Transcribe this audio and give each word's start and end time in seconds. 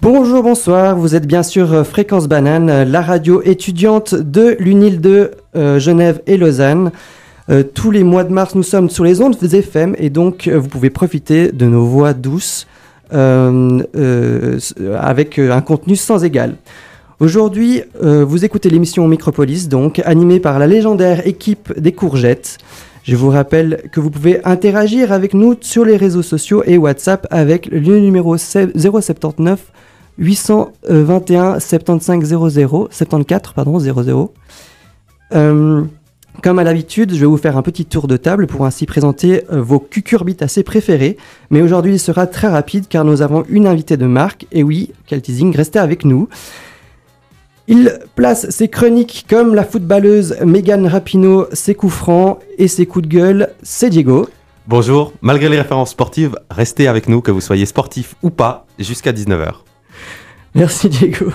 Bonjour, 0.00 0.42
bonsoir, 0.42 0.96
vous 0.96 1.14
êtes 1.14 1.26
bien 1.26 1.42
sûr 1.42 1.70
euh, 1.70 1.84
Fréquence 1.84 2.28
Banane, 2.28 2.84
la 2.84 3.02
radio 3.02 3.42
étudiante 3.42 4.14
de 4.14 4.56
l'UNIL 4.58 5.02
de 5.02 5.32
euh, 5.54 5.78
Genève 5.78 6.22
et 6.26 6.38
Lausanne. 6.38 6.90
Euh, 7.50 7.62
tous 7.62 7.90
les 7.90 8.04
mois 8.04 8.24
de 8.24 8.32
mars, 8.32 8.54
nous 8.54 8.62
sommes 8.62 8.88
sur 8.88 9.04
les 9.04 9.20
ondes 9.20 9.36
FM 9.42 9.94
et 9.98 10.08
donc 10.08 10.48
vous 10.48 10.68
pouvez 10.68 10.88
profiter 10.88 11.52
de 11.52 11.66
nos 11.66 11.84
voix 11.84 12.14
douces 12.14 12.66
avec 13.10 13.18
un 15.38 15.60
contenu 15.60 15.94
sans 15.94 16.24
égal. 16.24 16.56
Aujourd'hui, 17.20 17.82
vous 18.00 18.44
écoutez 18.44 18.70
l'émission 18.70 19.06
Micropolis, 19.06 19.68
donc 19.68 20.00
animée 20.04 20.40
par 20.40 20.58
la 20.58 20.66
légendaire 20.66 21.24
équipe 21.26 21.78
des 21.78 21.92
courgettes. 21.92 22.58
Je 23.04 23.16
vous 23.16 23.28
rappelle 23.28 23.82
que 23.92 24.00
vous 24.00 24.10
pouvez 24.10 24.42
interagir 24.46 25.12
avec 25.12 25.34
nous 25.34 25.54
sur 25.60 25.84
les 25.84 25.98
réseaux 25.98 26.22
sociaux 26.22 26.62
et 26.64 26.78
WhatsApp 26.78 27.26
avec 27.30 27.66
le 27.66 27.98
numéro 27.98 28.38
079 28.38 29.60
821 30.16 31.60
75 31.60 32.48
00 32.48 32.88
74 32.90 33.54
pardon 33.54 33.78
00. 33.78 34.32
comme 35.30 36.58
à 36.58 36.64
l'habitude, 36.64 37.12
je 37.12 37.20
vais 37.20 37.26
vous 37.26 37.36
faire 37.36 37.58
un 37.58 37.62
petit 37.62 37.84
tour 37.84 38.06
de 38.06 38.16
table 38.16 38.46
pour 38.46 38.64
ainsi 38.64 38.86
présenter 38.86 39.42
euh, 39.52 39.60
vos 39.60 39.80
cucurbitacées 39.80 40.62
préférés. 40.62 41.18
Mais 41.50 41.60
aujourd'hui, 41.60 41.92
il 41.92 42.00
sera 42.00 42.26
très 42.26 42.48
rapide 42.48 42.86
car 42.88 43.04
nous 43.04 43.20
avons 43.20 43.44
une 43.50 43.66
invitée 43.66 43.98
de 43.98 44.06
marque. 44.06 44.46
Et 44.50 44.62
oui, 44.62 44.92
quel 45.06 45.20
teasing, 45.20 45.54
restez 45.54 45.78
avec 45.78 46.06
nous. 46.06 46.28
Il 47.66 47.98
place 48.14 48.50
ses 48.50 48.68
chroniques 48.68 49.24
comme 49.28 49.54
la 49.54 49.64
footballeuse 49.64 50.36
Megan 50.44 50.86
Rapinoe, 50.86 51.48
ses 51.52 51.74
coups 51.74 51.94
francs 51.94 52.38
et 52.58 52.68
ses 52.68 52.84
coups 52.84 53.08
de 53.08 53.14
gueule, 53.14 53.48
c'est 53.62 53.88
Diego. 53.88 54.28
Bonjour, 54.66 55.14
malgré 55.22 55.48
les 55.48 55.56
références 55.56 55.92
sportives, 55.92 56.36
restez 56.50 56.88
avec 56.88 57.08
nous, 57.08 57.22
que 57.22 57.30
vous 57.30 57.40
soyez 57.40 57.64
sportif 57.64 58.16
ou 58.22 58.28
pas, 58.28 58.66
jusqu'à 58.78 59.12
19h. 59.12 59.52
Merci 60.54 60.90
Diego. 60.90 61.32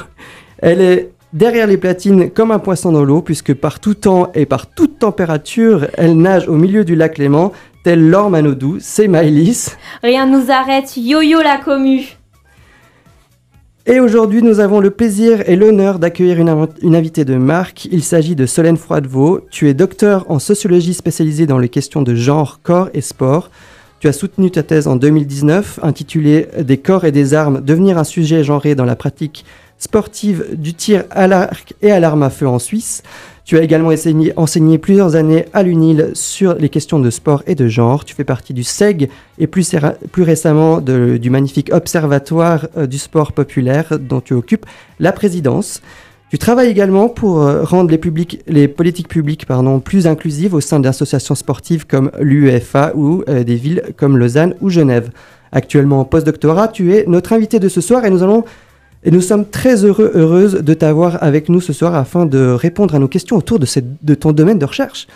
Elle 0.60 0.82
est 0.82 1.10
derrière 1.34 1.66
les 1.66 1.78
platines 1.78 2.30
comme 2.30 2.52
un 2.52 2.60
poisson 2.60 2.92
dans 2.92 3.04
l'eau, 3.04 3.24
puisque 3.24 3.56
par 3.56 3.80
tout 3.80 3.96
temps 3.96 4.32
et 4.36 4.46
par 4.46 4.68
toute 4.68 5.00
température, 5.00 5.88
elle 5.98 6.16
nage 6.16 6.48
au 6.48 6.56
milieu 6.56 6.86
du 6.86 6.96
lac 6.96 7.18
Léman, 7.18 7.54
tel 7.84 8.08
l'or 8.08 8.30
Manodou, 8.30 8.78
c'est 8.80 9.08
Maëlys. 9.08 9.78
Rien 10.04 10.28
ne 10.28 10.38
nous 10.38 10.52
arrête, 10.52 10.96
yo-yo 10.96 11.42
la 11.42 11.58
commu. 11.58 12.19
Et 13.92 14.00
aujourd'hui, 14.00 14.44
nous 14.44 14.60
avons 14.60 14.82
le 14.82 14.92
plaisir 14.92 15.50
et 15.50 15.56
l'honneur 15.56 15.98
d'accueillir 15.98 16.40
une, 16.40 16.96
invitée 16.96 17.26
de 17.26 17.34
marque. 17.38 17.86
Il 17.86 18.04
s'agit 18.04 18.36
de 18.36 18.46
Solène 18.46 18.78
Froidevaux. 18.78 19.40
Tu 19.50 19.68
es 19.68 19.74
docteur 19.74 20.30
en 20.30 20.38
sociologie 20.38 20.94
spécialisée 20.94 21.48
dans 21.48 21.58
les 21.58 21.70
questions 21.70 22.04
de 22.04 22.14
genre, 22.14 22.60
corps 22.62 22.92
et 22.94 23.02
sport. 23.02 23.50
Tu 24.00 24.08
as 24.08 24.14
soutenu 24.14 24.52
ta 24.52 24.62
thèse 24.62 24.88
en 24.88 24.96
2019 24.96 25.80
intitulée 25.82 26.50
Des 26.60 26.78
corps 26.78 27.04
et 27.04 27.12
des 27.12 27.34
armes, 27.34 27.62
devenir 27.62 27.98
un 27.98 28.04
sujet 28.04 28.44
genré 28.44 28.76
dans 28.76 28.86
la 28.86 28.96
pratique 28.96 29.44
sportive 29.80 30.46
du 30.54 30.76
tir 30.76 31.06
à 31.10 31.26
l'arc 31.26 31.74
et 31.82 31.92
à 31.92 32.00
l'arme 32.00 32.22
à 32.22 32.30
feu 32.30 32.48
en 32.48 32.60
Suisse. 32.60 33.02
Tu 33.50 33.58
as 33.58 33.64
également 33.64 33.90
enseigné, 34.36 34.78
plusieurs 34.78 35.16
années 35.16 35.46
à 35.54 35.64
l'UNIL 35.64 36.12
sur 36.14 36.54
les 36.54 36.70
questions 36.70 37.00
de 37.00 37.10
sport 37.10 37.42
et 37.48 37.56
de 37.56 37.68
genre. 37.68 38.06
Tu 38.06 38.14
fais 38.14 38.24
partie 38.24 38.54
du 38.54 38.64
SEG 38.64 39.10
et 39.40 39.48
plus, 39.48 39.76
récemment 40.20 40.82
du 40.82 41.30
magnifique 41.32 41.74
Observatoire 41.74 42.68
euh, 42.78 42.86
du 42.86 43.00
sport 43.00 43.32
populaire 43.32 43.98
dont 44.00 44.22
tu 44.22 44.36
occupes 44.36 44.68
la 45.00 45.12
présidence. 45.12 45.82
Tu 46.30 46.38
travailles 46.38 46.70
également 46.70 47.10
pour 47.10 47.42
euh, 47.42 47.64
rendre 47.64 47.90
les, 47.90 48.68
politiques 48.68 49.08
publiques 49.08 49.48
plus 49.84 50.06
inclusives 50.06 50.54
au 50.54 50.62
sein 50.62 50.80
d'associations 50.80 51.34
sportives 51.34 51.88
comme 51.88 52.12
l'UEFA 52.20 52.92
ou 52.94 53.24
euh, 53.28 53.44
des 53.44 53.56
villes 53.56 53.82
comme 53.98 54.16
Lausanne 54.16 54.54
ou 54.62 54.70
Genève. 54.70 55.10
Actuellement 55.52 56.02
en 56.02 56.06
post-doctorat, 56.06 56.68
tu 56.68 56.94
es 56.94 57.06
notre 57.08 57.34
invité 57.34 57.58
de 57.58 57.68
ce 57.68 57.82
soir 57.82 58.06
et 58.06 58.12
nous 58.12 58.22
allons 58.22 58.44
et 59.04 59.12
nous 59.12 59.22
sommes 59.22 59.46
très 59.46 59.86
heureux, 59.86 60.12
heureuses 60.14 60.56
de 60.56 60.74
t'avoir 60.74 61.22
avec 61.24 61.50
nous 61.50 61.62
ce 61.62 61.74
soir 61.74 61.96
afin 61.96 62.26
de 62.26 62.50
répondre 62.50 62.96
à 62.96 63.00
nos 63.00 63.08
questions 63.08 63.38
autour 63.38 63.60
de, 63.60 63.68
de 64.02 64.16
ton 64.16 64.32
domaine 64.32 64.60
de 64.60 64.66
recherche. 64.66 65.08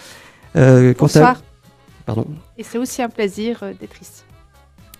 Euh, 0.56 0.94
Bonsoir. 0.98 1.42
Pardon. 2.06 2.26
Et 2.58 2.64
c'est 2.64 2.78
aussi 2.78 3.02
un 3.02 3.10
plaisir 3.10 3.60
d'être 3.80 4.02
ici. 4.02 4.24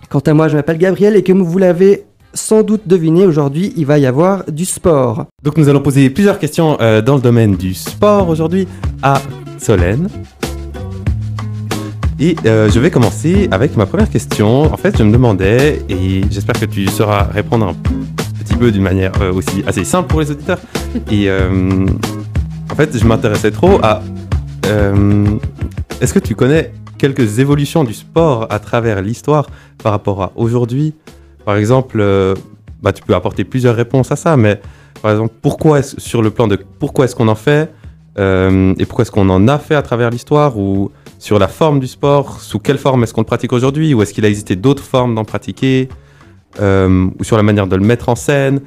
Quant 0.10 0.20
à 0.20 0.34
moi, 0.34 0.48
je 0.48 0.56
m'appelle 0.56 0.78
Gabriel 0.78 1.16
et 1.16 1.24
comme 1.24 1.42
vous 1.42 1.58
l'avez 1.58 2.06
sans 2.34 2.64
doute 2.64 2.88
deviné, 2.88 3.26
aujourd'hui, 3.26 3.74
il 3.78 3.86
va 3.86 4.00
y 4.00 4.06
avoir 4.06 4.50
du 4.50 4.66
sport. 4.66 5.26
Donc 5.44 5.58
nous 5.58 5.70
allons 5.70 5.82
poser 5.82 6.10
plusieurs 6.10 6.40
questions 6.40 6.78
euh, 6.82 7.02
dans 7.02 7.16
le 7.16 7.22
domaine 7.22 7.56
du 7.56 7.74
sport 7.74 8.28
aujourd'hui 8.28 8.68
à 9.02 9.22
Solène. 9.60 10.10
Et 12.20 12.36
euh, 12.46 12.70
je 12.70 12.80
vais 12.80 12.90
commencer 12.90 13.48
avec 13.52 13.76
ma 13.76 13.86
première 13.86 14.10
question. 14.10 14.74
En 14.74 14.78
fait, 14.78 14.98
je 14.98 15.04
me 15.04 15.12
demandais, 15.12 15.82
et 15.90 16.22
j'espère 16.30 16.60
que 16.60 16.66
tu 16.66 16.88
sauras 16.88 17.24
répondre 17.24 17.68
un 17.68 17.74
petit 17.74 18.33
d'une 18.72 18.84
manière 18.84 19.14
euh, 19.22 19.34
aussi 19.34 19.64
assez 19.68 19.84
simple 19.84 20.08
pour 20.08 20.22
les 20.22 20.32
auditeurs. 20.32 20.60
Et 21.12 21.30
en 21.30 22.76
fait, 22.76 22.98
je 22.98 23.06
m'intéressais 23.06 23.52
trop 23.52 23.80
à... 23.84 24.02
Est-ce 26.02 26.14
que 26.14 26.20
tu 26.20 26.36
connais 26.36 26.72
quelques 26.98 27.40
évolutions 27.40 27.84
du 27.84 27.94
sport 27.94 28.48
à 28.50 28.60
travers 28.60 29.02
l'histoire 29.02 29.48
par 29.82 29.92
rapport 29.92 30.22
à 30.22 30.32
aujourd'hui? 30.36 30.94
Par 31.46 31.58
exemple, 31.58 31.98
euh, 32.00 32.34
bah, 32.82 32.94
tu 32.94 33.04
peux 33.04 33.16
apporter 33.16 33.44
plusieurs 33.44 33.76
réponses 33.76 34.12
à 34.12 34.16
ça, 34.16 34.38
mais 34.38 34.62
par 35.02 35.12
exemple, 35.12 35.34
pourquoi 35.42 35.80
est 35.80 36.00
sur 36.00 36.22
le 36.22 36.30
plan 36.30 36.48
de 36.48 36.58
pourquoi 36.80 37.06
est-ce 37.06 37.16
qu'on 37.16 37.28
en 37.28 37.36
fait 37.36 37.70
euh, 38.20 38.74
et 38.78 38.86
pourquoi 38.86 39.04
est-ce 39.04 39.12
qu'on 39.12 39.30
en 39.30 39.48
a 39.48 39.58
fait 39.58 39.76
à 39.76 39.82
travers 39.82 40.12
l'histoire 40.12 40.58
ou 40.58 40.92
sur 41.20 41.40
la 41.40 41.48
forme 41.48 41.80
du 41.80 41.88
sport, 41.88 42.42
sous 42.42 42.60
quelle 42.60 42.78
forme 42.78 43.04
est-ce 43.04 43.14
qu'on 43.14 43.22
le 43.22 43.26
pratique 43.26 43.54
aujourd'hui 43.54 43.94
ou 43.94 44.02
est-ce 44.02 44.14
qu'il 44.14 44.24
a 44.24 44.30
existé 44.30 44.56
d'autres 44.56 44.84
formes 44.84 45.16
d'en 45.16 45.26
pratiquer? 45.26 45.90
Euh, 46.60 47.10
ou 47.20 47.24
sur 47.24 47.38
la 47.38 47.44
manière 47.44 47.68
de 47.68 47.76
le 47.76 47.84
mettre 47.84 48.10
en 48.10 48.16
scène 48.16 48.62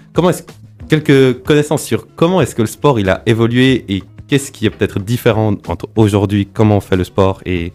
quelques 0.89 1.43
connaissances 1.43 1.83
sur 1.83 2.07
comment 2.15 2.41
est-ce 2.41 2.55
que 2.55 2.63
le 2.63 2.69
sport 2.69 3.01
il 3.01 3.09
a 3.09 3.23
évolué 3.27 3.85
et 3.89 4.03
qu'est-ce 4.29 4.53
qui 4.53 4.67
est 4.67 4.71
peut-être 4.71 5.01
différent 5.01 5.55
entre 5.67 5.89
aujourd'hui, 5.97 6.49
comment 6.53 6.77
on 6.77 6.81
fait 6.81 6.97
le 6.97 7.05
sport 7.05 7.41
et 7.45 7.73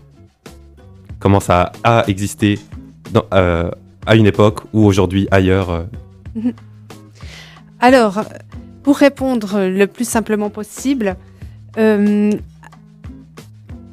comment 1.19 1.39
ça 1.39 1.71
a 1.83 2.05
existé 2.07 2.59
dans, 3.11 3.25
à 4.05 4.15
une 4.15 4.25
époque 4.25 4.61
ou 4.73 4.85
aujourd'hui 4.85 5.27
ailleurs 5.31 5.69
euh. 5.69 5.83
Alors, 7.79 8.23
pour 8.83 8.97
répondre 8.97 9.67
le 9.67 9.85
plus 9.87 10.07
simplement 10.07 10.49
possible, 10.49 11.15
euh, 11.77 12.31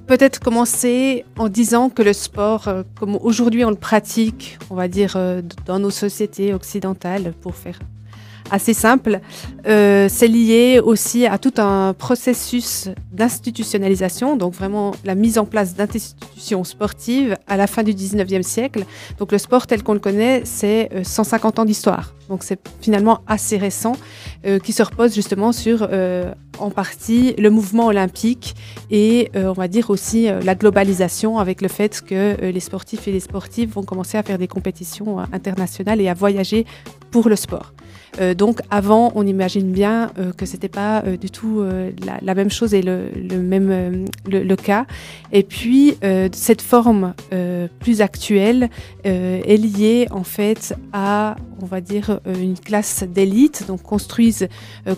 peut-être 0.08 0.40
commencer 0.40 1.24
en 1.38 1.48
disant 1.48 1.90
que 1.90 2.02
le 2.02 2.12
sport, 2.12 2.66
euh, 2.66 2.82
comme 2.98 3.16
aujourd'hui 3.16 3.64
on 3.64 3.70
le 3.70 3.76
pratique, 3.76 4.58
on 4.70 4.74
va 4.74 4.88
dire 4.88 5.16
dans 5.66 5.78
nos 5.78 5.90
sociétés 5.90 6.52
occidentales, 6.54 7.34
pour 7.42 7.54
faire 7.54 7.78
assez 8.50 8.74
simple. 8.74 9.20
Euh, 9.66 10.08
c'est 10.08 10.28
lié 10.28 10.80
aussi 10.82 11.26
à 11.26 11.38
tout 11.38 11.54
un 11.58 11.94
processus 11.94 12.88
d'institutionnalisation, 13.12 14.36
donc 14.36 14.54
vraiment 14.54 14.92
la 15.04 15.14
mise 15.14 15.38
en 15.38 15.44
place 15.44 15.74
d'institutions 15.74 16.64
sportives 16.64 17.36
à 17.46 17.56
la 17.56 17.66
fin 17.66 17.82
du 17.82 17.92
19e 17.92 18.42
siècle. 18.42 18.84
Donc 19.18 19.32
le 19.32 19.38
sport 19.38 19.66
tel 19.66 19.82
qu'on 19.82 19.94
le 19.94 20.00
connaît, 20.00 20.42
c'est 20.44 20.90
150 21.02 21.58
euh, 21.58 21.62
ans 21.62 21.64
d'histoire. 21.64 22.14
Donc 22.28 22.42
c'est 22.42 22.60
finalement 22.80 23.20
assez 23.26 23.56
récent, 23.56 23.96
euh, 24.46 24.58
qui 24.58 24.72
se 24.72 24.82
repose 24.82 25.14
justement 25.14 25.52
sur, 25.52 25.88
en 26.58 26.70
partie, 26.70 27.34
le 27.38 27.50
mouvement 27.50 27.86
olympique 27.86 28.54
et 28.90 29.30
on 29.34 29.52
va 29.52 29.68
dire 29.68 29.90
aussi 29.90 30.28
la 30.42 30.54
globalisation 30.54 31.38
avec 31.38 31.62
le 31.62 31.68
fait 31.68 32.02
que 32.02 32.36
les 32.40 32.60
sportifs 32.60 33.08
et 33.08 33.12
les 33.12 33.20
sportives 33.20 33.72
vont 33.72 33.82
commencer 33.82 34.18
à 34.18 34.22
faire 34.22 34.38
des 34.38 34.48
compétitions 34.48 35.18
internationales 35.32 36.00
et 36.00 36.08
à 36.08 36.14
voyager 36.14 36.66
pour 37.10 37.28
le 37.28 37.36
sport. 37.36 37.72
Euh, 38.20 38.34
donc 38.34 38.60
avant, 38.70 39.12
on 39.14 39.26
imagine 39.26 39.70
bien 39.72 40.10
euh, 40.18 40.32
que 40.32 40.46
c'était 40.46 40.68
pas 40.68 41.02
euh, 41.04 41.16
du 41.16 41.30
tout 41.30 41.64
la, 42.22 42.34
même 42.34 42.50
chose 42.50 42.74
et 42.74 42.82
le, 42.82 43.10
même 43.38 44.06
le, 44.26 44.56
cas. 44.56 44.86
Et 45.32 45.42
puis 45.42 45.96
cette 46.32 46.62
forme 46.62 47.14
plus 47.80 48.00
actuelle 48.00 48.70
est 49.04 49.56
liée 49.56 50.06
en 50.10 50.24
fait 50.24 50.74
à, 50.92 51.36
on 51.60 51.66
va 51.66 51.80
dire, 51.80 52.20
une 52.26 52.58
classe 52.58 53.02
d'élite, 53.02 53.64
donc 53.66 53.82
construisent 53.82 54.48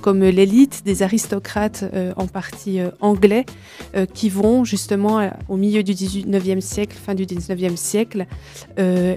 comme 0.03 0.21
l'élite 0.21 0.83
des 0.85 1.03
aristocrates 1.03 1.85
en 2.17 2.27
partie 2.27 2.81
anglais 3.01 3.47
qui 4.15 4.29
vont 4.29 4.65
justement 4.65 5.31
au 5.49 5.57
milieu 5.57 5.83
du 5.83 5.93
19e 5.93 6.61
siècle, 6.61 6.97
fin 6.97 7.15
du 7.15 7.25
19e 7.25 7.77
siècle, 7.77 8.27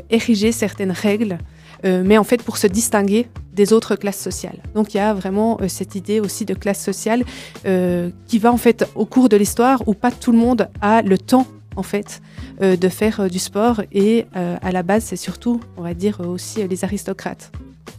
ériger 0.10 0.52
certaines 0.52 0.92
règles 0.92 1.38
euh, 1.38 1.38
mais 1.84 2.18
en 2.18 2.24
fait 2.24 2.42
pour 2.44 2.58
se 2.58 2.68
distinguer 2.68 3.28
des 3.54 3.74
autres 3.74 3.96
classes 3.96 4.20
sociales. 4.20 4.58
Donc 4.74 4.94
il 4.94 4.98
y 4.98 5.00
a 5.00 5.14
vraiment 5.14 5.60
euh, 5.62 5.68
cette 5.68 5.96
idée 5.96 6.20
aussi 6.20 6.46
de 6.46 6.54
classe 6.54 6.84
sociale 6.84 7.24
euh, 7.66 8.10
qui 8.28 8.40
va 8.40 8.52
en 8.52 8.58
fait 8.58 8.88
au 8.96 9.06
cours 9.06 9.30
de 9.30 9.38
l'histoire 9.38 9.84
où 9.88 9.94
pas 9.94 10.12
tout 10.12 10.32
le 10.32 10.38
monde 10.38 10.70
a 10.82 11.02
le 11.02 11.18
temps 11.18 11.48
en 11.76 11.84
fait 11.84 12.22
de 12.62 12.88
faire 12.88 13.32
du 13.32 13.40
sport 13.40 13.82
et 13.92 14.28
à 14.36 14.72
la 14.72 14.84
base 14.84 15.06
c'est 15.06 15.16
surtout 15.16 15.60
on 15.76 15.82
va 15.82 15.96
dire 15.96 16.20
aussi 16.20 16.66
les 16.68 16.84
aristocrates 16.84 17.52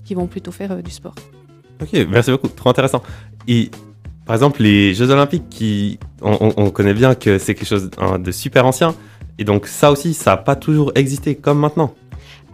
qui 0.05 0.15
vont 0.15 0.29
plutôt 0.29 0.53
faire 0.53 0.81
du 0.81 0.93
sport. 0.93 1.17
Ok, 1.83 1.93
merci 2.09 2.31
beaucoup, 2.31 2.47
trop 2.49 2.71
intéressant. 2.71 3.03
Et 3.49 3.73
par 4.27 4.37
exemple 4.37 4.63
les 4.63 4.95
Jeux 4.95 5.11
Olympiques, 5.11 5.49
qui, 5.51 5.99
on, 6.23 6.71
connaît 6.71 6.95
bien 6.95 7.17
que 7.17 7.39
c'est 7.39 7.57
quelque 7.57 7.69
chose 7.69 7.91
de 8.19 8.31
super 8.31 8.65
ancien, 8.65 8.95
et 9.39 9.45
donc 9.45 9.67
ça 9.67 9.91
aussi, 9.91 10.15
ça 10.15 10.33
n'a 10.33 10.37
pas 10.37 10.57
toujours 10.57 10.93
existé 10.95 11.35
comme 11.35 11.59
maintenant. 11.59 11.95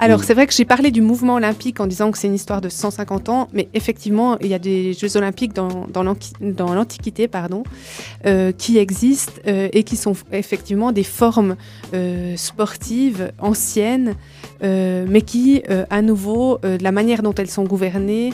Alors, 0.03 0.21
Oui. 0.21 0.25
c'est 0.27 0.33
vrai 0.33 0.47
que 0.47 0.55
j'ai 0.55 0.65
parlé 0.65 0.91
du 0.91 1.03
mouvement 1.03 1.35
olympique 1.35 1.79
en 1.79 1.87
disant 1.87 2.11
que 2.11 2.17
c'est 2.17 2.27
une 2.27 2.35
histoire 2.35 2.63
de 2.63 2.71
150 2.71 3.29
ans, 3.29 3.49
mais 3.53 3.69
effectivement, 3.75 4.39
il 4.39 4.47
y 4.47 4.55
a 4.55 4.59
des 4.59 4.95
Jeux 4.95 5.19
olympiques 5.19 5.53
dans, 5.53 6.03
l'Antiquité 6.03 7.29
pardon, 7.29 7.65
euh, 8.25 8.51
qui 8.51 8.79
existent 8.79 9.35
euh, 9.47 9.69
et 9.75 9.85
qui 9.85 9.97
sont 9.97 10.15
effectivement 10.33 10.91
des 10.91 11.05
formes 11.05 11.55
euh, 11.93 12.35
sportives 12.37 13.31
anciennes, 13.39 14.15
mais 14.63 15.23
qui, 15.23 15.63
à 15.91 16.03
nouveau, 16.03 16.59
de 16.63 16.83
la 16.83 16.93
manière 16.93 17.23
dont 17.23 17.35
elles 17.35 17.51
sont 17.51 17.65
gouvernées, 17.65 18.33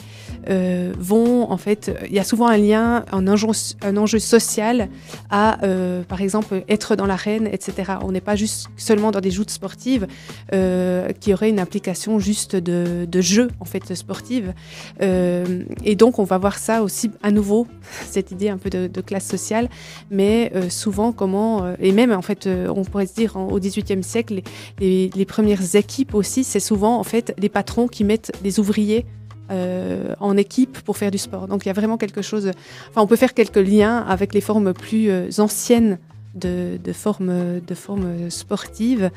euh, 0.48 0.92
vont, 0.98 1.50
en 1.50 1.56
fait, 1.56 1.90
il 2.06 2.14
y 2.14 2.18
a 2.18 2.24
souvent 2.24 2.46
un 2.48 2.56
lien, 2.56 3.04
un 3.12 3.26
enjeu, 3.26 4.18
social 4.18 4.88
à, 5.30 5.64
euh, 5.64 6.02
par 6.02 6.20
exemple, 6.22 6.62
être 6.68 6.96
dans 6.96 7.06
l'arène, 7.06 7.46
etc. 7.46 7.94
On 8.02 8.12
n'est 8.12 8.20
pas 8.20 8.36
juste 8.36 8.68
seulement 8.76 9.10
dans 9.10 9.20
des 9.20 9.30
joutes 9.30 9.50
sportives 9.50 10.06
euh, 10.52 11.08
qui 11.20 11.32
auraient 11.34 11.50
une 11.50 11.58
application 11.58 12.18
juste 12.18 12.56
de, 12.56 13.06
de 13.10 13.20
jeu, 13.20 13.48
en 13.60 13.64
fait, 13.64 13.94
sportive. 13.94 14.52
Et 15.00 15.94
donc, 15.96 16.18
on 16.18 16.24
va 16.24 16.38
voir 16.38 16.58
ça 16.58 16.82
aussi 16.82 17.10
à 17.22 17.30
nouveau, 17.30 17.66
cette 18.06 18.30
idée 18.30 18.48
un 18.48 18.58
peu 18.58 18.70
de, 18.70 19.00
classe 19.00 19.26
sociale, 19.26 19.68
mais 20.10 20.52
souvent 20.70 21.12
comment, 21.12 21.74
et 21.78 21.92
même 21.92 22.12
en 22.12 22.22
fait, 22.22 22.48
on 22.48 22.82
pourrait 22.84 23.06
se 23.06 23.14
dire 23.14 23.36
au 23.36 23.58
XVIIIe 23.60 24.02
siècle, 24.02 24.34
les, 24.34 24.42
les- 24.80 25.10
les 25.14 25.24
premières 25.24 25.74
équipes 25.76 26.14
aussi, 26.14 26.44
c'est 26.44 26.60
souvent 26.60 26.98
en 26.98 27.04
fait 27.04 27.34
les 27.38 27.48
patrons 27.48 27.88
qui 27.88 28.04
mettent 28.04 28.32
des 28.42 28.58
ouvriers 28.60 29.06
euh, 29.50 30.14
en 30.20 30.36
équipe 30.36 30.78
pour 30.82 30.96
faire 30.96 31.10
du 31.10 31.18
sport. 31.18 31.46
Donc 31.46 31.64
il 31.64 31.68
y 31.68 31.70
a 31.70 31.74
vraiment 31.74 31.96
quelque 31.96 32.22
chose. 32.22 32.50
Enfin, 32.90 33.02
on 33.02 33.06
peut 33.06 33.16
faire 33.16 33.34
quelques 33.34 33.56
liens 33.56 33.98
avec 34.08 34.34
les 34.34 34.40
formes 34.40 34.72
plus 34.72 35.08
euh, 35.08 35.28
anciennes 35.38 35.98
de, 36.34 36.78
formes 36.92 37.60
de 37.60 37.74
formes 37.74 38.30
sportives. 38.30 39.10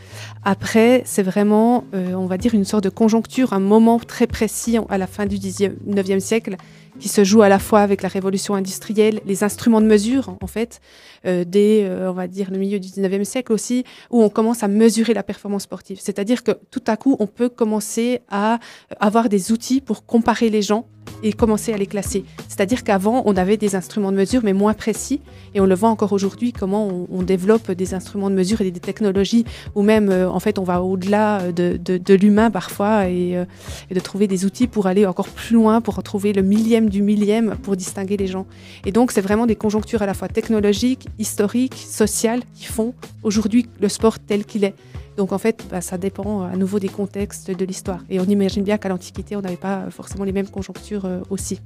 Après, 0.44 1.02
c'est 1.06 1.24
vraiment, 1.24 1.84
euh, 1.94 2.14
on 2.14 2.28
va 2.28 2.38
dire, 2.38 2.54
une 2.56 2.64
sorte 2.64 2.84
de 2.84 2.90
conjoncture, 2.90 3.54
un 3.54 3.60
moment 3.60 4.00
très 4.00 4.28
précis 4.28 4.78
à 4.90 4.98
la 4.98 5.08
fin 5.08 5.26
du 5.26 5.38
19e 5.38 6.20
siècle 6.20 6.56
qui 7.00 7.10
se 7.10 7.24
joue 7.24 7.42
à 7.42 7.50
la 7.50 7.60
fois 7.60 7.82
avec 7.82 8.02
la 8.02 8.10
révolution 8.10 8.56
industrielle, 8.56 9.22
les 9.26 9.44
instruments 9.44 9.82
de 9.82 9.88
mesure, 9.88 10.36
en 10.42 10.48
fait, 10.48 10.82
euh, 11.26 11.44
dès, 11.46 11.84
euh, 11.84 12.12
on 12.12 12.14
va 12.14 12.28
dire, 12.28 12.52
le 12.52 12.58
milieu 12.58 12.80
du 12.80 12.88
19e 12.90 13.24
siècle 13.24 13.54
aussi, 13.54 13.84
où 14.10 14.22
on 14.22 14.30
commence 14.30 14.64
à 14.64 14.68
mesurer 14.68 15.14
la 15.14 15.24
performance 15.24 15.64
sportive. 15.64 16.00
C'est-à-dire 16.02 16.44
que 16.44 16.52
tout 16.72 16.84
à 16.88 16.98
coup, 16.98 17.16
on 17.20 17.28
peut 17.28 17.50
commencer 17.50 18.22
à 18.30 18.60
avoir 19.00 19.30
des 19.30 19.52
outils 19.52 19.82
pour 19.82 20.06
comparer 20.06 20.50
les 20.50 20.62
gens 20.62 20.88
et 21.24 21.34
commencer 21.34 21.74
à 21.74 21.78
les 21.78 21.88
classer. 21.88 22.24
C'est-à-dire 22.48 22.84
qu'avant, 22.84 23.24
on 23.26 23.36
avait 23.36 23.58
des 23.58 23.76
instruments 23.76 24.12
de 24.12 24.18
mesure, 24.18 24.42
mais 24.44 24.54
moins 24.54 24.74
précis, 24.74 25.22
et 25.54 25.62
on 25.62 25.66
le 25.66 25.76
voit 25.76 25.90
encore 25.90 26.14
aujourd'hui, 26.14 26.54
comment 26.54 27.08
on, 27.12 27.24
développe 27.24 27.72
des 27.72 27.94
instruments 27.94 28.30
de 28.30 28.36
mesure 28.36 28.62
et 28.62 28.72
des 28.72 28.80
technologies, 28.80 29.46
ou 29.76 29.82
même, 29.82 30.10
euh, 30.10 30.30
en 30.30 30.40
fait, 30.40 30.58
on 30.58 30.64
va 30.64 30.82
au-delà 30.82 31.52
de, 31.52 31.78
de, 31.78 31.98
de 31.98 32.14
l'humain 32.14 32.50
parfois, 32.50 33.08
et, 33.08 33.38
euh, 33.38 33.46
et 33.92 33.94
de 33.94 34.00
trouver 34.00 34.28
des 34.28 34.46
outils 34.46 34.68
pour 34.68 34.88
aller 34.88 35.06
encore 35.06 35.28
plus 35.28 35.56
loin, 35.56 35.82
pour 35.82 35.96
retrouver 35.96 36.34
le 36.34 36.42
millième 36.42 36.90
du 36.90 37.02
millième, 37.02 37.56
pour 37.62 37.76
distinguer 37.76 38.18
les 38.18 38.28
gens. 38.28 38.46
Et 38.86 38.92
donc, 38.92 39.12
c'est 39.12 39.22
vraiment 39.22 39.46
des 39.46 39.56
conjonctures 39.56 40.02
à 40.02 40.06
la 40.06 40.14
fois 40.14 40.28
technologiques, 40.28 41.08
historiques, 41.20 41.76
sociales, 41.76 42.42
qui 42.54 42.66
font 42.66 42.94
aujourd'hui 43.24 43.68
le 43.80 43.90
sport 43.90 44.20
tel 44.20 44.46
qu'il 44.46 44.64
est. 44.64 44.76
Donc 45.20 45.34
en 45.34 45.38
fait, 45.38 45.66
bah, 45.70 45.82
ça 45.82 45.98
dépend 45.98 46.44
euh, 46.44 46.54
à 46.54 46.56
nouveau 46.56 46.80
des 46.80 46.88
contextes 46.88 47.52
de 47.52 47.66
l'histoire. 47.66 48.00
Et 48.10 48.22
on 48.22 48.24
imagine 48.24 48.64
bien 48.64 48.78
qu'à 48.78 48.88
l'Antiquité, 48.88 49.36
on 49.36 49.42
n'avait 49.42 49.58
pas 49.58 49.80
euh, 49.80 49.92
forcément 49.92 50.24
les 50.24 50.32
mêmes 50.32 50.48
conjonctures 50.48 51.04
euh, 51.04 51.20
aussi. 51.30 51.60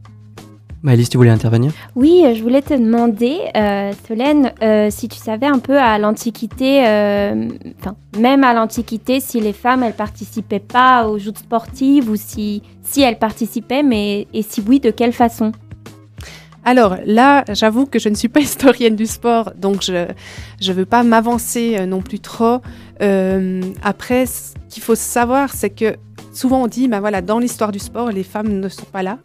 Maëlys, 0.81 1.07
tu 1.07 1.17
voulais 1.17 1.29
intervenir? 1.29 1.71
Oui, 1.95 2.25
je 2.35 2.41
voulais 2.41 2.63
te 2.63 2.73
demander, 2.73 3.37
euh, 3.55 3.91
Solène, 4.07 4.53
euh, 4.63 4.89
si 4.89 5.07
tu 5.07 5.19
savais 5.19 5.45
un 5.45 5.59
peu 5.59 5.77
à 5.77 5.99
l'Antiquité, 5.99 6.85
euh, 6.87 7.47
enfin, 7.79 7.95
même 8.19 8.43
à 8.43 8.55
l'Antiquité, 8.55 9.19
si 9.19 9.39
les 9.39 9.53
femmes, 9.53 9.83
elles 9.83 9.93
participaient 9.93 10.59
pas 10.59 11.07
aux 11.07 11.19
joutes 11.19 11.37
sportives 11.37 12.09
ou 12.09 12.15
si, 12.15 12.63
si 12.81 13.01
elles 13.01 13.19
participaient, 13.19 13.83
mais 13.83 14.27
et 14.33 14.41
si 14.41 14.63
oui, 14.67 14.79
de 14.79 14.89
quelle 14.89 15.13
façon? 15.13 15.51
Alors 16.65 16.97
là, 17.05 17.43
j'avoue 17.49 17.85
que 17.85 17.99
je 17.99 18.09
ne 18.09 18.15
suis 18.15 18.29
pas 18.29 18.39
historienne 18.41 18.95
du 18.95 19.05
sport, 19.05 19.51
donc 19.55 19.81
je 19.83 19.93
ne 19.93 20.73
veux 20.73 20.85
pas 20.85 21.03
m'avancer 21.03 21.75
euh, 21.77 21.85
non 21.85 22.01
plus 22.01 22.19
trop. 22.19 22.61
Euh, 23.01 23.61
après, 23.83 24.25
ce 24.25 24.53
qu'il 24.69 24.81
faut 24.81 24.95
savoir, 24.95 25.53
c'est 25.53 25.69
que 25.69 25.95
souvent 26.31 26.63
on 26.63 26.67
dit, 26.67 26.87
ben 26.87 26.99
voilà, 26.99 27.21
dans 27.21 27.39
l'histoire 27.39 27.71
du 27.71 27.79
sport, 27.79 28.11
les 28.11 28.23
femmes 28.23 28.59
ne 28.59 28.69
sont 28.69 28.85
pas 28.85 29.03
là. 29.03 29.19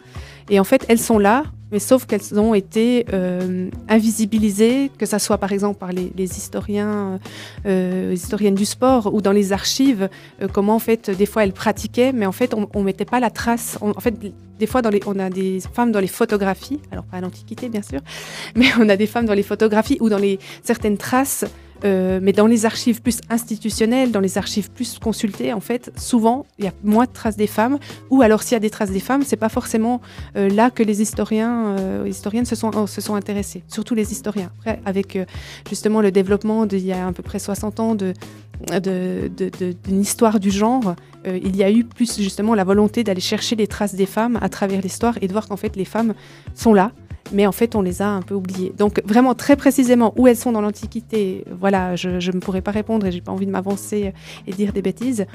Et 0.51 0.59
en 0.59 0.65
fait, 0.65 0.85
elles 0.89 0.99
sont 0.99 1.19
là, 1.19 1.45
mais 1.71 1.79
sauf 1.79 2.07
qu'elles 2.07 2.39
ont 2.39 2.55
été 2.55 3.07
euh, 3.13 3.71
invisibilisées, 3.89 4.91
que 4.99 5.07
ça 5.07 5.19
soit 5.19 5.39
par 5.39 5.53
exemple 5.53 5.79
par 5.79 5.93
les, 5.93 6.13
historiens, 6.17 7.19
euh, 7.67 8.11
les 8.11 8.17
historiennes 8.17 8.55
du 8.55 8.65
sport 8.65 9.13
ou 9.13 9.21
dans 9.21 9.33
les 9.33 9.53
archives, 9.53 10.09
euh, 10.43 10.49
comment 10.53 10.75
en 10.75 10.79
fait 10.79 11.11
des 11.11 11.27
fois 11.27 11.45
elles 11.45 11.53
pratiquaient, 11.53 12.13
mais 12.13 12.27
en 12.27 12.33
fait 12.33 12.55
on, 12.55 12.69
on 12.75 12.83
mettait 12.83 13.05
pas 13.05 13.21
la 13.21 13.31
trace. 13.31 13.79
En 13.81 14.01
fait, 14.01 14.15
des 14.59 14.67
fois 14.67 14.81
on 15.07 15.19
a 15.19 15.31
des 15.31 15.61
femmes 15.73 15.93
dans 15.93 16.01
les 16.01 16.09
photographies, 16.09 16.81
alors 16.91 17.05
pas 17.05 17.19
à 17.19 17.21
l'Antiquité 17.21 17.69
bien 17.69 17.83
sûr, 17.83 18.01
mais 18.57 18.67
on 18.79 18.89
a 18.89 18.97
des 18.97 19.07
femmes 19.07 19.27
dans 19.27 19.35
les 19.35 19.43
photographies 19.43 19.99
ou 20.01 20.09
dans 20.09 20.19
les 20.19 20.39
certaines 20.63 20.97
traces. 20.97 21.45
Euh, 21.85 22.19
mais 22.23 22.33
dans 22.33 22.47
les 22.47 22.67
archives 22.67 23.03
plus 23.03 23.21
institutionnelles, 23.31 24.11
dans 24.11 24.21
les 24.21 24.39
archives 24.39 24.71
plus 24.71 24.99
consultées, 24.99 25.53
en 25.53 25.61
fait, 25.61 25.93
souvent, 25.97 26.47
il 26.59 26.65
y 26.65 26.69
a 26.69 26.73
moins 26.83 27.05
de 27.05 27.13
traces 27.13 27.37
des 27.37 27.47
femmes. 27.47 27.79
Ou 28.11 28.23
alors, 28.23 28.43
s'il 28.43 28.53
y 28.53 28.57
a 28.57 28.61
des 28.61 28.71
traces 28.71 28.91
des 28.91 29.01
femmes, 29.01 29.23
c'est 29.25 29.37
pas 29.37 29.49
forcément 29.49 30.01
euh, 30.37 30.49
là 30.49 30.71
que 30.71 30.83
les 30.83 31.03
historiens, 31.03 31.77
euh, 31.79 32.05
historiennes 32.09 32.47
se 32.47 32.57
sont, 32.57 32.87
sont 32.87 33.15
intéressés. 33.15 33.63
Surtout 33.69 33.95
les 33.95 34.13
historiens. 34.13 34.51
Après, 34.59 34.81
avec 34.85 35.17
euh, 35.17 35.25
justement 35.69 36.01
le 36.01 36.11
développement 36.11 36.67
d'il 36.67 36.85
y 36.85 36.93
a 36.93 37.07
à 37.07 37.13
peu 37.13 37.23
près 37.23 37.39
60 37.39 37.81
ans 37.81 37.95
d'une 37.95 40.01
histoire 40.01 40.41
du 40.41 40.51
genre, 40.51 40.95
il 41.27 41.57
y 41.57 41.63
a 41.63 41.71
eu 41.71 41.85
plus 41.85 42.21
justement 42.21 42.55
la 42.55 42.65
volonté 42.65 43.05
d'aller 43.05 43.21
chercher 43.21 43.57
les 43.57 43.67
traces 43.67 43.95
des 43.95 44.07
femmes 44.07 44.39
à 44.41 44.49
travers 44.49 44.81
l'histoire 44.81 45.19
et 45.21 45.29
de 45.29 45.33
voir 45.33 45.47
qu'en 45.47 45.57
fait 45.57 45.77
les 45.77 45.85
femmes 45.85 46.15
sont 46.55 46.73
là, 46.73 46.93
mais 47.33 47.47
en 47.47 47.53
fait 47.53 47.75
on 47.75 47.83
les 47.83 48.03
a 48.03 48.09
un 48.09 48.23
peu 48.23 48.35
oubliées. 48.35 48.73
Donc 48.77 49.03
vraiment 49.05 49.35
très 49.35 49.57
précisément 49.57 50.13
où 50.17 50.27
elles 50.27 50.37
sont 50.37 50.53
dans 50.53 50.61
l'Antiquité, 50.61 51.45
voilà, 51.59 51.97
je 51.97 52.31
ne 52.31 52.39
pourrais 52.41 52.63
pas 52.63 52.71
répondre 52.71 53.07
et 53.07 53.13
j'ai 53.13 53.21
pas 53.21 53.33
envie 53.33 53.47
de 53.47 53.51
m'avancer 53.51 54.13
et 54.47 54.53
dire 54.53 54.73
des 54.73 54.83
bêtises. 54.83 55.27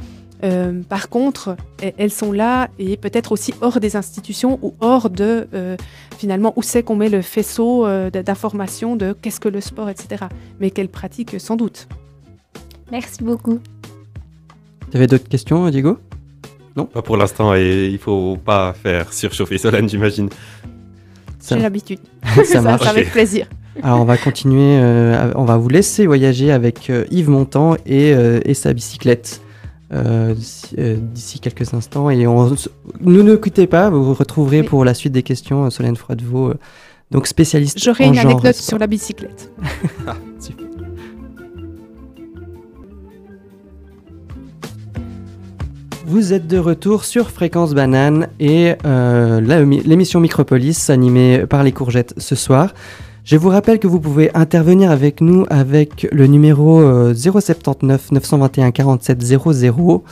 Euh, 0.44 0.82
par 0.90 1.08
contre, 1.08 1.56
e- 1.82 1.92
elles 1.98 2.12
sont 2.12 2.34
là 2.34 2.68
et 2.78 2.98
peut-être 2.98 3.32
aussi 3.32 3.54
hors 3.62 3.80
des 3.80 3.96
institutions 3.96 4.60
ou 4.62 4.74
hors 4.82 5.10
de 5.10 5.48
euh, 5.54 5.78
finalement 6.18 6.52
où 6.58 6.62
c'est 6.62 6.84
qu'on 6.84 6.98
met 6.98 7.10
le 7.10 7.22
faisceau 7.22 7.86
euh, 7.86 8.10
d'informations 8.10 8.98
de 8.98 9.14
qu'est-ce 9.14 9.40
que 9.40 9.48
le 9.48 9.62
sport, 9.62 9.90
etc. 9.90 10.26
Mais 10.60 10.70
qu'elles 10.70 10.90
pratiquent 10.90 11.40
sans 11.40 11.56
doute. 11.56 11.88
Merci 12.92 13.24
beaucoup. 13.24 13.60
Tu 14.92 14.98
avais 14.98 15.08
d'autres 15.08 15.30
questions, 15.30 15.70
Diego? 15.70 15.98
Pas 16.92 17.02
pour 17.04 17.18
l'instant, 17.18 17.56
et 17.56 17.88
il 17.88 18.00
faut 18.00 18.36
pas 18.36 18.74
faire 18.74 19.14
surchauffer 19.14 19.58
Solène, 19.58 19.88
j'imagine. 19.88 20.30
J'ai 21.50 21.60
l'habitude. 21.60 22.00
Ça 22.46 22.62
marche. 22.62 22.86
avec 22.88 23.12
plaisir. 23.12 23.48
Alors 23.82 24.00
on 24.02 24.06
va 24.06 24.18
continuer, 24.18 24.78
euh, 24.80 25.32
on 25.36 25.46
va 25.46 25.58
vous 25.58 25.68
laisser 25.70 26.06
voyager 26.06 26.52
avec 26.52 26.90
euh, 26.92 27.06
Yves 27.10 27.30
Montand 27.30 27.76
et, 27.88 28.14
euh, 28.14 28.40
et 28.46 28.54
sa 28.54 28.72
bicyclette 28.72 29.42
euh, 29.92 30.36
d'ici 30.36 30.76
euh, 30.78 31.40
quelques 31.42 31.74
instants. 31.74 32.10
Et 32.12 32.28
on, 32.28 32.52
ne 33.02 33.22
nous 33.24 33.38
quittez 33.38 33.66
pas, 33.66 33.90
vous 33.90 34.04
vous 34.04 34.14
retrouverez 34.14 34.62
Oui. 34.62 34.68
pour 34.68 34.86
la 34.86 34.94
suite 34.94 35.14
des 35.14 35.24
questions 35.24 35.70
Solène 35.72 35.96
Froidevaux, 35.96 36.50
euh, 36.50 36.60
donc 37.10 37.26
spécialiste 37.26 37.80
J'aurai 37.80 38.06
une 38.06 38.14
genre 38.14 38.26
anecdote 38.26 38.54
sport. 38.56 38.70
sur 38.70 38.78
la 38.78 38.86
bicyclette. 38.88 39.52
Super. 40.40 40.63
Vous 46.14 46.32
êtes 46.32 46.46
de 46.46 46.60
retour 46.60 47.06
sur 47.06 47.32
Fréquence 47.32 47.74
Banane 47.74 48.28
et 48.40 48.74
euh, 48.86 49.42
l'émission 49.42 50.20
Micropolis 50.20 50.92
animée 50.92 51.48
par 51.50 51.64
les 51.64 51.72
courgettes 51.72 52.14
ce 52.18 52.36
soir. 52.36 52.76
Je 53.24 53.36
vous 53.36 53.50
rappelle 53.50 53.80
que 53.80 53.88
vous 53.88 54.00
pouvez 54.00 54.30
intervenir 54.36 54.92
avec 54.92 55.22
nous 55.22 55.48
avec 55.50 56.08
le 56.12 56.28
numéro 56.28 56.82
euh, 56.82 57.16
079 57.16 58.12
921 58.12 58.70
47 58.70 59.22
00. 59.24 60.04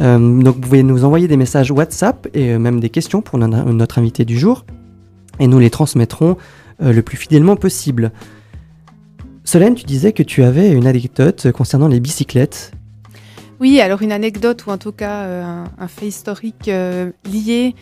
Euh, 0.00 0.18
donc 0.42 0.56
vous 0.56 0.60
pouvez 0.60 0.82
nous 0.82 1.04
envoyer 1.04 1.28
des 1.28 1.36
messages 1.36 1.70
WhatsApp 1.70 2.26
et 2.34 2.50
euh, 2.50 2.58
même 2.58 2.80
des 2.80 2.90
questions 2.90 3.22
pour 3.22 3.38
no- 3.38 3.46
notre 3.46 4.00
invité 4.00 4.24
du 4.24 4.36
jour 4.36 4.64
et 5.38 5.46
nous 5.46 5.60
les 5.60 5.70
transmettrons 5.70 6.36
euh, 6.82 6.92
le 6.92 7.02
plus 7.02 7.16
fidèlement 7.16 7.54
possible. 7.54 8.10
Solène, 9.44 9.76
tu 9.76 9.84
disais 9.84 10.12
que 10.12 10.24
tu 10.24 10.42
avais 10.42 10.72
une 10.72 10.88
anecdote 10.88 11.52
concernant 11.52 11.86
les 11.86 12.00
bicyclettes. 12.00 12.72
Oui, 13.62 13.80
alors 13.80 14.02
une 14.02 14.10
anecdote 14.10 14.66
ou 14.66 14.70
en 14.70 14.76
tout 14.76 14.90
cas 14.90 15.22
euh, 15.22 15.64
un, 15.78 15.86
fait 15.86 16.08
historique 16.08 16.66
euh, 16.66 17.12
lié 17.24 17.76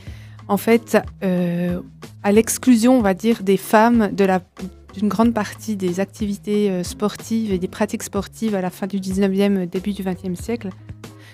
en 0.46 0.58
fait 0.58 0.98
euh, 1.24 1.80
à 2.22 2.32
l'exclusion, 2.32 2.98
on 2.98 3.00
va 3.00 3.14
dire, 3.14 3.42
des 3.42 3.56
femmes 3.56 4.10
d'une 4.12 5.08
grande 5.08 5.32
partie 5.32 5.76
des 5.76 5.98
activités 5.98 6.84
sportives 6.84 7.50
et 7.50 7.56
des 7.56 7.66
pratiques 7.66 8.02
sportives 8.02 8.54
à 8.54 8.60
la 8.60 8.68
fin 8.68 8.86
du 8.86 9.00
19e, 9.00 9.70
début 9.70 9.94
du 9.94 10.02
20e 10.02 10.34
siècle. 10.34 10.68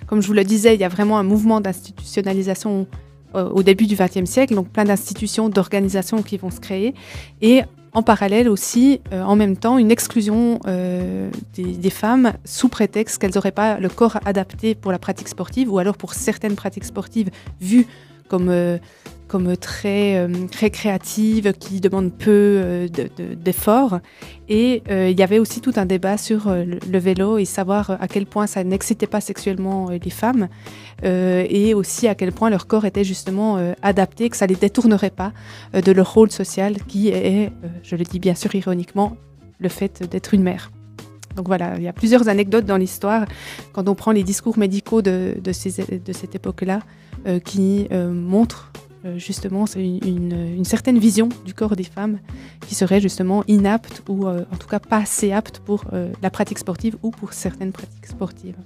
Comme 0.07 0.23
je 0.23 0.29
vous 0.29 0.33
le 0.33 0.45
disais, 0.45 0.77
il 0.77 0.81
y 0.81 0.85
a 0.85 0.89
vraiment 0.89 1.19
un 1.19 1.25
mouvement 1.25 1.61
d'institutionnalisation 1.61 2.87
au 3.35 3.63
début 3.65 3.87
du 3.87 3.97
20e 3.97 4.27
siècle, 4.27 4.55
donc 4.55 4.69
plein 4.69 4.85
d'institutions, 4.85 5.49
d'organisations 5.49 6.23
qui 6.23 6.37
vont 6.37 6.51
se 6.51 6.61
créer. 6.61 6.95
Et 7.43 7.63
en 7.97 8.03
parallèle 8.03 8.47
aussi, 8.51 9.01
en 9.11 9.37
même 9.37 9.57
temps, 9.57 9.79
une 9.79 9.91
exclusion 9.91 10.61
des, 11.55 11.91
femmes 11.91 12.35
sous 12.45 12.69
prétexte 12.69 13.17
qu'elles 13.17 13.35
n'auraient 13.35 13.53
pas 13.53 13.81
le 13.81 13.89
corps 13.89 14.19
adapté 14.27 14.75
pour 14.75 14.93
la 14.93 14.99
pratique 14.99 15.29
sportive 15.29 15.73
ou 15.73 15.79
alors 15.79 15.97
pour 15.97 16.13
certaines 16.13 16.57
pratiques 16.57 16.85
sportives 16.85 17.31
vues 17.59 17.87
comme 18.29 18.51
comme 19.29 19.57
très, 19.57 20.17
euh, 20.17 20.29
très 20.51 20.71
créative, 20.71 21.53
qui 21.59 21.81
demande 21.81 22.13
peu 22.13 22.31
euh, 22.31 22.89
d'efforts. 23.37 24.01
et 24.49 24.83
euh, 24.91 25.11
il 25.11 25.19
y 25.19 25.23
avait 25.23 25.39
aussi 25.39 25.61
tout 25.61 25.73
un 25.77 25.87
débat 25.87 26.17
sur 26.17 26.49
le 26.49 26.99
vélo 26.99 27.39
et 27.39 27.45
savoir 27.45 27.91
à 28.01 28.09
quel 28.09 28.27
point 28.27 28.47
ça 28.47 28.63
n'excitait 28.63 29.07
pas 29.07 29.21
sexuellement 29.21 29.91
les 29.91 30.11
femmes 30.11 30.49
et 31.03 31.75
aussi 31.75 32.09
à 32.09 32.15
quel 32.15 32.33
point 32.33 32.51
leur 32.51 32.67
corps 32.67 32.85
était 32.85 33.05
justement 33.05 33.59
adapté, 33.83 34.31
que 34.31 34.37
ça 34.37 34.47
ne 34.47 34.53
les 34.53 34.57
détournerait 34.57 35.11
pas 35.11 35.33
de 35.75 35.93
leur 35.93 36.13
rôle 36.13 36.31
social 36.31 36.77
qui 36.89 37.09
est, 37.09 37.51
je 37.83 37.97
le 37.97 38.05
dis 38.05 38.19
bien 38.19 38.35
sûr 38.35 38.55
ironiquement, 38.55 39.17
le 39.59 39.69
fait 39.69 40.09
d'être 40.11 40.33
une 40.35 40.43
mère. 40.43 40.71
Donc 41.35 41.49
voilà, 41.49 41.75
il 41.77 41.83
y 41.83 41.89
a 41.89 41.93
plusieurs 41.93 42.29
anecdotes 42.29 42.65
dans 42.65 42.79
l'histoire 42.79 43.27
quand 43.73 43.89
on 43.89 43.95
prend 43.95 44.13
les 44.13 44.23
discours 44.23 44.59
médicaux 44.59 45.03
de, 45.03 45.35
cette 45.53 46.35
époque-là 46.35 46.81
qui 47.45 47.89
montrent 47.91 48.73
euh, 48.77 48.86
justement, 49.17 49.67
c'est 49.67 49.85
une, 49.85 50.65
certaine 50.65 50.99
vision 50.99 51.29
du 51.45 51.55
corps 51.55 51.77
des 51.77 51.85
femmes 51.85 52.19
qui 52.67 52.75
serait 52.75 53.01
justement 53.01 53.45
inapte 53.47 54.03
ou 54.09 54.27
euh, 54.27 54.45
en 54.53 54.57
tout 54.57 54.67
cas 54.67 54.81
pas 54.81 54.99
assez 54.99 55.33
apte 55.33 55.61
pour 55.61 55.85
euh, 55.93 56.13
la 56.23 56.31
pratique 56.31 56.59
sportive 56.59 56.97
ou 57.03 57.11
pour 57.11 57.33
certaines 57.33 57.73
pratiques 57.73 58.07
sportives. 58.07 58.57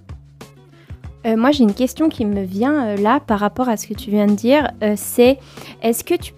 moi, 1.25 1.51
j'ai 1.51 1.65
une 1.65 1.75
question 1.75 2.09
qui 2.09 2.25
me 2.25 2.43
vient 2.43 2.97
là 2.97 3.21
par 3.21 3.41
rapport 3.41 3.69
à 3.69 3.77
ce 3.77 3.87
que 3.87 3.95
tu 3.95 4.11
viens 4.11 4.27
de 4.27 4.35
dire. 4.35 4.71
c'est 4.97 5.39
est-ce 5.83 6.03
que 6.05 6.15
tu 6.15 6.33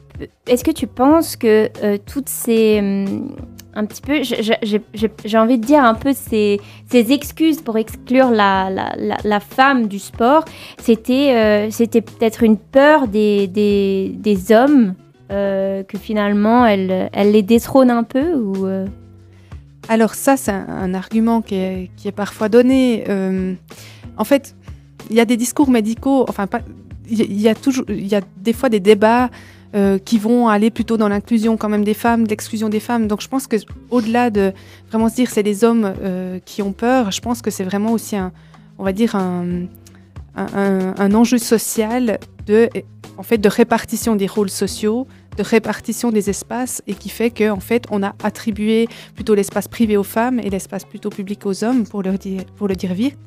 est-ce 0.46 0.62
que 0.62 0.70
tu 0.70 0.86
penses 0.86 1.36
que 1.36 1.70
toutes 1.98 2.28
ces 2.28 2.78
hum, 2.80 3.34
un 3.74 3.86
petit 3.86 4.02
peu, 4.02 4.22
j'ai 4.22 5.38
envie 5.38 5.58
de 5.58 5.64
dire 5.64 5.82
un 5.82 5.94
peu 5.94 6.12
ces, 6.12 6.60
excuses 6.92 7.60
pour 7.60 7.78
exclure 7.78 8.30
la, 8.30 9.40
femme 9.40 9.88
du 9.88 9.98
sport, 9.98 10.44
c'était 10.78 11.32
euh, 11.34 12.00
peut-être 12.00 12.42
une 12.42 12.58
peur 12.58 13.08
des, 13.08 14.44
hommes 14.50 14.94
euh, 15.30 15.82
que 15.84 15.98
finalement 15.98 16.66
elle, 16.66 17.10
les 17.14 17.42
détrône 17.42 17.90
un 17.90 18.02
peu 18.02 18.34
euh? 18.64 18.86
Alors 19.88 20.14
ça, 20.14 20.36
c'est 20.36 20.52
un, 20.52 20.94
argument 20.94 21.40
qui 21.40 21.54
est, 21.56 22.12
parfois 22.14 22.48
donné. 22.48 23.04
en 24.16 24.24
fait, 24.24 24.54
il 25.10 25.16
y 25.16 25.20
a 25.20 25.24
des 25.24 25.36
discours 25.36 25.70
médicaux, 25.70 26.24
enfin, 26.28 26.46
il 27.08 27.40
y 27.40 27.48
a 27.48 28.20
des 28.36 28.52
fois 28.52 28.68
des 28.68 28.80
débats 28.80 29.30
euh, 29.74 29.98
qui 29.98 30.18
vont 30.18 30.48
aller 30.48 30.70
plutôt 30.70 30.96
dans 30.96 31.08
l'inclusion 31.08 31.56
quand 31.56 31.68
même 31.68 31.84
des 31.84 31.94
femmes, 31.94 32.24
l'exclusion 32.24 32.68
des 32.68 32.80
femmes. 32.80 33.08
Donc 33.08 33.22
je 33.22 33.28
pense 33.28 33.46
que 33.46 33.56
au-delà 33.90 34.30
de 34.30 34.52
vraiment 34.90 35.08
se 35.08 35.14
dire 35.14 35.30
c'est 35.30 35.42
les 35.42 35.64
hommes 35.64 35.94
euh, 36.02 36.38
qui 36.44 36.60
ont 36.62 36.72
peur, 36.72 37.10
je 37.10 37.20
pense 37.20 37.40
que 37.40 37.50
c'est 37.50 37.64
vraiment 37.64 37.92
aussi 37.92 38.16
un, 38.16 38.32
on 38.78 38.84
va 38.84 38.92
dire 38.92 39.16
un, 39.16 39.66
un, 40.36 41.14
enjeu 41.14 41.38
social 41.38 42.18
de, 42.46 42.68
en 43.16 43.22
fait, 43.22 43.38
de 43.38 43.48
répartition 43.48 44.16
des 44.16 44.26
rôles 44.26 44.50
sociaux, 44.50 45.06
de 45.36 45.42
répartition 45.42 46.10
des 46.10 46.30
espaces 46.30 46.82
et 46.86 46.94
qui 46.94 47.08
fait 47.08 47.30
qu'en 47.30 47.52
en 47.52 47.60
fait 47.60 47.84
on 47.90 48.02
a 48.02 48.14
attribué 48.22 48.88
plutôt 49.14 49.34
l'espace 49.34 49.68
privé 49.68 49.96
aux 49.96 50.02
femmes 50.02 50.38
et 50.38 50.50
l'espace 50.50 50.84
plutôt 50.84 51.10
public 51.10 51.46
aux 51.46 51.64
hommes 51.64 51.84
pour, 51.84 52.02
leur 52.02 52.18
dire, 52.18 52.44
pour 52.56 52.68
le 52.68 52.76
dire 52.76 52.92
vite. 52.92 53.18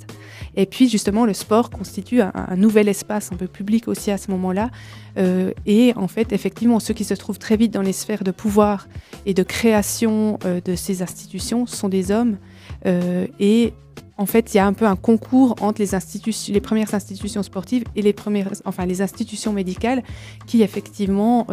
Et 0.55 0.65
puis 0.65 0.89
justement, 0.89 1.25
le 1.25 1.33
sport 1.33 1.69
constitue 1.69 2.21
un, 2.21 2.55
nouvel 2.55 2.87
espace 2.87 3.31
un 3.31 3.35
peu 3.35 3.47
public 3.47 3.87
aussi 3.87 4.11
à 4.11 4.17
ce 4.17 4.31
moment-là. 4.31 4.69
Euh, 5.17 5.51
et 5.65 5.93
en 5.95 6.07
fait, 6.07 6.33
effectivement, 6.33 6.79
ceux 6.79 6.93
qui 6.93 7.03
se 7.03 7.13
trouvent 7.13 7.39
très 7.39 7.57
vite 7.57 7.71
dans 7.71 7.81
les 7.81 7.93
sphères 7.93 8.23
de 8.23 8.31
pouvoir 8.31 8.87
et 9.25 9.33
de 9.33 9.43
création 9.43 10.39
euh, 10.45 10.61
de 10.61 10.75
ces 10.75 11.01
institutions 11.01 11.65
sont 11.65 11.89
des 11.89 12.11
hommes. 12.11 12.37
Euh, 12.85 13.27
et 13.39 13.73
en 14.17 14.25
fait, 14.25 14.53
il 14.53 14.57
y 14.57 14.59
a 14.59 14.65
un 14.65 14.73
peu 14.73 14.85
un 14.85 14.95
concours 14.95 15.55
entre 15.61 15.81
les, 15.81 16.53
les 16.53 16.61
premières 16.61 16.93
institutions 16.93 17.43
sportives 17.43 17.83
et 17.95 18.01
les, 18.01 18.13
premières, 18.13 18.51
enfin, 18.63 18.85
les 18.85 19.01
institutions 19.01 19.51
médicales 19.51 20.03
qui, 20.47 20.61
effectivement, 20.61 21.47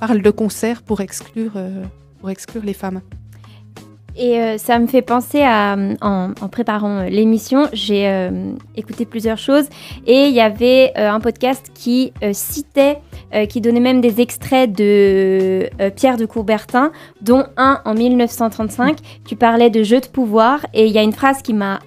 parlent 0.00 0.22
de 0.22 0.30
concert 0.30 0.82
pour 0.82 1.00
exclure, 1.00 1.52
pour 2.18 2.30
exclure 2.30 2.64
les 2.64 2.72
femmes. 2.72 3.02
Et 4.16 4.38
euh, 4.38 4.58
ça 4.58 4.78
me 4.78 4.86
fait 4.86 5.02
penser 5.02 5.42
à, 5.42 5.76
en, 6.00 6.32
préparant 6.50 6.98
euh, 6.98 7.08
l'émission, 7.08 7.68
j'ai 7.72 8.08
euh, 8.08 8.52
écouté 8.76 9.06
plusieurs 9.06 9.38
choses 9.38 9.66
et 10.06 10.26
il 10.26 10.34
y 10.34 10.40
avait 10.40 10.92
un 10.96 11.20
podcast 11.20 11.70
qui 11.74 12.12
citait, 12.32 12.98
qui 13.48 13.60
donnait 13.60 13.80
même 13.80 14.00
des 14.00 14.20
extraits 14.20 14.70
de 14.72 15.68
Pierre 15.96 16.16
de 16.16 16.26
Coubertin, 16.26 16.92
dont 17.20 17.44
un 17.56 17.80
en 17.84 17.94
1935. 17.94 18.98
Tu 19.26 19.36
parlais 19.36 19.70
de 19.70 19.82
jeu 19.82 20.00
de 20.00 20.06
pouvoir 20.06 20.66
et 20.74 20.86
il 20.86 20.92
y 20.92 20.98
a 20.98 21.02
une 21.02 21.12
phrase 21.12 21.40
qui 21.42 21.54
m'a 21.54 21.80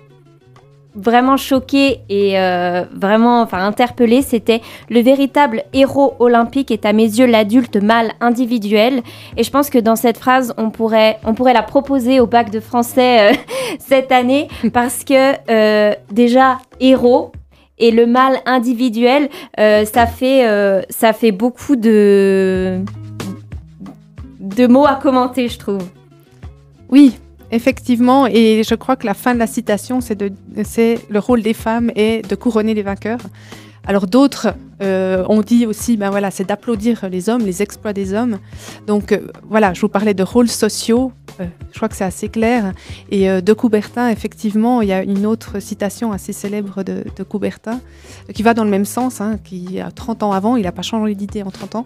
vraiment 0.95 1.37
choqué 1.37 1.99
et 2.09 2.39
euh, 2.39 2.83
vraiment 2.93 3.41
enfin 3.41 3.59
interpellé, 3.65 4.21
c'était 4.21 4.61
le 4.89 5.01
véritable 5.01 5.63
héros 5.73 6.15
olympique 6.19 6.71
est 6.71 6.85
à 6.85 6.93
mes 6.93 7.03
yeux 7.03 7.25
l'adulte 7.25 7.77
mâle 7.77 8.11
individuel. 8.21 9.01
Et 9.37 9.43
je 9.43 9.51
pense 9.51 9.69
que 9.69 9.77
dans 9.77 9.95
cette 9.95 10.17
phrase, 10.17 10.53
on 10.57 10.69
pourrait, 10.69 11.19
on 11.25 11.33
pourrait 11.33 11.53
la 11.53 11.63
proposer 11.63 12.19
au 12.19 12.27
bac 12.27 12.49
de 12.49 12.59
français 12.59 13.31
euh, 13.31 13.35
cette 13.79 14.11
année 14.11 14.47
parce 14.73 15.03
que 15.03 15.33
euh, 15.49 15.93
déjà 16.11 16.59
héros 16.79 17.31
et 17.77 17.91
le 17.91 18.05
mâle 18.05 18.37
individuel, 18.45 19.29
ça 19.57 20.07
fait 20.07 20.85
ça 20.89 21.11
fait 21.11 21.33
beaucoup 21.33 21.75
de 21.75 22.79
de 24.39 24.67
mots 24.67 24.85
à 24.85 24.95
commenter, 24.95 25.49
je 25.49 25.59
trouve. 25.59 25.83
Oui, 26.89 27.17
Effectivement, 27.51 28.27
et 28.27 28.63
je 28.67 28.75
crois 28.75 28.95
que 28.95 29.05
la 29.05 29.13
fin 29.13 29.33
de 29.33 29.39
la 29.39 29.47
citation, 29.47 29.99
c'est 30.01 30.99
le 31.09 31.19
rôle 31.19 31.41
des 31.41 31.53
femmes 31.53 31.91
et 31.95 32.21
de 32.21 32.35
couronner 32.35 32.73
les 32.73 32.83
vainqueurs. 32.83 33.19
Alors 33.87 34.07
d'autres 34.07 34.55
euh, 34.81 35.23
ont 35.29 35.41
dit 35.41 35.65
aussi, 35.65 35.95
ben 35.95 36.09
voilà, 36.09 36.31
c'est 36.31 36.43
d'applaudir 36.43 37.07
les 37.09 37.29
hommes, 37.29 37.45
les 37.45 37.61
exploits 37.61 37.93
des 37.93 38.13
hommes. 38.13 38.39
Donc 38.87 39.11
euh, 39.11 39.27
voilà, 39.43 39.73
je 39.73 39.81
vous 39.81 39.89
parlais 39.89 40.13
de 40.13 40.23
rôles 40.23 40.49
sociaux. 40.49 41.11
Euh, 41.39 41.45
je 41.71 41.77
crois 41.77 41.87
que 41.87 41.95
c'est 41.95 42.03
assez 42.03 42.29
clair. 42.29 42.73
Et 43.11 43.27
de 43.27 43.53
Coubertin, 43.53 44.09
effectivement, 44.09 44.81
il 44.81 44.87
y 44.87 44.93
a 44.93 45.03
une 45.03 45.25
autre 45.25 45.59
citation 45.59 46.11
assez 46.11 46.33
célèbre 46.33 46.83
de, 46.83 47.03
Coubertin 47.23 47.79
qui 48.33 48.41
va 48.43 48.53
dans 48.53 48.63
le 48.63 48.69
même 48.69 48.85
sens, 48.85 49.21
hein, 49.21 49.37
qui 49.43 49.79
a 49.79 49.91
30 49.91 50.23
ans 50.23 50.31
avant, 50.31 50.55
il 50.55 50.63
n'a 50.63 50.71
pas 50.71 50.81
changé 50.81 51.13
d'idée 51.13 51.43
en 51.43 51.51
30 51.51 51.75
ans, 51.75 51.85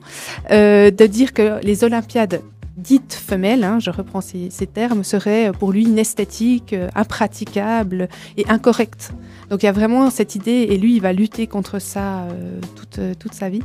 de 0.52 1.06
dire 1.08 1.34
que 1.34 1.60
les 1.64 1.84
Olympiades 1.84 2.42
dite 2.80 3.14
femelle, 3.14 3.64
hein, 3.64 3.80
je 3.80 3.90
reprends 3.92 4.22
ces, 4.22 4.50
termes, 4.74 5.04
serait 5.04 5.52
pour 5.58 5.72
lui 5.72 5.84
une 5.84 6.00
esthétique 6.00 6.74
euh, 6.74 6.90
impraticable 6.96 8.10
et 8.38 8.46
incorrecte. 8.50 9.12
Donc 9.50 9.64
il 9.64 9.66
y 9.66 9.70
a 9.70 9.74
vraiment 9.74 10.10
cette 10.10 10.36
idée, 10.36 10.68
et 10.70 10.78
lui, 10.78 10.96
il 10.96 11.02
va 11.02 11.14
lutter 11.14 11.48
contre 11.48 11.80
ça 11.80 12.22
euh, 12.22 12.60
toute, 12.76 13.00
euh, 13.00 13.14
toute 13.18 13.34
sa 13.34 13.50
vie. 13.50 13.64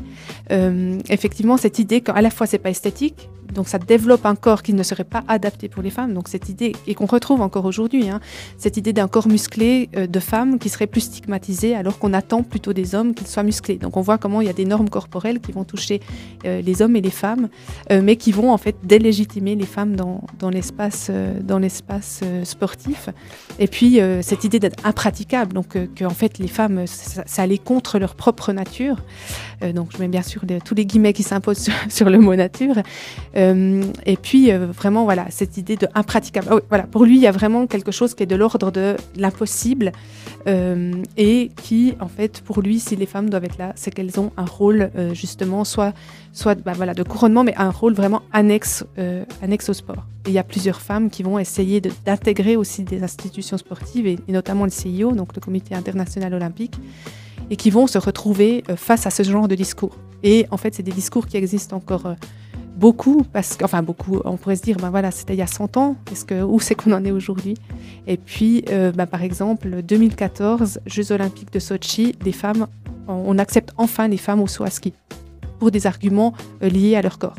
effectivement, 1.08 1.56
cette 1.56 1.78
idée 1.78 2.00
qu'à 2.00 2.20
la 2.20 2.30
fois 2.30 2.46
c'est 2.46 2.58
pas 2.58 2.70
esthétique, 2.70 3.28
donc 3.54 3.68
ça 3.68 3.78
développe 3.78 4.26
un 4.26 4.34
corps 4.34 4.62
qui 4.62 4.72
ne 4.72 4.82
serait 4.82 5.04
pas 5.04 5.24
adapté 5.28 5.68
pour 5.68 5.82
les 5.82 5.90
femmes. 5.90 6.12
Donc 6.12 6.28
cette 6.28 6.48
idée, 6.48 6.74
et 6.86 6.94
qu'on 6.94 7.06
retrouve 7.06 7.40
encore 7.40 7.64
aujourd'hui, 7.64 8.08
hein, 8.08 8.20
cette 8.58 8.76
idée 8.76 8.92
d'un 8.92 9.08
corps 9.08 9.28
musclé 9.28 9.88
euh, 9.96 10.06
de 10.06 10.20
femmes 10.20 10.58
qui 10.58 10.68
serait 10.68 10.86
plus 10.86 11.02
stigmatisé 11.02 11.74
alors 11.74 11.98
qu'on 11.98 12.12
attend 12.12 12.42
plutôt 12.42 12.72
des 12.72 12.94
hommes 12.94 13.14
qu'ils 13.14 13.26
soient 13.26 13.42
musclés. 13.42 13.76
Donc 13.76 13.96
on 13.96 14.00
voit 14.00 14.18
comment 14.18 14.40
il 14.40 14.46
y 14.46 14.50
a 14.50 14.54
des 14.54 14.64
normes 14.64 14.90
corporelles 14.90 15.40
qui 15.40 15.52
vont 15.52 15.64
toucher 15.64 16.00
euh, 16.44 16.60
les 16.60 16.82
hommes 16.82 16.96
et 16.96 17.00
les 17.00 17.10
femmes, 17.10 17.48
euh, 17.90 18.00
mais 18.02 18.16
qui 18.16 18.32
vont 18.32 18.52
en 18.52 18.58
fait 18.58 18.76
délégitimer 18.82 19.54
les 19.54 19.66
femmes 19.66 19.96
dans, 19.96 20.22
dans 20.38 20.50
l'espace 20.50 21.10
sportif. 22.44 23.08
Et 23.58 23.68
puis 23.68 24.00
cette 24.22 24.44
idée 24.44 24.58
d'être 24.58 24.84
impraticable, 24.84 25.52
donc 25.52 25.73
que 25.78 26.04
en 26.04 26.10
fait 26.10 26.38
les 26.38 26.48
femmes, 26.48 26.86
ça, 26.86 27.42
allait 27.42 27.58
contre 27.58 27.98
leur 27.98 28.14
propre 28.14 28.52
nature. 28.52 28.96
donc 29.74 29.90
je 29.92 29.98
mets 29.98 30.08
bien 30.08 30.22
sûr 30.22 30.42
tous 30.64 30.74
les 30.74 30.86
guillemets 30.86 31.12
qui 31.12 31.22
s'imposent 31.22 31.58
sur, 31.58 31.74
sur, 31.88 32.10
le 32.10 32.18
mot 32.18 32.34
nature. 32.34 32.76
Euh, 33.36 33.84
et 34.06 34.16
puis 34.16 34.50
euh, 34.50 34.66
vraiment 34.66 35.04
voilà 35.04 35.26
cette 35.30 35.56
idée 35.56 35.76
de 35.76 35.88
impraticable. 35.94 36.48
Ah 36.50 36.56
voilà 36.68 36.84
pour 36.84 37.04
lui 37.04 37.16
il 37.16 37.22
y 37.22 37.26
a 37.26 37.32
vraiment 37.32 37.66
quelque 37.66 37.92
chose 37.92 38.14
qui 38.14 38.22
est 38.22 38.26
de 38.26 38.36
l'ordre 38.36 38.70
de 38.70 38.96
l'impossible 39.16 39.92
euh, 40.46 40.92
et 41.16 41.50
qui 41.62 41.94
en 42.00 42.08
fait 42.08 42.40
pour 42.40 42.60
lui 42.60 42.78
si 42.80 42.96
les 42.96 43.06
femmes 43.06 43.30
doivent 43.30 43.44
être 43.44 43.58
là 43.58 43.72
c'est 43.76 43.90
qu'elles 43.90 44.20
ont 44.20 44.32
un 44.36 44.44
rôle 44.44 44.90
justement 45.12 45.64
soit 45.64 45.94
soit 46.32 46.54
bah, 46.54 46.72
voilà 46.74 46.94
de 46.94 47.02
couronnement 47.02 47.44
mais 47.44 47.54
un 47.56 47.70
rôle 47.70 47.94
vraiment 47.94 48.22
annexe 48.32 48.84
annexe 49.42 49.68
au 49.68 49.72
sport. 49.72 50.04
Il 50.26 50.32
y 50.32 50.38
a 50.38 50.44
plusieurs 50.44 50.80
femmes 50.80 51.10
qui 51.10 51.22
vont 51.22 51.38
essayer 51.38 51.80
d'intégrer 51.80 52.56
aussi 52.56 52.82
des 52.82 53.02
institutions 53.02 53.58
sportives 53.58 54.06
et, 54.06 54.18
et, 54.26 54.32
notamment 54.32 54.64
le 54.64 54.70
CIO 54.70 55.12
donc 55.12 55.34
le 55.34 55.40
Comité 55.40 55.74
international 55.74 56.34
olympique 56.34 56.74
et 57.50 57.56
qui 57.56 57.70
vont 57.70 57.86
se 57.86 57.98
retrouver 57.98 58.64
face 58.76 59.06
à 59.06 59.10
ce 59.10 59.22
genre 59.22 59.48
de 59.48 59.54
discours. 59.54 59.96
Et 60.22 60.46
en 60.50 60.56
fait 60.56 60.74
c'est 60.74 60.82
des 60.82 60.92
discours 60.92 61.26
qui 61.26 61.36
existent 61.36 61.76
encore 61.76 62.14
beaucoup, 62.76 63.22
parce 63.32 63.56
que, 63.56 63.64
enfin 63.64 63.82
beaucoup, 63.82 64.20
on 64.24 64.36
pourrait 64.36 64.56
se 64.56 64.62
dire, 64.62 64.76
ben 64.76 64.90
voilà, 64.90 65.10
c'était 65.10 65.34
il 65.34 65.38
y 65.38 65.42
a 65.42 65.46
100 65.46 65.76
ans, 65.76 65.96
est-ce 66.10 66.24
que, 66.24 66.42
où 66.42 66.60
c'est 66.60 66.74
qu'on 66.74 66.92
en 66.92 67.04
est 67.04 67.10
aujourd'hui? 67.10 67.54
Et 68.06 68.16
puis, 68.16 68.64
euh, 68.70 68.92
ben 68.92 69.06
par 69.06 69.22
exemple, 69.22 69.82
2014, 69.82 70.80
Jeux 70.86 71.12
olympiques 71.12 71.52
de 71.52 71.58
Sochi, 71.58 72.14
des 72.22 72.32
femmes, 72.32 72.66
on, 73.08 73.38
accepte 73.38 73.72
enfin 73.76 74.08
les 74.08 74.16
femmes 74.16 74.40
au 74.40 74.46
saut 74.46 74.64
à 74.64 74.70
ski, 74.70 74.92
pour 75.58 75.70
des 75.70 75.86
arguments 75.86 76.34
euh, 76.62 76.68
liés 76.68 76.96
à 76.96 77.02
leur 77.02 77.18
corps. 77.18 77.36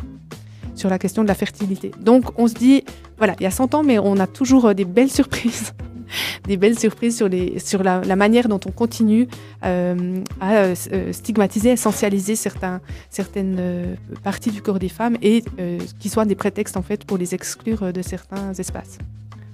sur 0.76 0.90
la 0.90 1.00
question 1.00 1.24
de 1.24 1.28
la 1.28 1.36
fertilité. 1.36 1.92
Donc 2.02 2.26
on 2.38 2.48
se 2.48 2.54
dit, 2.54 2.84
voilà, 3.18 3.36
il 3.40 3.44
y 3.44 3.48
a 3.48 3.52
100 3.52 3.76
ans, 3.76 3.84
mais 3.84 3.98
on 3.98 4.18
a 4.20 4.28
toujours 4.28 4.74
des 4.76 4.86
belles 4.86 5.12
surprises 5.12 5.74
des 6.48 6.58
belles 6.58 6.78
surprises 6.78 7.18
sur, 7.18 7.28
les, 7.28 7.60
sur 7.60 7.84
la, 7.84 8.16
manière 8.16 8.48
dont 8.48 8.60
on 8.66 8.72
continue 8.72 9.28
euh, 9.64 10.20
à 10.40 10.54
euh, 10.54 10.76
stigmatiser, 11.12 11.72
essentialiser 11.72 12.36
certains, 12.36 12.82
certaines 13.10 13.58
euh, 13.60 13.96
parties 14.24 14.52
du 14.52 14.62
corps 14.62 14.80
des 14.80 14.90
femmes 14.90 15.18
et 15.22 15.44
qui 16.00 16.10
soient 16.10 16.26
des 16.26 16.36
prétextes 16.36 16.78
en 16.78 16.82
fait 16.82 17.06
pour 17.06 17.18
les 17.18 17.34
exclure 17.34 17.94
de 17.94 18.02
certains 18.02 18.54
espaces. 18.54 18.98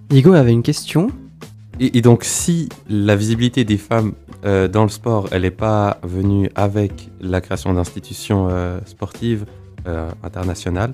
Diego 0.10 0.34
avait 0.34 0.51
une 0.51 0.63
question. 0.63 1.10
Et, 1.79 2.01
donc 2.01 2.24
si 2.24 2.70
la 2.89 3.15
visibilité 3.15 3.63
des 3.63 3.77
femmes 3.77 4.13
dans 4.43 4.84
le 4.84 4.89
sport, 4.89 5.27
elle 5.31 5.43
n'est 5.43 5.51
pas 5.51 6.00
venue 6.03 6.50
avec 6.55 7.10
la 7.20 7.41
création 7.41 7.74
d'institutions 7.74 8.50
sportives 8.86 9.46
internationales, 10.24 10.93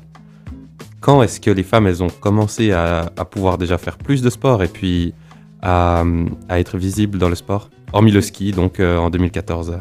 quand 0.99 1.21
est-ce 1.23 1.39
que 1.39 1.51
les 1.51 1.63
femmes, 1.63 1.87
elles 1.87 2.03
ont 2.03 2.09
commencé 2.09 2.71
à, 2.71 3.11
à, 3.15 3.25
pouvoir 3.25 3.57
déjà 3.57 3.77
faire 3.77 3.97
plus 3.97 4.21
de 4.21 4.29
sport 4.29 4.63
et 4.63 4.67
puis 4.67 5.13
à, 5.61 6.03
être 6.49 6.77
visible 6.77 7.17
dans 7.17 7.29
le 7.29 7.35
sport, 7.35 7.69
hormis 7.93 8.11
le 8.11 8.21
ski, 8.21 8.51
donc 8.51 8.79
euh, 8.79 8.97
en 8.97 9.09
2014 9.09 9.71
à, 9.71 9.79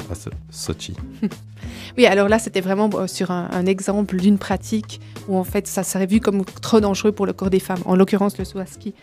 Sochi. 0.50 0.94
Oui, 1.98 2.04
alors 2.04 2.28
là, 2.28 2.38
c'était 2.38 2.60
vraiment 2.60 2.90
euh, 2.94 3.06
sur 3.06 3.30
un, 3.30 3.66
exemple 3.66 4.16
d'une 4.16 4.38
pratique 4.38 5.00
où 5.28 5.36
en 5.36 5.44
fait, 5.44 5.66
ça 5.66 5.82
serait 5.82 6.06
vu 6.06 6.20
comme 6.20 6.44
trop 6.44 6.78
dangereux 6.78 7.12
pour 7.12 7.24
le 7.24 7.32
corps 7.32 7.48
des 7.48 7.58
femmes, 7.58 7.80
en 7.86 7.96
l'occurrence 7.96 8.36
le 8.38 8.44
saut 8.44 8.58
à 8.58 8.66
ski. 8.66 8.94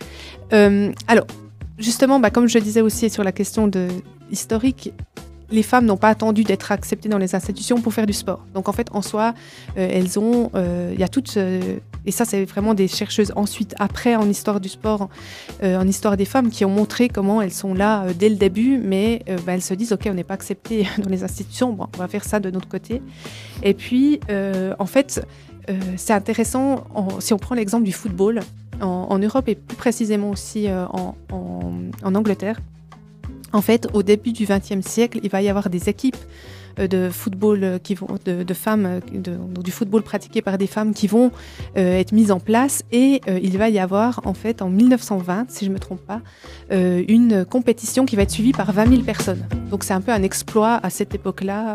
Euh, 0.54 0.92
alors, 1.08 1.26
justement, 1.80 2.20
bah, 2.20 2.30
comme 2.30 2.48
je 2.48 2.60
disais 2.60 2.82
aussi 2.82 3.10
sur 3.10 3.24
la 3.24 3.32
question 3.32 3.68
de, 3.68 3.88
historique, 4.32 4.94
les 5.54 5.64
femmes 5.64 5.86
n'ont 5.86 5.98
pas 5.98 6.10
attendu 6.10 6.44
d'être 6.44 6.72
acceptées 6.72 7.10
dans 7.10 7.20
les 7.20 7.36
institutions 7.36 7.80
pour 7.80 7.94
faire 7.94 8.08
du 8.08 8.14
sport. 8.14 8.46
Donc 8.54 8.68
en 8.68 8.74
fait, 8.74 8.88
en 8.92 9.02
soi, 9.02 9.34
euh, 9.78 9.88
elles 9.92 10.18
ont, 10.20 10.50
euh, 10.56 10.92
il 10.94 11.00
y 11.00 11.04
a 11.04 11.08
toutes, 11.08 11.38
euh, 11.38 11.78
et 12.06 12.12
ça 12.12 12.26
c'est 12.26 12.44
vraiment 12.46 12.74
des 12.74 12.88
chercheuses 12.88 13.32
ensuite, 13.36 13.76
après 13.78 14.16
en 14.16 14.28
histoire 14.28 14.60
du 14.60 14.68
sport, 14.68 15.10
en 15.62 15.88
histoire 15.88 16.18
des 16.18 16.26
femmes, 16.26 16.50
qui 16.50 16.66
ont 16.66 16.70
montré 16.70 17.08
comment 17.08 17.42
elles 17.42 17.54
sont 17.54 17.74
là 17.74 18.08
dès 18.18 18.30
le 18.30 18.36
début, 18.36 18.78
mais 18.78 19.24
bah, 19.46 19.54
elles 19.54 19.62
se 19.62 19.74
disent, 19.74 19.94
ok, 19.94 20.08
on 20.10 20.16
n'est 20.16 20.24
pas 20.24 20.34
accepté 20.34 20.88
dans 20.98 21.10
les 21.10 21.24
institutions, 21.24 21.72
bon, 21.72 21.88
on 21.96 21.98
va 22.00 22.08
faire 22.08 22.24
ça 22.26 22.40
de 22.40 22.50
notre 22.50 22.68
côté. 22.68 23.02
Et 23.62 23.74
puis, 23.74 24.20
en 24.80 24.86
fait, 24.86 25.26
c'est 25.96 26.14
intéressant, 26.14 26.84
si 27.20 27.34
on 27.34 27.38
prend 27.38 27.56
l'exemple 27.56 27.86
du 27.86 27.94
football, 27.94 28.42
en, 28.82 29.18
Europe 29.20 29.48
et 29.48 29.56
plus 29.56 29.78
précisément 29.78 30.32
aussi 30.32 30.68
en, 30.70 31.16
en 31.32 32.16
Angleterre, 32.16 32.60
en 33.54 33.62
fait, 33.62 33.88
au 33.94 34.04
début 34.04 34.34
du 34.34 34.46
XXe 34.46 34.86
siècle, 34.86 35.20
il 35.24 35.30
va 35.30 35.42
y 35.42 35.50
avoir 35.50 35.70
des 35.70 35.88
équipes 35.88 36.18
euh, 36.80 36.88
de 36.88 37.10
football 37.10 37.64
euh, 37.64 37.78
qui 37.78 37.94
vont 37.94 38.08
de, 38.26 38.54
femmes 38.54 38.86
euh, 38.86 39.38
du 39.62 39.72
football 39.72 40.02
pratiqué 40.02 40.42
par 40.42 40.58
des 40.58 40.66
femmes 40.66 40.94
qui 40.94 41.08
vont 41.08 41.32
être 41.76 42.12
mises 42.12 42.32
en 42.32 42.40
place. 42.40 42.84
Et 42.92 43.22
il 43.28 43.58
va 43.58 43.70
y 43.70 43.80
avoir 43.80 44.22
en 44.26 44.34
fait 44.34 44.62
en 44.62 44.70
1920 44.70 45.46
si 45.50 45.66
je 45.66 45.72
me 45.72 45.80
trompe 45.80 46.02
pas 46.02 46.22
une 46.72 47.46
compétition 47.46 48.06
qui 48.06 48.16
va 48.16 48.24
être 48.24 48.32
suivie 48.32 48.52
par 48.52 48.72
20 48.72 48.90
000 48.90 49.02
personnes. 49.04 49.46
Donc 49.70 49.84
c'est 49.84 49.94
un 49.94 50.02
peu 50.02 50.12
un 50.12 50.24
exploit 50.24 50.80
à 50.82 50.90
cette 50.90 51.14
époque-là 51.14 51.74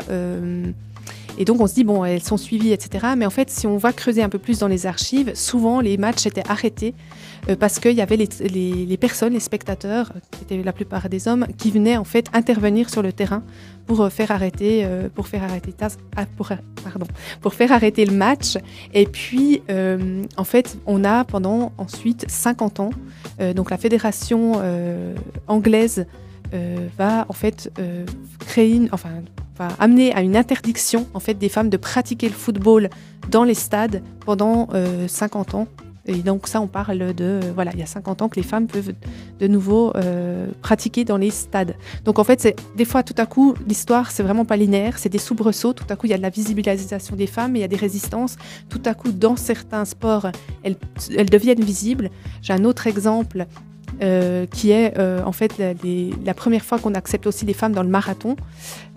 et 1.38 1.44
donc 1.44 1.60
on 1.60 1.68
se 1.68 1.74
dit, 1.74 1.84
bon, 1.84 2.04
elles 2.04 2.22
sont 2.22 2.36
suivies, 2.36 2.72
etc. 2.72 3.06
Mais 3.16 3.24
en 3.24 3.30
fait, 3.30 3.48
si 3.48 3.66
on 3.68 3.76
va 3.76 3.92
creuser 3.92 4.22
un 4.22 4.28
peu 4.28 4.40
plus 4.40 4.58
dans 4.58 4.66
les 4.66 4.86
archives, 4.86 5.34
souvent 5.34 5.80
les 5.80 5.96
matchs 5.96 6.26
étaient 6.26 6.46
arrêtés 6.48 6.94
euh, 7.48 7.54
parce 7.54 7.78
qu'il 7.78 7.92
y 7.92 8.00
avait 8.00 8.16
les, 8.16 8.96
personnes, 8.96 9.34
les 9.34 9.40
spectateurs, 9.40 10.12
qui 10.32 10.42
étaient 10.42 10.62
la 10.64 10.72
plupart 10.72 11.08
des 11.08 11.28
hommes, 11.28 11.46
qui 11.56 11.70
venaient 11.70 11.96
en 11.96 12.04
fait 12.04 12.26
intervenir 12.32 12.90
sur 12.90 13.02
le 13.02 13.12
terrain 13.12 13.44
pour 13.86 14.00
euh, 14.00 14.10
faire 14.10 14.32
arrêter, 14.32 14.84
euh, 14.84 15.08
pour 15.14 15.28
faire 15.28 15.44
arrêter, 15.44 15.72
ah, 15.80 16.26
pardon, 16.82 17.06
pour 17.40 17.54
faire 17.54 17.70
arrêter 17.70 18.04
le 18.04 18.14
match. 18.14 18.58
Et 18.92 19.06
puis, 19.06 19.62
en 20.36 20.44
fait, 20.44 20.76
on 20.86 21.04
a 21.04 21.24
pendant 21.24 21.72
ensuite 21.78 22.24
50 22.28 22.80
ans, 22.80 22.90
donc 23.54 23.70
la 23.70 23.78
fédération 23.78 24.60
anglaise 25.46 26.06
va 26.98 27.26
en 27.28 27.32
fait 27.32 27.70
créer 28.40 28.74
une, 28.74 28.88
enfin 28.92 29.10
va 29.58 29.68
amener 29.78 30.14
à 30.14 30.22
une 30.22 30.36
interdiction 30.36 31.06
en 31.14 31.20
fait 31.20 31.34
des 31.34 31.48
femmes 31.48 31.70
de 31.70 31.76
pratiquer 31.76 32.28
le 32.28 32.34
football 32.34 32.88
dans 33.30 33.44
les 33.44 33.54
stades 33.54 34.02
pendant 34.24 34.68
50 35.06 35.54
ans 35.54 35.68
et 36.08 36.22
donc 36.22 36.48
ça, 36.48 36.60
on 36.62 36.66
parle 36.66 37.14
de, 37.14 37.38
voilà, 37.54 37.70
il 37.74 37.78
y 37.78 37.82
a 37.82 37.86
50 37.86 38.22
ans 38.22 38.28
que 38.30 38.36
les 38.36 38.42
femmes 38.42 38.66
peuvent 38.66 38.94
de 39.38 39.46
nouveau 39.46 39.92
euh, 39.94 40.46
pratiquer 40.62 41.04
dans 41.04 41.18
les 41.18 41.30
stades. 41.30 41.76
Donc 42.04 42.18
en 42.18 42.24
fait, 42.24 42.40
c'est 42.40 42.56
des 42.76 42.86
fois, 42.86 43.02
tout 43.02 43.14
à 43.18 43.26
coup, 43.26 43.54
l'histoire, 43.68 44.10
c'est 44.10 44.22
vraiment 44.22 44.46
pas 44.46 44.56
linéaire, 44.56 44.98
c'est 44.98 45.10
des 45.10 45.18
soubresauts. 45.18 45.74
Tout 45.74 45.84
à 45.90 45.96
coup, 45.96 46.06
il 46.06 46.10
y 46.10 46.14
a 46.14 46.16
de 46.16 46.22
la 46.22 46.30
visibilisation 46.30 47.14
des 47.14 47.26
femmes, 47.26 47.56
il 47.56 47.60
y 47.60 47.64
a 47.64 47.68
des 47.68 47.76
résistances. 47.76 48.36
Tout 48.70 48.80
à 48.86 48.94
coup, 48.94 49.12
dans 49.12 49.36
certains 49.36 49.84
sports, 49.84 50.28
elles, 50.62 50.76
elles 51.14 51.28
deviennent 51.28 51.62
visibles. 51.62 52.08
J'ai 52.40 52.54
un 52.54 52.64
autre 52.64 52.86
exemple 52.86 53.46
euh, 54.02 54.46
qui 54.46 54.70
est 54.70 54.98
euh, 54.98 55.22
en 55.24 55.32
fait 55.32 55.58
la, 55.58 56.34
première 56.34 56.64
fois 56.64 56.78
qu'on 56.78 56.94
accepte 56.94 57.26
aussi 57.26 57.44
les 57.44 57.52
femmes 57.52 57.72
dans 57.72 57.82
le 57.82 57.88
marathon. 57.88 58.36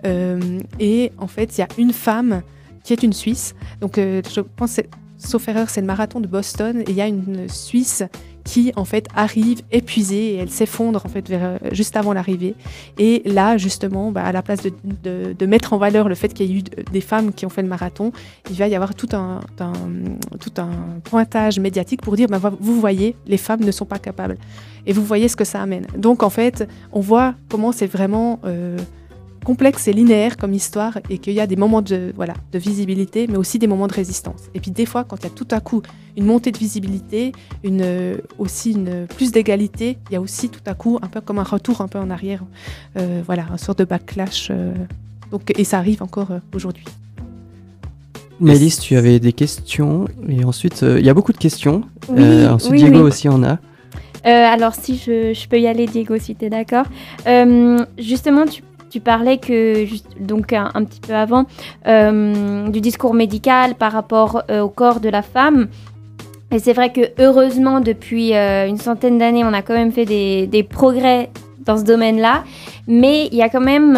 et 0.04 1.12
en 1.18 1.26
fait, 1.26 1.56
il 1.56 1.60
y 1.60 1.64
a 1.64 1.68
une 1.78 1.92
femme 1.92 2.42
qui 2.84 2.92
est 2.92 3.02
une 3.02 3.12
Suisse. 3.12 3.54
Donc, 3.80 3.96
je 3.96 4.40
pense 4.40 4.80
sauf 5.18 5.48
erreur, 5.48 5.70
c'est 5.70 5.80
le 5.80 5.86
marathon 5.86 6.20
de 6.20 6.26
Boston 6.26 6.80
et 6.80 6.90
il 6.90 6.96
y 6.96 7.00
a 7.00 7.06
une 7.06 7.48
Suisse 7.48 8.02
qui 8.44 8.72
en 8.76 8.84
fait 8.84 9.06
arrive 9.14 9.62
épuisée 9.70 10.34
et 10.34 10.36
elle 10.36 10.50
s'effondre 10.50 11.02
en 11.04 11.08
fait 11.08 11.30
euh, 11.30 11.58
juste 11.72 11.96
avant 11.96 12.12
l'arrivée. 12.12 12.54
Et 12.98 13.22
là 13.24 13.56
justement, 13.56 14.12
bah, 14.12 14.24
à 14.24 14.32
la 14.32 14.42
place 14.42 14.60
de, 14.62 15.34
de, 15.38 15.46
mettre 15.46 15.72
en 15.72 15.78
valeur 15.78 16.08
le 16.08 16.14
fait 16.14 16.32
qu'il 16.32 16.50
y 16.50 16.54
ait 16.54 16.58
eu 16.58 16.62
des 16.92 17.00
femmes 17.00 17.32
qui 17.32 17.46
ont 17.46 17.50
fait 17.50 17.62
le 17.62 17.68
marathon, 17.68 18.12
il 18.50 18.56
va 18.56 18.68
y 18.68 18.74
avoir 18.74 18.94
tout 18.94 19.08
un, 19.12 19.40
tout 20.40 20.52
un 20.58 20.70
pointage 21.04 21.58
médiatique 21.58 22.02
pour 22.02 22.16
dire 22.16 22.28
bah, 22.28 22.40
vous 22.60 22.80
voyez, 22.80 23.16
les 23.26 23.36
femmes 23.36 23.60
ne 23.60 23.70
sont 23.70 23.86
pas 23.86 23.98
capables. 23.98 24.36
Et 24.86 24.92
vous 24.92 25.04
voyez 25.04 25.28
ce 25.28 25.36
que 25.36 25.44
ça 25.44 25.62
amène. 25.62 25.86
Donc 25.96 26.22
en 26.22 26.30
fait, 26.30 26.68
on 26.92 27.00
voit 27.00 27.34
comment 27.48 27.72
c'est 27.72 27.86
vraiment 27.86 28.40
euh, 28.44 28.76
complexe 29.42 29.88
et 29.88 29.92
linéaire 29.92 30.36
comme 30.36 30.54
histoire 30.54 30.98
et 31.10 31.18
qu'il 31.18 31.32
y 31.34 31.40
a 31.40 31.46
des 31.46 31.56
moments 31.56 31.82
de, 31.82 32.12
voilà, 32.16 32.34
de 32.52 32.58
visibilité, 32.58 33.26
mais 33.28 33.36
aussi 33.36 33.58
des 33.58 33.66
moments 33.66 33.88
de 33.88 33.92
résistance. 33.92 34.42
Et 34.54 34.60
puis 34.60 34.70
des 34.70 34.86
fois, 34.86 35.04
quand 35.04 35.16
il 35.20 35.24
y 35.24 35.26
a 35.26 35.30
tout 35.30 35.48
à 35.50 35.60
coup 35.60 35.82
une 36.16 36.26
montée 36.26 36.52
de 36.52 36.58
visibilité, 36.58 37.32
une, 37.64 38.16
aussi 38.38 38.72
une 38.72 39.06
plus 39.06 39.32
d'égalité, 39.32 39.98
il 40.10 40.14
y 40.14 40.16
a 40.16 40.20
aussi 40.20 40.48
tout 40.48 40.60
à 40.66 40.74
coup 40.74 40.98
un 41.02 41.08
peu 41.08 41.20
comme 41.20 41.38
un 41.38 41.44
retour 41.44 41.80
un 41.80 41.88
peu 41.88 41.98
en 41.98 42.10
arrière, 42.10 42.42
euh, 42.96 43.22
voilà, 43.24 43.46
un 43.52 43.58
sorte 43.58 43.78
de 43.78 43.84
backlash. 43.84 44.48
Euh, 44.50 44.72
donc, 45.30 45.52
et 45.58 45.64
ça 45.64 45.78
arrive 45.78 46.02
encore 46.02 46.30
euh, 46.30 46.38
aujourd'hui. 46.54 46.84
Mélisse, 48.40 48.80
tu 48.80 48.96
avais 48.96 49.20
des 49.20 49.32
questions 49.32 50.06
et 50.28 50.44
ensuite 50.44 50.82
il 50.82 51.04
y 51.04 51.08
a 51.08 51.14
beaucoup 51.14 51.32
de 51.32 51.38
questions. 51.38 51.82
Oui, 52.08 52.46
ensuite 52.46 52.74
Diego 52.74 53.00
aussi 53.00 53.28
en 53.28 53.44
a. 53.44 53.58
alors 54.24 54.74
si 54.74 54.96
je, 54.96 55.32
je, 55.32 55.48
peux 55.48 55.60
y 55.60 55.68
aller 55.68 55.86
Diego 55.86 56.18
si 56.18 56.34
tu 56.34 56.46
es 56.46 56.50
d'accord. 56.50 56.86
justement 57.98 58.46
tu 58.46 58.62
tu 58.92 59.00
parlais 59.00 59.38
que, 59.38 59.86
donc 60.20 60.52
un, 60.52 60.84
petit 60.84 61.00
peu 61.00 61.14
avant, 61.14 61.46
euh, 61.86 62.68
du 62.68 62.82
discours 62.82 63.14
médical 63.14 63.74
par 63.74 63.90
rapport 63.90 64.42
euh, 64.50 64.60
au 64.60 64.68
corps 64.68 65.00
de 65.00 65.08
la 65.08 65.22
femme. 65.22 65.68
Et 66.50 66.58
c'est 66.58 66.74
vrai 66.74 66.92
que 66.92 67.00
heureusement, 67.18 67.80
depuis 67.80 68.34
euh, 68.34 68.68
une 68.68 68.76
centaine 68.76 69.16
d'années, 69.16 69.44
on 69.44 69.54
a 69.54 69.62
quand 69.62 69.72
même 69.72 69.92
fait 69.92 70.04
des, 70.04 70.62
progrès 70.68 71.30
dans 71.60 71.78
ce 71.78 71.84
domaine-là. 71.84 72.44
Mais 72.86 73.28
il 73.28 73.34
y 73.34 73.42
a 73.42 73.48
quand 73.48 73.62
même... 73.62 73.94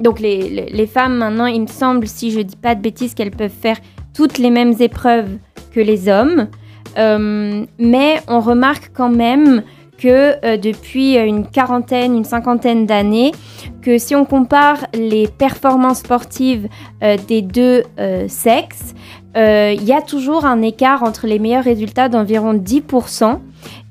donc 0.00 0.18
les, 0.18 0.66
les, 0.72 0.86
femmes, 0.88 1.18
maintenant, 1.18 1.46
il 1.46 1.60
me 1.60 1.66
semble, 1.68 2.08
si 2.08 2.32
je 2.32 2.40
dis 2.40 2.56
pas 2.56 2.74
de 2.74 2.80
bêtises, 2.80 3.14
qu'elles 3.14 3.30
peuvent 3.30 3.48
faire 3.48 3.76
toutes 4.12 4.38
les 4.38 4.50
mêmes 4.50 4.74
épreuves 4.80 5.28
que 5.72 5.78
les 5.78 6.08
hommes. 6.08 6.48
mais 6.96 8.20
on 8.26 8.40
remarque 8.40 8.90
quand 8.92 9.10
même 9.10 9.62
que 10.00 10.44
euh, 10.44 10.56
depuis 10.56 11.18
euh, 11.18 11.26
une 11.26 11.46
quarantaine, 11.46 12.16
une 12.16 12.24
cinquantaine 12.24 12.86
d'années, 12.86 13.32
que 13.82 13.98
si 13.98 14.14
on 14.16 14.24
compare 14.24 14.78
les 14.94 15.28
performances 15.28 15.98
sportives 15.98 16.66
euh, 17.02 17.16
des 17.28 17.42
deux 17.42 17.82
sexes, 18.28 18.94
il 19.36 19.84
y 19.84 19.92
a 19.92 20.02
toujours 20.02 20.44
un 20.44 20.60
écart 20.62 21.04
entre 21.04 21.28
les 21.28 21.38
meilleurs 21.38 21.62
résultats 21.62 22.08
d'environ 22.08 22.54
10%. 22.54 23.38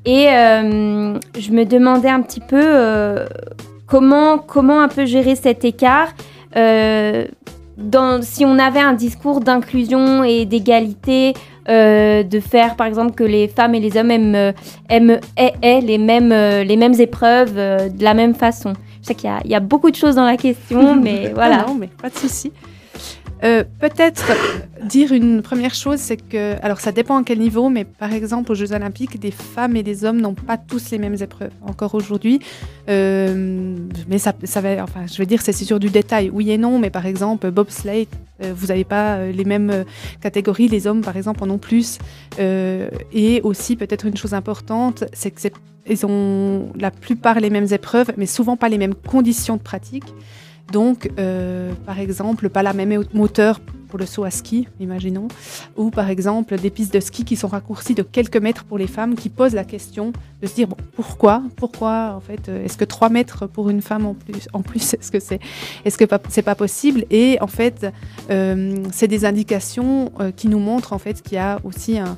Et 0.06 0.26
je 0.26 1.52
me 1.52 1.64
demandais 1.64 2.10
un 2.10 2.22
petit 2.22 2.42
peu 2.42 3.26
comment, 3.88 4.38
comment 4.38 4.82
un 4.82 4.90
peu 4.90 5.06
gérer 5.06 5.36
cet 5.36 5.64
écart. 5.64 6.10
Si 6.56 8.46
on 8.46 8.60
avait 8.60 8.82
un 8.82 8.94
discours 8.94 9.40
d'inclusion 9.40 10.26
et 10.26 10.46
d'égalité 10.46 11.34
euh, 11.70 12.24
de 12.24 12.40
faire 12.40 12.76
par 12.76 12.88
exemple 12.88 13.12
que 13.14 13.24
les 13.24 13.48
femmes 13.48 13.76
et 13.76 13.80
les 13.80 13.96
hommes 13.96 14.10
aiment, 14.10 14.36
euh, 14.36 14.52
aiment 14.90 15.20
aient, 15.38 15.82
les, 15.82 16.00
mêmes, 16.00 16.32
euh, 16.32 16.64
les 16.64 16.76
mêmes 16.78 17.00
épreuves 17.00 17.54
de 17.54 18.04
la 18.04 18.14
même 18.16 18.34
façon. 18.34 18.74
Je 19.02 19.08
sais 19.08 19.16
qu'il 19.16 19.30
y, 19.46 19.50
y, 19.50 19.56
a 19.56 19.60
beaucoup 19.60 19.92
de 19.92 19.96
choses 19.96 20.16
dans 20.16 20.26
la 20.26 20.36
question, 20.36 20.96
mais 21.02 21.32
voilà. 21.34 21.66
non, 21.68 21.76
mais 21.76 21.88
pas 21.88 22.10
de 22.10 22.16
souci. 22.16 22.52
Peut-être 23.42 24.26
dire 24.84 25.12
une 25.12 25.42
première 25.42 25.74
chose, 25.74 26.00
c'est 26.00 26.18
que, 26.18 26.56
alors 26.62 26.80
ça 26.80 26.92
dépend 26.92 27.18
à 27.18 27.24
quel 27.24 27.40
niveau, 27.40 27.70
mais 27.70 27.86
par 27.86 28.14
exemple 28.14 28.52
aux 28.52 28.56
Jeux 28.56 28.74
Olympiques, 28.74 29.20
des 29.20 29.32
femmes 29.32 29.76
et 29.76 29.84
des 29.84 30.04
hommes 30.04 30.20
n'ont 30.20 30.34
pas 30.34 30.58
tous 30.58 30.92
les 30.92 30.98
mêmes 30.98 31.16
épreuves 31.20 31.52
encore 31.66 31.96
aujourd'hui. 31.96 32.40
mais 32.88 34.18
ça, 34.18 34.34
va, 34.62 34.84
enfin, 34.84 35.06
je 35.08 35.18
veux 35.18 35.26
dire, 35.26 35.42
c'est 35.42 35.54
sur 35.54 35.80
du 35.80 35.90
détail, 35.90 36.30
oui 36.34 36.52
et 36.52 36.58
non, 36.58 36.80
mais 36.80 36.90
par 36.90 37.06
exemple, 37.06 37.50
bobsleigh, 37.52 38.08
vous 38.42 38.68
n'avez 38.68 38.84
pas 38.86 39.26
les 39.26 39.46
mêmes 39.46 39.86
catégories, 40.22 40.68
les 40.68 40.88
hommes 40.88 41.02
par 41.02 41.16
exemple 41.18 41.44
en 41.44 41.50
ont 41.50 41.58
plus. 41.58 42.00
et 42.40 43.42
aussi 43.44 43.76
peut-être 43.76 44.06
une 44.06 44.18
chose 44.18 44.34
importante, 44.34 45.04
c'est 45.14 45.32
que 45.32 45.40
ils 45.90 46.06
ont 46.06 46.72
la 46.76 46.92
plupart 46.92 47.40
les 47.40 47.50
mêmes 47.50 47.68
épreuves, 47.72 48.12
mais 48.18 48.26
souvent 48.26 48.56
pas 48.56 48.70
les 48.70 48.78
mêmes 48.78 48.96
conditions 48.96 49.58
de 49.58 49.62
pratique. 49.62 50.06
Donc, 50.72 51.10
euh, 51.18 51.74
par 51.86 52.00
exemple, 52.00 52.50
pas 52.50 52.64
la 52.64 52.74
même 52.74 53.04
moteur 53.14 53.60
pour 53.90 53.98
le 53.98 54.06
saut 54.06 54.24
à 54.24 54.30
ski, 54.30 54.68
imaginons, 54.80 55.28
ou 55.76 55.90
par 55.90 56.12
exemple 56.12 56.56
des 56.60 56.70
pistes 56.70 56.94
de 56.94 57.00
ski 57.00 57.26
qui 57.26 57.36
sont 57.36 57.48
raccourcies 57.48 57.96
de 57.96 58.04
quelques 58.04 58.38
mètres 58.38 58.64
pour 58.64 58.78
les 58.78 58.86
femmes, 58.86 59.16
qui 59.16 59.30
posent 59.30 59.56
la 59.56 59.64
question 59.64 60.14
de 60.44 60.48
se 60.48 60.54
dire 60.54 60.68
bon, 60.68 60.78
pourquoi, 60.96 61.42
pourquoi 61.56 62.14
en 62.16 62.20
fait, 62.20 62.50
euh, 62.50 62.64
est-ce 62.64 62.78
que 62.78 62.86
3 62.86 63.10
mètres 63.10 63.48
pour 63.48 63.72
une 63.72 63.82
femme 63.82 64.06
en 64.06 64.14
plus, 64.14 64.48
en 64.54 64.62
plus 64.62 64.94
est-ce 64.94 65.12
que 65.12 65.20
c'est, 65.20 65.40
est-ce 65.86 65.98
que 65.98 66.06
c'est 66.30 66.44
pas 66.44 66.56
possible? 66.56 67.06
Et 67.10 67.40
en 67.42 67.48
fait, 67.48 67.88
euh, 68.30 68.76
c'est 68.92 69.08
des 69.08 69.26
indications 69.26 70.12
qui 70.36 70.48
nous 70.50 70.60
montrent 70.60 70.94
en 70.94 71.00
fait 71.00 71.24
qu'il 71.24 71.36
y 71.36 71.40
a 71.40 71.60
aussi 71.64 71.98
un 71.98 72.18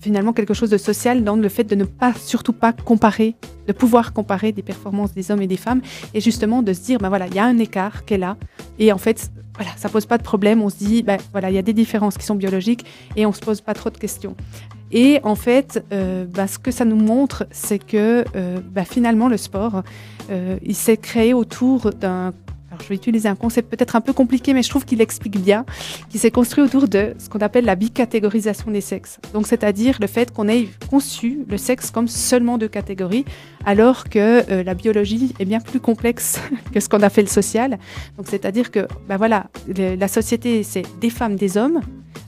finalement 0.00 0.32
quelque 0.32 0.54
chose 0.54 0.70
de 0.70 0.78
social 0.78 1.24
dans 1.24 1.36
le 1.36 1.48
fait 1.48 1.64
de 1.64 1.74
ne 1.74 1.84
pas, 1.84 2.14
surtout 2.14 2.52
pas 2.52 2.72
comparer, 2.72 3.36
de 3.66 3.72
pouvoir 3.72 4.12
comparer 4.12 4.52
des 4.52 4.62
performances 4.62 5.12
des 5.12 5.30
hommes 5.30 5.42
et 5.42 5.46
des 5.46 5.56
femmes, 5.56 5.82
et 6.14 6.20
justement 6.20 6.62
de 6.62 6.72
se 6.72 6.80
dire, 6.80 6.98
ben 6.98 7.08
voilà, 7.08 7.26
il 7.26 7.34
y 7.34 7.38
a 7.38 7.44
un 7.44 7.58
écart 7.58 8.04
qui 8.04 8.14
est 8.14 8.18
là, 8.18 8.36
et 8.78 8.92
en 8.92 8.98
fait, 8.98 9.30
voilà, 9.56 9.70
ça 9.76 9.88
pose 9.88 10.06
pas 10.06 10.18
de 10.18 10.22
problème, 10.22 10.62
on 10.62 10.70
se 10.70 10.76
dit, 10.76 11.02
ben 11.02 11.18
voilà, 11.32 11.50
il 11.50 11.54
y 11.54 11.58
a 11.58 11.62
des 11.62 11.72
différences 11.72 12.16
qui 12.16 12.24
sont 12.24 12.34
biologiques, 12.34 12.84
et 13.16 13.26
on 13.26 13.32
se 13.32 13.40
pose 13.40 13.60
pas 13.60 13.74
trop 13.74 13.90
de 13.90 13.98
questions. 13.98 14.34
Et 14.92 15.20
en 15.22 15.34
fait, 15.34 15.84
euh, 15.92 16.24
ben, 16.26 16.46
ce 16.46 16.58
que 16.58 16.70
ça 16.70 16.84
nous 16.84 16.96
montre, 16.96 17.46
c'est 17.50 17.78
que 17.78 18.24
euh, 18.34 18.58
ben, 18.72 18.84
finalement, 18.84 19.28
le 19.28 19.36
sport, 19.36 19.82
euh, 20.30 20.58
il 20.64 20.74
s'est 20.74 20.96
créé 20.96 21.32
autour 21.32 21.90
d'un 21.90 22.32
je 22.82 22.88
vais 22.88 22.94
utiliser 22.94 23.28
un 23.28 23.34
concept 23.34 23.70
peut-être 23.70 23.96
un 23.96 24.00
peu 24.00 24.12
compliqué, 24.12 24.54
mais 24.54 24.62
je 24.62 24.70
trouve 24.70 24.84
qu'il 24.84 25.00
explique 25.00 25.40
bien, 25.40 25.64
qui 26.08 26.18
s'est 26.18 26.30
construit 26.30 26.64
autour 26.64 26.88
de 26.88 27.14
ce 27.18 27.28
qu'on 27.28 27.40
appelle 27.40 27.64
la 27.64 27.74
bicatégorisation 27.74 28.70
des 28.70 28.80
sexes. 28.80 29.18
Donc, 29.32 29.46
c'est-à-dire 29.46 29.98
le 30.00 30.06
fait 30.06 30.32
qu'on 30.32 30.48
ait 30.48 30.68
conçu 30.90 31.40
le 31.48 31.56
sexe 31.56 31.90
comme 31.90 32.08
seulement 32.08 32.58
deux 32.58 32.68
catégories, 32.68 33.24
alors 33.64 34.04
que 34.04 34.50
euh, 34.50 34.62
la 34.62 34.74
biologie 34.74 35.34
est 35.38 35.44
bien 35.44 35.60
plus 35.60 35.80
complexe 35.80 36.40
que 36.72 36.80
ce 36.80 36.88
qu'on 36.88 37.02
a 37.02 37.10
fait 37.10 37.22
le 37.22 37.28
social. 37.28 37.78
Donc, 38.16 38.26
c'est-à-dire 38.28 38.70
que, 38.70 38.86
ben 39.08 39.16
voilà, 39.16 39.46
la 39.68 40.08
société, 40.08 40.62
c'est 40.62 40.84
des 41.00 41.10
femmes, 41.10 41.36
des 41.36 41.56
hommes, 41.56 41.80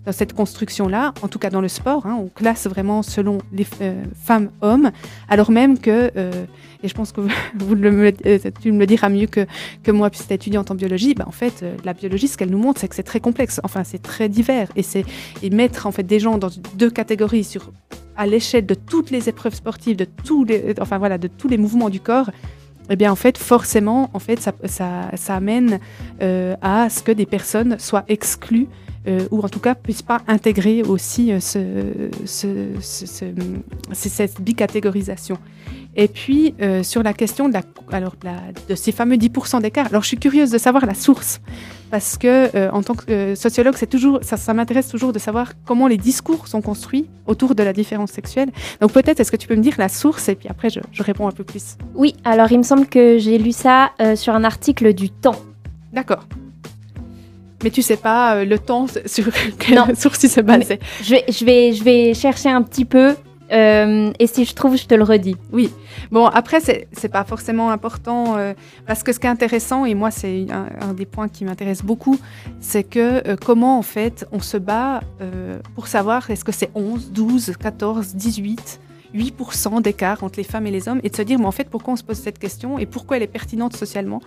dans 0.04 0.12
cette 0.12 0.32
construction-là, 0.32 1.14
en 1.22 1.28
tout 1.28 1.38
cas 1.38 1.50
dans 1.50 1.60
le 1.60 1.68
sport, 1.68 2.06
hein, 2.06 2.16
on 2.18 2.28
classe 2.28 2.66
vraiment 2.66 3.02
selon 3.02 3.38
les 3.52 3.66
euh, 3.80 4.02
femmes-hommes, 4.20 4.90
alors 5.28 5.50
même 5.50 5.78
que 5.78 6.10
euh, 6.16 6.44
et 6.82 6.88
je 6.88 6.94
pense 6.94 7.12
que 7.12 7.20
vous 7.20 7.74
le, 7.74 8.12
tu 8.60 8.72
me 8.72 8.80
le 8.80 8.86
diras 8.86 9.08
mieux 9.08 9.26
que, 9.26 9.46
que 9.84 9.92
moi, 9.92 10.10
puisque 10.10 10.28
tu 10.28 10.34
étudiante 10.34 10.70
en 10.72 10.74
biologie, 10.74 11.14
bah, 11.14 11.24
en 11.28 11.32
fait, 11.32 11.64
la 11.84 11.92
biologie, 11.92 12.26
ce 12.26 12.36
qu'elle 12.36 12.50
nous 12.50 12.58
montre, 12.58 12.80
c'est 12.80 12.88
que 12.88 12.96
c'est 12.96 13.04
très 13.04 13.20
complexe. 13.20 13.60
Enfin, 13.62 13.84
c'est 13.84 14.02
très 14.02 14.28
divers. 14.28 14.68
Et, 14.74 14.84
et 15.42 15.50
mettre 15.50 15.86
en 15.86 15.92
fait 15.92 16.02
des 16.02 16.18
gens 16.18 16.38
dans 16.38 16.50
deux 16.74 16.90
catégories 16.90 17.44
sur, 17.44 17.70
à 18.16 18.26
l'échelle 18.26 18.66
de 18.66 18.74
toutes 18.74 19.10
les 19.10 19.28
épreuves 19.28 19.54
sportives, 19.54 19.96
de 19.96 20.04
tous 20.04 20.44
les, 20.44 20.74
enfin, 20.80 20.98
voilà, 20.98 21.18
de 21.18 21.28
tous 21.28 21.48
les 21.48 21.58
mouvements 21.58 21.90
du 21.90 22.00
corps, 22.00 22.30
eh 22.90 22.96
bien, 22.96 23.12
en 23.12 23.16
fait, 23.16 23.38
forcément, 23.38 24.10
en 24.12 24.18
fait, 24.18 24.40
ça, 24.40 24.52
ça, 25.14 25.34
amène 25.34 25.78
euh, 26.20 26.56
à 26.60 26.90
ce 26.90 27.02
que 27.02 27.12
des 27.12 27.26
personnes 27.26 27.78
soient 27.78 28.04
exclues 28.08 28.68
euh, 29.08 29.26
ou 29.32 29.40
en 29.40 29.48
tout 29.48 29.58
cas 29.58 29.74
puissent 29.74 30.02
pas 30.02 30.20
intégrer 30.28 30.82
aussi 30.82 31.32
euh, 31.32 31.40
ce, 31.40 31.58
ce, 32.24 32.66
ce, 32.80 33.24
cette 33.92 34.40
bicatégorisation. 34.40 35.38
Et 35.96 36.06
puis, 36.06 36.54
euh, 36.62 36.84
sur 36.84 37.02
la 37.02 37.12
question 37.12 37.48
de, 37.48 37.54
la, 37.54 37.62
alors, 37.90 38.14
de 38.68 38.74
ces 38.76 38.92
fameux 38.92 39.16
10% 39.16 39.60
d'écart, 39.60 39.86
alors 39.86 40.02
je 40.02 40.08
suis 40.08 40.18
curieuse 40.18 40.50
de 40.52 40.58
savoir 40.58 40.86
la 40.86 40.94
source, 40.94 41.40
parce 41.92 42.18
que 42.18 42.68
en 42.70 42.82
tant 42.82 42.94
que 42.94 43.36
sociologue, 43.36 43.74
c'est 43.76 43.86
toujours, 43.86 44.18
ça, 44.22 44.36
ça 44.36 44.52
m'intéresse 44.54 44.88
toujours 44.88 45.12
de 45.12 45.20
savoir 45.20 45.52
comment 45.64 45.86
les 45.86 45.98
discours 45.98 46.48
sont 46.48 46.62
construits 46.62 47.06
autour 47.26 47.54
de 47.54 47.62
la 47.62 47.72
différence 47.72 48.10
sexuelle. 48.10 48.50
Donc 48.80 48.90
peut-être, 48.92 49.20
est-ce 49.20 49.30
que 49.30 49.36
tu 49.36 49.46
peux 49.46 49.54
me 49.54 49.62
dire 49.62 49.74
la 49.78 49.88
source, 49.88 50.28
et 50.28 50.34
puis 50.34 50.48
après, 50.48 50.70
je, 50.70 50.80
je 50.90 51.02
réponds 51.04 51.28
un 51.28 51.32
peu 51.32 51.44
plus. 51.44 51.76
Oui, 51.94 52.16
alors 52.24 52.50
il 52.50 52.58
me 52.58 52.64
semble 52.64 52.86
que 52.86 53.18
j'ai 53.18 53.38
lu 53.38 53.52
ça 53.52 53.92
sur 54.16 54.34
un 54.34 54.42
article 54.42 54.94
du 54.94 55.10
Temps. 55.10 55.40
D'accord. 55.92 56.26
Mais 57.62 57.70
tu 57.70 57.82
sais 57.82 57.96
pas 57.96 58.36
euh, 58.36 58.44
le 58.44 58.58
temps 58.58 58.86
sur 59.06 59.26
quelle 59.58 59.78
source 59.96 60.24
il 60.24 60.30
se 60.30 60.40
basait? 60.40 60.80
Je 61.02 61.10
vais, 61.10 61.24
je, 61.28 61.44
vais, 61.44 61.72
je 61.72 61.84
vais 61.84 62.12
chercher 62.12 62.48
un 62.48 62.62
petit 62.62 62.84
peu. 62.84 63.14
Euh, 63.52 64.12
et 64.18 64.26
si 64.26 64.44
je 64.44 64.54
trouve, 64.54 64.76
je 64.76 64.86
te 64.86 64.94
le 64.94 65.04
redis. 65.04 65.36
Oui. 65.52 65.70
Bon, 66.10 66.26
après, 66.26 66.60
c'est 66.60 66.88
n'est 67.02 67.08
pas 67.08 67.24
forcément 67.24 67.70
important 67.70 68.36
euh, 68.36 68.54
parce 68.86 69.02
que 69.02 69.12
ce 69.12 69.20
qui 69.20 69.26
est 69.26 69.30
intéressant, 69.30 69.84
et 69.84 69.94
moi, 69.94 70.10
c'est 70.10 70.46
un, 70.50 70.92
des 70.94 71.06
points 71.06 71.28
qui 71.28 71.44
m'intéresse 71.44 71.82
beaucoup, 71.82 72.18
c'est 72.60 72.84
que 72.84 73.34
comment, 73.36 73.78
en 73.78 73.82
fait, 73.82 74.26
on 74.32 74.40
se 74.40 74.56
bat 74.56 75.00
pour 75.74 75.86
savoir 75.86 76.30
est-ce 76.30 76.44
que 76.44 76.52
c'est 76.52 76.70
11, 76.74 77.12
12, 77.12 77.56
14, 77.58 78.14
18 78.14 78.80
8% 79.14 79.82
d'écart 79.82 80.24
entre 80.24 80.38
les 80.38 80.44
femmes 80.44 80.66
et 80.66 80.70
les 80.70 80.88
hommes 80.88 81.00
et 81.02 81.10
de 81.10 81.14
se 81.14 81.20
dire 81.20 81.38
mais 81.38 81.44
en 81.44 81.52
fait 81.52 81.68
pourquoi 81.68 81.92
on 81.92 81.96
se 81.96 82.02
pose 82.02 82.16
cette 82.16 82.38
question 82.38 82.78
et 82.78 82.86
pourquoi 82.86 83.18
elle 83.18 83.22
est 83.22 83.26
pertinente 83.26 83.76
socialement 83.76 84.22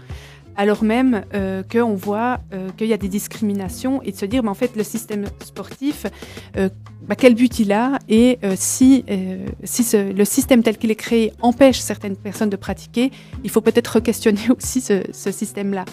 alors 0.57 0.83
même 0.83 1.23
euh, 1.33 1.63
qu'on 1.63 1.95
voit 1.95 2.39
euh, 2.53 2.69
qu'il 2.77 2.87
y 2.87 2.93
a 2.93 2.97
des 2.97 3.09
discriminations 3.09 4.01
et 4.03 4.11
de 4.11 4.17
se 4.17 4.25
dire, 4.25 4.43
mais 4.43 4.49
en 4.49 4.55
fait, 4.55 4.75
le 4.75 4.83
système 4.83 5.25
sportif, 5.43 6.05
euh, 6.57 6.69
bah, 7.07 7.15
quel 7.15 7.35
but 7.35 7.59
il 7.59 7.71
a 7.71 7.99
et 8.09 8.39
si, 8.55 9.05
si 9.63 9.97
le 9.97 10.25
système 10.25 10.63
tel 10.63 10.77
qu'il 10.77 10.91
est 10.91 10.95
créé 10.95 11.33
empêche 11.41 11.79
certaines 11.79 12.15
personnes 12.15 12.49
de 12.49 12.55
pratiquer, 12.55 13.11
il 13.43 13.49
faut 13.49 13.61
peut-être 13.61 13.97
re-questionner 13.97 14.49
aussi 14.57 14.81
ce, 14.81 15.03
ce 15.11 15.31
système-là. 15.31 15.85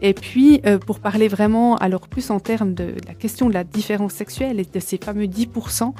Et 0.00 0.14
puis, 0.14 0.60
pour 0.86 1.00
parler 1.00 1.26
vraiment, 1.26 1.76
alors 1.76 2.06
plus 2.06 2.30
en 2.30 2.38
termes 2.38 2.74
de, 2.74 2.94
la 3.06 3.14
question 3.14 3.48
de 3.48 3.54
la 3.54 3.64
différence 3.64 4.12
sexuelle 4.12 4.60
et 4.60 4.64
de 4.64 4.80
ces 4.80 4.96
fameux 4.96 5.24
10%, 5.24 5.92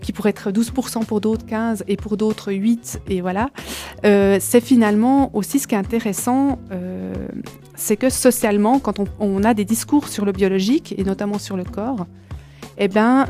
qui 0.00 0.12
pourraient 0.12 0.30
être 0.30 0.50
12% 0.50 1.04
pour 1.04 1.20
d'autres, 1.20 1.46
15% 1.46 1.82
et 1.86 1.96
pour 1.96 2.16
d'autres 2.16 2.52
8%, 2.52 2.98
et 3.08 3.20
voilà, 3.20 3.50
c'est 4.02 4.60
finalement 4.60 5.30
aussi 5.36 5.60
ce 5.60 5.68
qui 5.68 5.76
est 5.76 5.78
intéressant 5.78 6.58
c'est 7.78 7.96
que 7.96 8.10
socialement, 8.10 8.80
quand 8.80 9.00
on, 9.20 9.44
a 9.44 9.54
des 9.54 9.64
discours 9.64 10.08
sur 10.08 10.24
le 10.24 10.32
biologique 10.32 10.94
et 10.98 11.04
notamment 11.04 11.38
sur 11.38 11.56
le 11.56 11.64
corps, 11.64 12.06
eh 12.78 12.88
ben, 12.88 13.26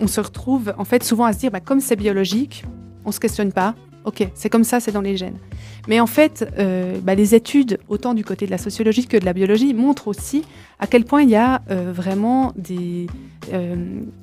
on 0.00 0.06
se 0.06 0.20
retrouve 0.20 0.72
en 0.78 0.84
fait 0.84 1.02
souvent 1.02 1.24
à 1.24 1.32
se 1.32 1.38
dire, 1.38 1.50
bah, 1.50 1.60
comme 1.60 1.80
c'est 1.80 1.96
biologique, 1.96 2.64
on 3.04 3.12
se 3.12 3.20
questionne 3.20 3.52
pas. 3.52 3.74
Ok, 4.04 4.26
c'est 4.34 4.48
comme 4.48 4.64
ça, 4.64 4.80
c'est 4.80 4.92
dans 4.92 5.02
les 5.02 5.16
gènes. 5.16 5.36
Mais 5.86 6.00
en 6.00 6.06
fait, 6.06 6.48
euh, 6.58 6.98
bah, 7.02 7.14
les 7.14 7.34
études, 7.34 7.78
autant 7.88 8.14
du 8.14 8.24
côté 8.24 8.46
de 8.46 8.50
la 8.50 8.56
sociologie 8.56 9.06
que 9.06 9.18
de 9.18 9.26
la 9.26 9.34
biologie, 9.34 9.74
montrent 9.74 10.08
aussi 10.08 10.42
à 10.78 10.86
quel 10.86 11.04
point 11.04 11.22
il 11.22 11.28
y 11.28 11.36
a 11.36 11.60
euh, 11.70 11.92
vraiment 11.92 12.54
des, 12.56 13.08
euh, 13.52 13.76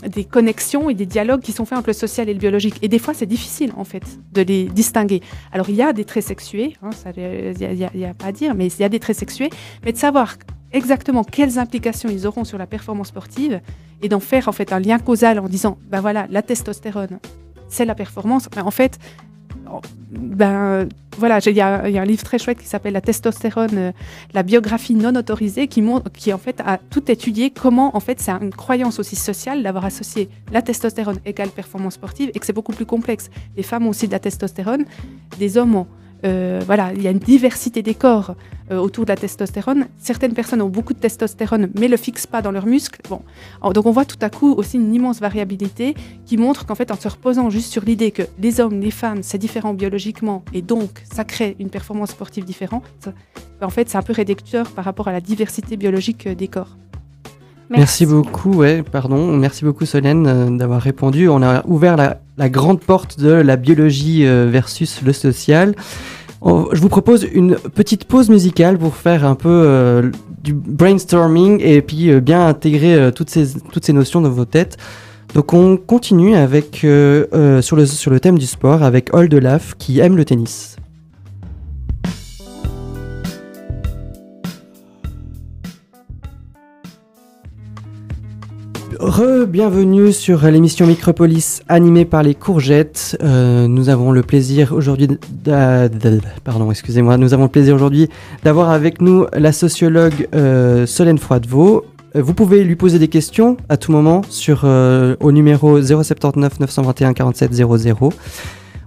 des 0.08 0.24
connexions 0.24 0.90
et 0.90 0.96
des 0.96 1.06
dialogues 1.06 1.42
qui 1.42 1.52
sont 1.52 1.66
faits 1.66 1.78
entre 1.78 1.90
le 1.90 1.94
social 1.94 2.28
et 2.28 2.34
le 2.34 2.40
biologique. 2.40 2.80
Et 2.82 2.88
des 2.88 2.98
fois, 2.98 3.14
c'est 3.14 3.28
difficile, 3.28 3.72
en 3.78 3.84
fait, 3.84 4.04
de 4.34 4.42
les 4.42 4.66
distinguer. 4.66 5.22
Alors, 5.52 5.70
il 5.70 5.76
y 5.76 5.84
a 5.84 5.94
des 5.94 6.06
traits 6.06 6.24
sexués, 6.24 6.76
hein, 6.82 6.90
il 7.16 7.90
n'y 7.96 8.06
a, 8.06 8.14
pas 8.16 8.28
à 8.28 8.32
dire, 8.32 8.56
mais 8.56 8.68
il 8.68 8.80
y 8.80 8.84
a 8.84 8.90
des 8.90 9.00
traits 9.00 9.18
sexués, 9.18 9.52
mais 9.86 9.92
de 9.92 9.98
savoir 9.98 10.38
exactement 10.74 11.24
quelles 11.24 11.60
implications 11.60 12.10
ils 12.10 12.26
auront 12.26 12.44
sur 12.44 12.58
la 12.58 12.66
performance 12.66 13.10
sportive 13.10 13.62
et 14.02 14.10
d'en 14.10 14.20
faire, 14.20 14.48
en 14.48 14.52
fait, 14.52 14.74
un 14.74 14.80
lien 14.80 14.98
causal 14.98 15.38
en 15.38 15.48
disant, 15.48 15.78
ben 15.88 16.02
voilà, 16.02 16.26
la 16.32 16.42
testostérone, 16.42 17.20
c'est 17.70 17.86
la 17.86 17.96
performance. 17.96 18.48
Ben, 18.56 18.64
en 18.64 18.72
fait, 18.72 18.98
ben 20.12 20.88
voilà, 21.18 21.40
il 21.46 21.56
y, 21.56 21.62
a 21.62 21.82
un 21.82 22.06
livre 22.06 22.24
très 22.24 22.38
chouette 22.38 22.60
qui 22.60 22.68
s'appelle 22.68 22.94
La 22.94 23.02
testostérone, 23.02 23.78
euh, 23.78 23.92
la 24.34 24.44
biographie 24.44 24.94
non 24.94 25.16
autorisée, 25.16 25.68
qui 25.68 25.82
montre, 25.82 26.12
qui 26.12 26.32
en 26.32 26.38
fait 26.38 26.62
a 26.66 26.78
tout 26.78 27.12
étudié 27.12 27.50
comment 27.50 27.96
en 27.96 28.00
fait 28.00 28.22
c'est 28.22 28.32
une 28.32 28.52
croyance 28.52 29.00
aussi 29.00 29.16
sociale 29.16 29.64
d'avoir 29.64 29.86
associé 29.86 30.30
la 30.52 30.62
testostérone 30.62 31.18
égale 31.26 31.50
performance 31.50 31.96
sportive 31.96 32.30
et 32.34 32.40
que 32.40 32.46
c'est 32.46 32.54
beaucoup 32.54 32.74
plus 32.74 32.86
complexe. 32.86 33.30
Les 33.56 33.64
femmes 33.64 33.88
ont 33.88 33.90
aussi 33.90 34.08
de 34.08 34.12
la 34.12 34.20
testostérone, 34.20 34.86
des 35.40 35.58
hommes 35.58 35.76
ont 35.76 35.88
euh, 36.26 36.62
voilà, 36.66 36.94
il 36.94 37.02
y 37.02 37.08
a 37.08 37.12
une 37.12 37.20
diversité 37.20 37.82
des 37.82 37.94
corps 37.94 38.36
euh, 38.72 38.78
autour 38.78 39.06
de 39.06 39.10
la 39.10 39.16
testostérone. 39.16 39.88
Certaines 39.98 40.34
personnes 40.34 40.62
ont 40.62 40.70
beaucoup 40.70 40.94
de 40.94 41.00
testostérone, 41.00 41.70
mais 41.80 41.88
le 41.88 41.98
fixent 41.98 42.28
pas 42.28 42.42
dans 42.42 42.52
leurs 42.52 42.66
muscles. 42.66 43.02
Bon, 43.10 43.22
donc 43.72 43.86
on 43.86 43.92
voit 43.92 44.06
tout 44.06 44.18
à 44.22 44.30
coup 44.30 44.54
aussi 44.54 44.78
une 44.78 44.94
immense 44.94 45.20
variabilité 45.20 45.96
qui 46.26 46.38
montre 46.38 46.66
qu'en 46.66 46.76
fait, 46.76 46.92
en 46.92 46.96
se 46.96 47.08
reposant 47.08 47.50
juste 47.50 47.72
sur 47.72 47.84
l'idée 47.84 48.12
que 48.12 48.24
les 48.40 48.60
hommes, 48.60 48.80
les 48.80 48.92
femmes, 48.92 49.24
c'est 49.24 49.38
différent 49.38 49.74
biologiquement 49.74 50.44
et 50.54 50.62
donc 50.62 51.04
ça 51.12 51.24
crée 51.24 51.56
une 51.60 51.70
performance 51.70 52.12
sportive 52.12 52.46
différente, 52.46 52.84
en 53.62 53.70
fait, 53.70 53.90
c'est 53.90 53.98
un 53.98 54.04
peu 54.04 54.14
réducteur 54.14 54.70
par 54.72 54.86
rapport 54.86 55.08
à 55.08 55.12
la 55.12 55.22
diversité 55.22 55.78
biologique 55.78 56.28
euh, 56.28 56.36
des 56.36 56.48
corps. 56.48 56.78
Merci. 57.70 58.06
beaucoup, 58.06 58.54
ouais, 58.54 58.84
pardon. 58.84 59.36
Merci 59.36 59.66
beaucoup 59.66 59.86
Solène 59.86 60.58
d'avoir 60.58 60.82
répondu. 60.82 61.28
On 61.28 61.42
a 61.42 61.66
ouvert 61.66 61.98
la, 61.98 62.50
grande 62.50 62.80
porte 62.80 63.20
de 63.20 63.32
la 63.32 63.58
biologie 63.58 64.24
versus 64.26 65.02
le 65.02 65.12
social 65.12 65.74
je 66.46 66.80
vous 66.80 66.90
propose 66.90 67.28
une 67.32 67.56
petite 67.56 68.06
pause 68.06 68.30
musicale 68.30 68.78
pour 68.78 68.96
faire 68.96 69.26
un 69.26 69.36
peu 69.36 69.50
euh, 69.50 70.12
du 70.44 70.54
brainstorming 70.54 71.60
et 71.62 71.82
puis 71.82 72.12
euh, 72.12 72.20
bien 72.20 72.48
intégrer 72.48 72.96
euh, 72.96 73.12
toutes, 73.12 73.30
ces, 73.30 73.60
toutes 73.72 73.86
ces 73.86 73.94
notions 73.94 74.22
dans 74.22 74.30
vos 74.30 74.46
têtes. 74.46 74.78
Donc 75.34 75.54
on 75.54 75.78
continue 75.78 76.36
avec, 76.36 76.78
sur, 76.78 77.76
le, 77.76 77.86
sur 77.86 78.12
le 78.12 78.20
thème 78.20 78.40
du 78.40 78.46
sport 78.46 78.82
avec 78.82 79.14
Old 79.14 79.34
Olaf 79.34 79.76
qui 79.78 80.00
aime 80.00 80.16
le 80.16 80.24
tennis. 80.24 80.78
Re-bienvenue 89.00 90.14
sur 90.14 90.46
l'émission 90.46 90.88
Micropolis 90.88 91.62
animée 91.68 92.06
par 92.06 92.24
les 92.24 92.34
courgettes. 92.34 93.18
Euh, 93.22 93.68
nous 93.68 93.90
avons 93.90 94.12
le 94.12 94.24
plaisir 94.24 94.74
aujourd'hui 94.74 95.10
pardon, 96.44 96.72
excusez-moi, 96.72 97.18
nous 97.18 97.34
avons 97.34 97.44
le 97.44 97.50
plaisir 97.50 97.76
aujourd'hui 97.76 98.10
d'avoir 98.44 98.70
avec 98.70 99.02
nous 99.02 99.26
la 99.34 99.52
sociologue 99.52 100.28
euh, 100.34 100.86
Solène 100.86 101.18
Froidevaux. 101.18 101.86
Euh, 102.16 102.22
vous 102.22 102.34
pouvez 102.34 102.64
lui 102.64 102.76
poser 102.76 102.98
des 102.98 103.10
questions 103.10 103.58
à 103.70 103.78
tout 103.78 103.92
moment 103.92 104.22
sur 104.30 104.64
au 104.64 105.32
numéro 105.32 105.82
079 105.82 106.60
921 106.60 107.14
47 107.14 107.54
00. 107.54 108.14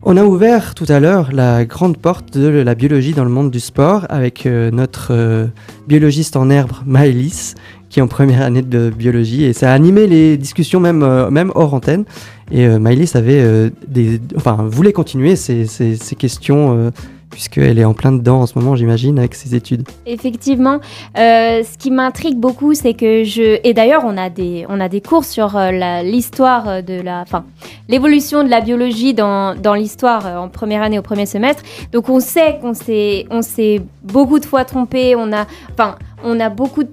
On 0.03 0.17
a 0.17 0.25
ouvert 0.25 0.75
tout 0.75 0.87
à 0.89 0.99
l'heure 0.99 1.29
la 1.31 1.67
grande 1.67 1.99
porte 1.99 2.39
de 2.39 2.49
la 2.49 2.75
biologie 2.75 3.13
dans 3.13 3.25
le 3.25 3.31
monde 3.31 3.51
du 3.51 3.61
sport 3.61 4.07
avec 4.09 4.47
notre 4.47 5.51
biologiste 5.87 6.37
en 6.37 6.49
herbe 6.49 6.73
Maëlys 6.87 7.55
qui 7.91 7.99
est 7.99 8.03
en 8.03 8.09
première 8.09 8.43
année 8.43 8.63
de 8.63 8.89
biologie 8.89 9.45
et 9.45 9.53
ça 9.53 9.71
a 9.71 9.75
animé 9.75 10.07
les 10.07 10.37
discussions 10.37 10.81
même, 10.81 11.03
euh, 11.03 11.29
même 11.31 11.53
hors 11.55 11.75
antenne. 11.75 12.05
Et 12.53 12.67
euh, 12.67 12.79
avait 13.15 13.41
euh, 13.41 13.71
des, 13.87 14.21
enfin, 14.37 14.67
voulait 14.69 14.93
continuer 14.93 15.37
ces, 15.37 15.67
ces, 15.67 16.17
questions 16.17 16.93
puisqu'elle 17.31 17.79
est 17.79 17.85
en 17.85 17.95
plein 17.95 18.11
dedans 18.11 18.41
en 18.41 18.47
ce 18.47 18.59
moment, 18.59 18.75
j'imagine, 18.75 19.19
avec 19.19 19.37
ses 19.37 19.55
études. 19.55 19.89
Effectivement. 20.05 20.81
ce 21.15 21.79
qui 21.79 21.93
m'intrigue 21.93 22.37
beaucoup, 22.37 22.75
c'est 22.75 22.95
que 22.95 23.23
je... 23.23 23.61
Et 23.63 23.73
d'ailleurs, 23.73 24.03
on, 24.05 24.17
a 24.17 24.31
des, 24.31 24.67
on 24.69 24.81
a 24.81 24.89
des 24.89 25.01
cours 25.01 25.25
sur 25.25 25.57
l'histoire 26.03 26.83
de 26.83 27.01
la... 27.01 27.21
Enfin, 27.21 27.45
l'évolution 27.89 28.43
de 28.43 28.49
la 28.49 28.61
biologie 28.61 29.15
dans, 29.15 29.55
dans 29.55 29.75
l'histoire 29.75 30.27
en 30.27 30.49
première 30.49 30.83
année, 30.83 30.99
au 30.99 31.03
premier 31.03 31.27
semestre. 31.27 31.63
Donc, 31.93 32.09
on 32.09 32.19
sait 32.19 32.59
qu'on 32.61 32.75
s'est, 32.75 33.27
on 33.31 33.43
s'est 33.43 33.81
beaucoup 34.03 34.41
de 34.41 34.45
fois 34.45 34.65
trompé. 34.65 35.15
On 35.17 35.33
a... 35.33 35.47
Enfin, 35.73 35.95
on 36.25 36.41
a 36.41 36.51
beaucoup 36.51 36.83
de 36.83 36.91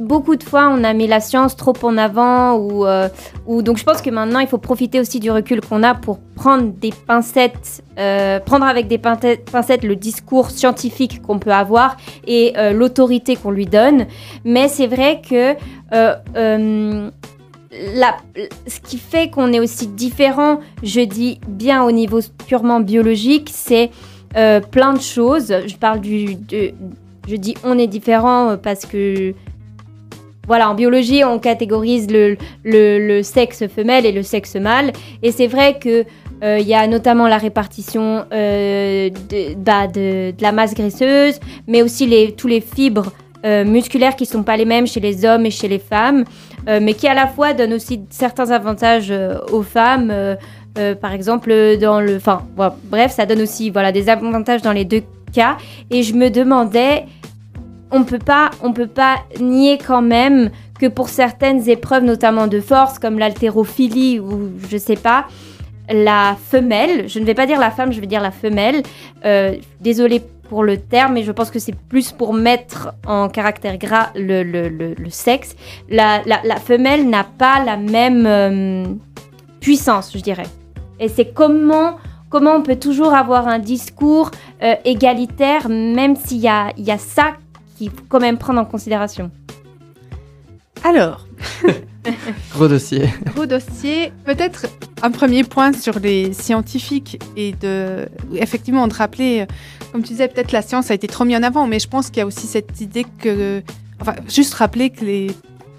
beaucoup 0.00 0.36
de 0.36 0.42
fois, 0.42 0.68
on 0.70 0.82
a 0.84 0.92
mis 0.92 1.06
la 1.06 1.20
science 1.20 1.56
trop 1.56 1.74
en 1.82 1.96
avant. 1.96 2.56
Ou, 2.56 2.86
euh, 2.86 3.08
ou, 3.46 3.62
donc, 3.62 3.78
je 3.78 3.84
pense 3.84 4.02
que 4.02 4.10
maintenant, 4.10 4.40
il 4.40 4.48
faut 4.48 4.58
profiter 4.58 5.00
aussi 5.00 5.20
du 5.20 5.30
recul 5.30 5.60
qu'on 5.60 5.82
a 5.82 5.94
pour 5.94 6.18
prendre 6.34 6.72
des 6.72 6.92
pincettes, 7.06 7.82
euh, 7.98 8.40
prendre 8.40 8.64
avec 8.66 8.88
des 8.88 8.98
pincettes 8.98 9.84
le 9.84 9.96
discours 9.96 10.50
scientifique 10.50 11.22
qu'on 11.22 11.38
peut 11.38 11.52
avoir 11.52 11.96
et 12.26 12.54
euh, 12.56 12.72
l'autorité 12.72 13.36
qu'on 13.36 13.50
lui 13.50 13.66
donne. 13.66 14.06
Mais 14.44 14.68
c'est 14.68 14.86
vrai 14.86 15.20
que 15.28 15.54
ce 15.92 17.10
qui 18.82 18.98
fait 18.98 19.30
qu'on 19.30 19.52
est 19.52 19.60
aussi 19.60 19.86
différent, 19.86 20.60
je 20.82 21.00
dis 21.02 21.40
bien 21.46 21.84
au 21.84 21.92
niveau 21.92 22.20
purement 22.46 22.80
biologique, 22.80 23.50
c'est 23.52 23.90
plein 24.32 24.94
de 24.94 25.00
choses. 25.00 25.54
Je 25.66 25.76
parle 25.76 26.00
du. 26.00 26.38
je 27.28 27.36
dis 27.36 27.54
on 27.64 27.78
est 27.78 27.86
différent 27.86 28.56
parce 28.62 28.86
que 28.86 29.34
voilà, 30.50 30.68
en 30.68 30.74
biologie, 30.74 31.22
on 31.22 31.38
catégorise 31.38 32.08
le, 32.10 33.22
sexe 33.22 33.68
femelle 33.68 34.04
et 34.04 34.10
le 34.10 34.24
sexe 34.24 34.56
mâle. 34.56 34.90
Et 35.22 35.30
c'est 35.30 35.46
vrai 35.46 35.78
qu'il 35.78 36.04
euh, 36.42 36.58
y 36.58 36.74
a 36.74 36.88
notamment 36.88 37.28
la 37.28 37.38
répartition 37.38 38.24
euh, 38.32 39.10
bah, 39.58 39.86
de, 39.86 40.34
la 40.40 40.50
masse 40.50 40.74
graisseuse, 40.74 41.38
mais 41.68 41.82
aussi 41.82 42.04
les, 42.04 42.32
tous 42.32 42.48
les 42.48 42.60
fibres 42.60 43.12
euh, 43.46 43.64
musculaires 43.64 44.16
qui 44.16 44.24
ne 44.24 44.28
sont 44.28 44.42
pas 44.42 44.56
les 44.56 44.64
mêmes 44.64 44.88
chez 44.88 44.98
les 44.98 45.24
hommes 45.24 45.46
et 45.46 45.52
chez 45.52 45.68
les 45.68 45.78
femmes, 45.78 46.24
mais 46.66 46.94
qui 46.94 47.06
à 47.06 47.14
la 47.14 47.28
fois 47.28 47.52
donnent 47.52 47.74
aussi 47.74 48.00
certains 48.10 48.50
avantages 48.50 49.14
aux 49.52 49.62
femmes. 49.62 50.12
par 51.00 51.12
exemple, 51.12 51.78
dans 51.80 52.00
le. 52.00 52.16
Enfin, 52.16 52.42
bref, 52.56 53.12
ça 53.12 53.24
donne 53.24 53.42
aussi 53.42 53.70
des 53.70 54.08
avantages 54.08 54.62
dans 54.62 54.72
les 54.72 54.84
deux 54.84 55.04
cas. 55.32 55.56
Et 55.90 56.02
je 56.02 56.14
me 56.14 56.28
demandais 56.28 57.06
on 57.90 58.04
peut 58.04 58.18
pas, 58.18 58.50
on 58.62 58.72
peut 58.72 58.86
pas 58.86 59.16
nier 59.40 59.78
quand 59.78 60.02
même 60.02 60.50
que 60.78 60.86
pour 60.86 61.08
certaines 61.08 61.68
épreuves, 61.68 62.04
notamment 62.04 62.46
de 62.46 62.60
force, 62.60 62.98
comme 62.98 63.18
l'haltérophilie 63.18 64.18
ou 64.18 64.50
je 64.68 64.76
sais 64.76 64.96
pas, 64.96 65.26
la 65.90 66.36
femelle, 66.42 67.08
je 67.08 67.18
ne 67.18 67.24
vais 67.24 67.34
pas 67.34 67.46
dire 67.46 67.58
la 67.58 67.70
femme, 67.70 67.92
je 67.92 68.00
vais 68.00 68.06
dire 68.06 68.20
la 68.20 68.30
femelle. 68.30 68.82
Euh, 69.24 69.56
désolée 69.80 70.22
pour 70.48 70.64
le 70.64 70.78
terme, 70.78 71.14
mais 71.14 71.22
je 71.22 71.32
pense 71.32 71.50
que 71.50 71.58
c'est 71.58 71.74
plus 71.74 72.12
pour 72.12 72.32
mettre 72.32 72.92
en 73.06 73.28
caractère 73.28 73.76
gras 73.78 74.10
le, 74.14 74.94
sexe. 75.10 75.54
La, 75.88 76.22
femelle 76.64 77.08
n'a 77.08 77.24
pas 77.24 77.62
la 77.64 77.76
même 77.76 78.24
euh, 78.26 78.84
puissance, 79.60 80.12
je 80.14 80.20
dirais. 80.20 80.46
Et 80.98 81.08
c'est 81.08 81.32
comment 81.32 81.96
comment 82.30 82.52
on 82.52 82.62
peut 82.62 82.76
toujours 82.76 83.12
avoir 83.12 83.48
un 83.48 83.58
discours 83.58 84.30
euh, 84.62 84.74
égalitaire, 84.84 85.68
même 85.68 86.14
s'il 86.14 86.38
y 86.38 86.48
a, 86.48 86.72
y 86.76 86.92
a 86.92 86.98
ça 86.98 87.34
qu'il 87.80 87.90
faut 87.90 88.04
quand 88.10 88.20
même 88.20 88.36
prendre 88.36 88.60
en 88.60 88.66
considération 88.66 89.30
Alors, 90.84 91.26
gros 92.52 92.68
dossier. 92.68 93.08
Gros 93.34 93.46
dossier. 93.46 94.12
Peut-être 94.26 94.66
un 95.02 95.10
premier 95.10 95.44
point 95.44 95.72
sur 95.72 95.98
les 95.98 96.34
scientifiques 96.34 97.18
et 97.36 97.52
de 97.52 98.06
effectivement 98.34 98.86
de 98.86 98.92
rappeler, 98.92 99.46
comme 99.92 100.02
tu 100.02 100.08
disais, 100.08 100.28
peut-être 100.28 100.52
la 100.52 100.60
science 100.60 100.90
a 100.90 100.94
été 100.94 101.06
trop 101.06 101.24
mise 101.24 101.38
en 101.38 101.42
avant, 101.42 101.66
mais 101.66 101.78
je 101.78 101.88
pense 101.88 102.08
qu'il 102.08 102.18
y 102.18 102.20
a 102.20 102.26
aussi 102.26 102.46
cette 102.46 102.82
idée 102.82 103.06
que, 103.18 103.62
enfin, 103.98 104.14
juste 104.28 104.52
rappeler 104.54 104.90
que 104.90 105.02
les 105.06 105.28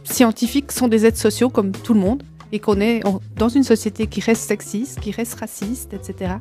scientifiques 0.04 0.72
sont 0.72 0.88
des 0.88 1.06
êtres 1.06 1.20
sociaux 1.20 1.50
comme 1.50 1.72
tout 1.72 1.94
le 1.94 2.00
monde 2.00 2.24
et 2.52 2.60
qu'on 2.60 2.82
est 2.82 3.02
dans 3.38 3.48
une 3.48 3.64
société 3.64 4.08
qui 4.08 4.22
reste 4.22 4.42
sexiste, 4.42 5.00
qui 5.00 5.12
reste 5.12 5.40
raciste, 5.40 5.94
etc., 5.94 6.34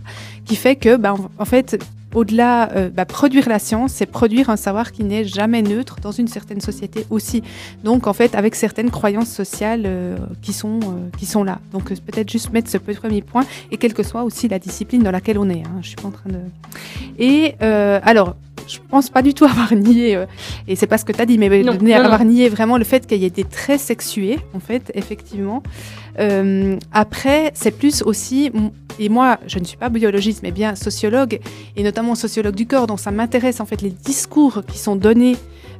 qui 0.46 0.57
fait 0.57 0.77
que, 0.77 0.96
ben, 0.96 1.14
en 1.38 1.44
fait, 1.44 1.79
au-delà, 2.14 2.73
euh, 2.73 2.90
bah, 2.90 3.05
produire 3.05 3.49
la 3.49 3.59
science, 3.59 3.92
c'est 3.92 4.07
produire 4.07 4.51
un 4.51 4.57
savoir 4.57 4.92
qui 4.92 5.05
n'est 5.05 5.25
jamais 5.25 5.62
neutre 5.62 5.96
dans 6.01 6.12
une 6.12 6.29
certaine 6.29 6.61
société 6.61 7.07
aussi. 7.11 7.42
Donc, 7.85 8.07
en 8.07 8.12
fait, 8.12 8.35
avec 8.35 8.55
certaines 8.55 8.90
croyances 8.90 9.31
sociales 9.31 9.83
euh, 9.87 10.16
qui, 10.42 10.53
sont, 10.53 10.81
euh, 10.81 11.16
qui 11.18 11.27
sont 11.27 11.44
là. 11.44 11.61
Donc, 11.73 11.88
peut-être 11.88 12.31
juste 12.31 12.53
mettre 12.53 12.70
ce 12.70 12.79
premier 12.79 13.23
point, 13.23 13.44
et 13.70 13.77
quelle 13.77 13.94
que 13.94 14.03
soit 14.03 14.25
aussi 14.25 14.49
la 14.49 14.59
discipline 14.59 15.03
dans 15.03 15.11
laquelle 15.11 15.38
on 15.38 15.49
est. 15.49 15.62
Hein. 15.62 15.79
Je 15.83 15.88
suis 15.88 15.96
pas 15.96 16.09
en 16.09 16.12
train 16.12 16.31
de... 16.31 16.40
Et 17.18 17.55
alors, 17.61 18.37
je 18.66 18.79
pense 18.88 19.11
pas 19.11 19.23
du 19.23 19.35
tout 19.35 19.44
avoir 19.55 19.75
nié, 19.75 20.25
et 20.68 20.77
c'est 20.77 20.87
pas 20.87 20.99
ce 20.99 21.05
que 21.05 21.12
tu 21.12 21.20
as 21.20 21.27
dit, 21.27 21.38
mais 21.38 21.94
avoir 21.94 22.25
nié 22.25 22.49
vraiment 22.49 22.79
le 22.79 22.85
fait 22.85 23.07
qu'il 23.07 23.18
y 23.18 23.25
ait 23.25 23.31
des 23.31 23.44
traits 23.44 23.81
sexués, 23.81 24.38
en 24.55 24.61
fait, 24.61 24.90
effectivement. 24.94 25.62
après, 26.92 27.53
c'est 27.55 27.70
plus 27.73 28.03
aussi 28.03 28.51
et 28.99 29.09
moi, 29.09 29.38
je 29.46 29.59
ne 29.59 29.64
suis 29.64 29.79
pas 29.79 29.88
biologiste, 29.88 30.42
mais 30.42 30.51
bien 30.51 30.75
sociologue, 30.75 31.40
et 31.75 31.83
notamment 31.83 32.14
sociologue 32.14 32.55
du 32.55 32.66
corps, 32.66 32.87
donc 32.87 33.01
ça 33.01 33.11
m'intéresse 33.11 33.61
en 33.61 33.66
fait 33.66 33.81
les 33.81 33.90
discours 33.90 34.62
qui 34.66 34.79
sont 34.79 34.94
donnés 34.94 35.37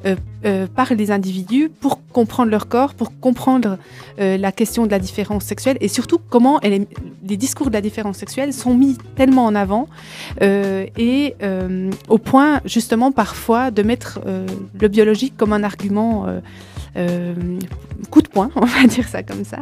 euh, 0.07 0.17
euh, 0.47 0.67
par 0.67 0.95
les 0.95 1.11
individus 1.11 1.69
pour 1.69 2.01
comprendre 2.11 2.51
leur 2.51 2.69
corps, 2.69 2.95
pour 2.95 3.21
comprendre 3.21 3.77
euh, 4.19 4.39
la 4.39 4.51
question 4.53 4.87
de 4.87 4.91
la 4.91 4.99
différence 4.99 5.45
sexuelle 5.45 5.77
et 5.83 5.89
surtout 5.89 6.19
comment 6.31 6.59
elle 6.63 6.87
les 7.23 7.37
discours 7.37 7.69
de 7.69 7.75
la 7.75 7.83
différence 7.83 8.17
sexuelle 8.17 8.55
sont 8.55 8.75
mis 8.75 8.97
tellement 9.17 9.45
en 9.45 9.55
avant 9.55 9.87
et 10.41 11.35
au 12.09 12.17
point 12.17 12.63
justement 12.71 13.13
parfois 13.13 13.71
de 13.71 13.83
mettre 13.83 14.21
le 14.81 14.89
biologique 14.89 15.37
comme 15.37 15.53
un 15.53 15.63
argument 15.63 16.27
euh, 16.97 17.35
coup 18.11 18.23
de 18.23 18.29
poing, 18.29 18.51
on 18.57 18.65
va 18.65 18.87
dire 18.87 19.07
ça 19.07 19.23
comme 19.23 19.45
ça. 19.45 19.59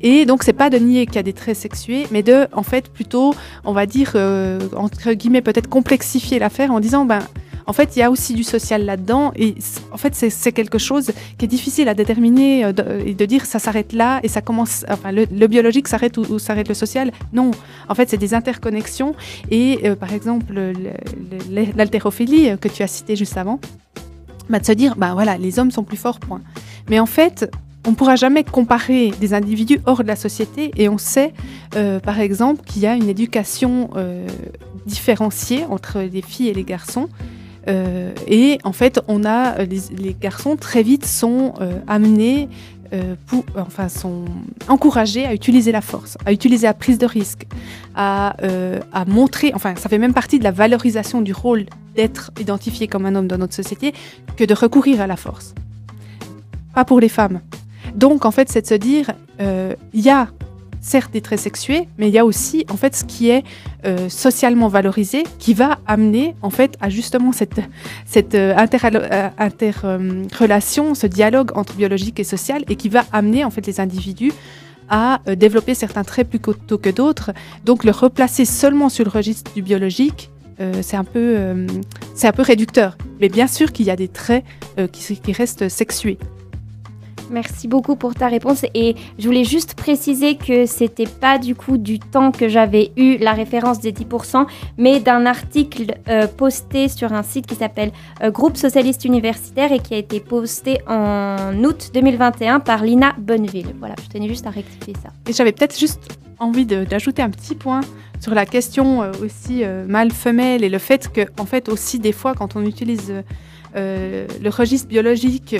Et 0.00 0.24
donc, 0.26 0.42
c'est 0.42 0.52
pas 0.52 0.70
de 0.70 0.78
nier 0.78 1.06
qu'il 1.06 1.16
y 1.16 1.18
a 1.18 1.22
des 1.22 1.32
traits 1.32 1.56
sexués, 1.56 2.06
mais 2.10 2.22
de, 2.22 2.46
en 2.52 2.62
fait, 2.62 2.88
plutôt, 2.88 3.34
on 3.64 3.72
va 3.72 3.86
dire, 3.86 4.12
euh, 4.14 4.60
entre 4.76 5.12
guillemets, 5.12 5.42
peut-être 5.42 5.68
complexifier 5.68 6.38
l'affaire 6.38 6.70
en 6.72 6.80
disant, 6.80 7.04
ben, 7.04 7.20
en 7.66 7.72
fait, 7.72 7.96
il 7.96 8.00
y 8.00 8.02
a 8.02 8.10
aussi 8.10 8.34
du 8.34 8.44
social 8.44 8.84
là-dedans. 8.84 9.32
Et 9.36 9.54
en 9.92 9.96
fait, 9.96 10.14
c'est 10.14 10.52
quelque 10.52 10.78
chose 10.78 11.12
qui 11.38 11.44
est 11.44 11.48
difficile 11.48 11.88
à 11.88 11.94
déterminer 11.94 12.64
euh, 12.64 12.72
et 13.04 13.14
de, 13.14 13.26
dire 13.26 13.44
ça 13.46 13.58
s'arrête 13.58 13.92
là 13.92 14.20
et 14.22 14.28
ça 14.28 14.40
commence. 14.40 14.84
Enfin, 14.88 15.12
le, 15.12 15.46
biologique 15.46 15.88
s'arrête 15.88 16.16
ou, 16.16 16.38
s'arrête 16.38 16.68
le 16.68 16.74
social. 16.74 17.12
Non. 17.32 17.50
En 17.88 17.94
fait, 17.94 18.08
c'est 18.08 18.16
des 18.16 18.34
interconnexions. 18.34 19.14
Et 19.50 19.80
par 19.98 20.12
exemple, 20.12 20.72
l'haltérophilie 21.50 22.56
que 22.60 22.68
tu 22.68 22.82
as 22.82 22.86
cité 22.86 23.16
juste 23.16 23.36
avant, 23.36 23.58
de 24.58 24.64
se 24.64 24.72
dire, 24.72 24.96
bah 24.96 25.12
voilà, 25.14 25.38
les 25.38 25.58
hommes 25.58 25.70
sont 25.70 25.84
plus 25.84 25.96
forts, 25.96 26.18
point. 26.18 26.40
Mais 26.88 26.98
en 26.98 27.06
fait, 27.06 27.50
on 27.86 27.90
ne 27.90 27.94
pourra 27.94 28.16
jamais 28.16 28.44
comparer 28.44 29.12
des 29.20 29.32
individus 29.32 29.80
hors 29.86 30.02
de 30.02 30.08
la 30.08 30.16
société 30.16 30.70
et 30.76 30.88
on 30.88 30.98
sait, 30.98 31.32
euh, 31.76 32.00
par 32.00 32.20
exemple, 32.20 32.62
qu'il 32.64 32.82
y 32.82 32.86
a 32.86 32.94
une 32.94 33.08
éducation 33.08 33.90
euh, 33.96 34.26
différenciée 34.86 35.64
entre 35.64 36.00
les 36.00 36.22
filles 36.22 36.48
et 36.48 36.54
les 36.54 36.64
garçons. 36.64 37.08
Euh, 37.70 38.12
et 38.26 38.58
en 38.64 38.72
fait, 38.72 39.00
on 39.08 39.24
a 39.24 39.64
les, 39.64 40.16
garçons 40.20 40.56
très 40.56 40.82
vite 40.82 41.06
sont 41.06 41.54
amenés, 41.86 42.48
pour, 43.26 43.44
enfin, 43.56 43.88
sont 43.88 44.24
encouragés 44.66 45.24
à 45.24 45.32
utiliser 45.32 45.70
la 45.70 45.80
force, 45.80 46.18
à 46.26 46.32
utiliser 46.32 46.66
la 46.66 46.74
prise 46.74 46.98
de 46.98 47.06
risque, 47.06 47.46
à, 47.94 48.34
à 48.92 49.04
montrer, 49.04 49.52
enfin, 49.54 49.76
ça 49.76 49.88
fait 49.88 49.98
même 49.98 50.12
partie 50.12 50.40
de 50.40 50.44
la 50.44 50.50
valorisation 50.50 51.22
du 51.22 51.32
rôle 51.32 51.66
d'être 51.94 52.32
identifié 52.40 52.88
comme 52.88 53.06
un 53.06 53.14
homme 53.14 53.28
dans 53.28 53.38
notre 53.38 53.54
société 53.54 53.94
que 54.36 54.44
de 54.44 54.54
recourir 54.54 55.00
à 55.00 55.06
la 55.06 55.16
force. 55.16 55.54
Pas 56.74 56.84
pour 56.84 57.00
les 57.00 57.08
femmes. 57.08 57.40
Donc, 57.94 58.24
en 58.24 58.30
fait, 58.30 58.48
c'est 58.48 58.62
de 58.62 58.66
se 58.66 58.74
dire, 58.74 59.12
euh, 59.40 59.74
il 59.92 60.00
y 60.00 60.10
a 60.10 60.28
certes 60.80 61.12
des 61.12 61.20
traits 61.20 61.40
sexués, 61.40 61.88
mais 61.98 62.08
il 62.08 62.14
y 62.14 62.18
a 62.18 62.24
aussi 62.24 62.64
en 62.70 62.76
fait 62.76 62.96
ce 62.96 63.04
qui 63.04 63.30
est 63.30 63.44
euh, 63.84 64.08
socialement 64.08 64.68
valorisé, 64.68 65.24
qui 65.38 65.54
va 65.54 65.78
amener 65.86 66.34
en 66.42 66.50
fait 66.50 66.76
à 66.80 66.88
justement 66.88 67.32
cette, 67.32 67.60
cette 68.06 68.34
euh, 68.34 68.54
interrelation, 68.56 70.94
ce 70.94 71.06
dialogue 71.06 71.56
entre 71.56 71.74
biologique 71.74 72.18
et 72.20 72.24
social, 72.24 72.64
et 72.68 72.76
qui 72.76 72.88
va 72.88 73.04
amener 73.12 73.44
en 73.44 73.50
fait 73.50 73.66
les 73.66 73.80
individus 73.80 74.32
à 74.92 75.20
développer 75.36 75.74
certains 75.74 76.02
traits 76.02 76.28
plus 76.28 76.40
tôt 76.40 76.76
que 76.76 76.90
d'autres. 76.90 77.30
Donc 77.64 77.84
le 77.84 77.92
replacer 77.92 78.44
seulement 78.44 78.88
sur 78.88 79.04
le 79.04 79.10
registre 79.10 79.52
du 79.54 79.62
biologique, 79.62 80.30
c'est 80.82 80.96
un, 80.96 81.04
peu, 81.04 81.64
un 82.20 82.32
peu 82.32 82.42
réducteur. 82.42 82.98
Mais 83.20 83.28
bien 83.28 83.46
sûr 83.46 83.70
qu'il 83.70 83.86
y 83.86 83.92
a 83.92 83.94
des 83.94 84.08
traits 84.08 84.42
qui 84.90 85.32
restent 85.32 85.68
sexués. 85.68 86.18
Merci 87.30 87.68
beaucoup 87.68 87.94
pour 87.94 88.14
ta 88.14 88.26
réponse. 88.26 88.64
Et 88.74 88.96
je 89.18 89.26
voulais 89.26 89.44
juste 89.44 89.74
préciser 89.74 90.34
que 90.34 90.66
c'était 90.66 91.06
pas 91.06 91.38
du 91.38 91.54
coup 91.54 91.78
du 91.78 92.00
temps 92.00 92.32
que 92.32 92.48
j'avais 92.48 92.90
eu 92.96 93.18
la 93.18 93.32
référence 93.32 93.80
des 93.80 93.92
10%, 93.92 94.46
mais 94.78 94.98
d'un 94.98 95.26
article 95.26 95.94
euh, 96.08 96.26
posté 96.26 96.88
sur 96.88 97.12
un 97.12 97.22
site 97.22 97.46
qui 97.46 97.54
s'appelle 97.54 97.92
euh, 98.22 98.30
Groupe 98.30 98.56
Socialiste 98.56 99.04
Universitaire 99.04 99.70
et 99.72 99.78
qui 99.78 99.94
a 99.94 99.98
été 99.98 100.18
posté 100.18 100.80
en 100.88 101.54
août 101.62 101.90
2021 101.94 102.60
par 102.60 102.82
Lina 102.82 103.14
Bonneville. 103.18 103.74
Voilà, 103.78 103.94
je 104.02 104.08
tenais 104.08 104.28
juste 104.28 104.46
à 104.46 104.50
rectifier 104.50 104.94
ça. 105.00 105.10
Et 105.28 105.32
j'avais 105.32 105.52
peut-être 105.52 105.78
juste 105.78 106.18
envie 106.40 106.66
d'ajouter 106.66 107.22
un 107.22 107.30
petit 107.30 107.54
point 107.54 107.82
sur 108.18 108.34
la 108.34 108.44
question 108.44 109.02
euh, 109.02 109.12
aussi 109.22 109.62
mâle-femelle 109.86 110.64
et 110.64 110.68
le 110.68 110.78
fait 110.78 111.12
que, 111.12 111.20
en 111.38 111.46
fait, 111.46 111.68
aussi 111.68 112.00
des 112.00 112.12
fois, 112.12 112.34
quand 112.34 112.56
on 112.56 112.64
utilise 112.64 113.12
le 113.74 114.48
registre 114.48 114.88
biologique 114.88 115.54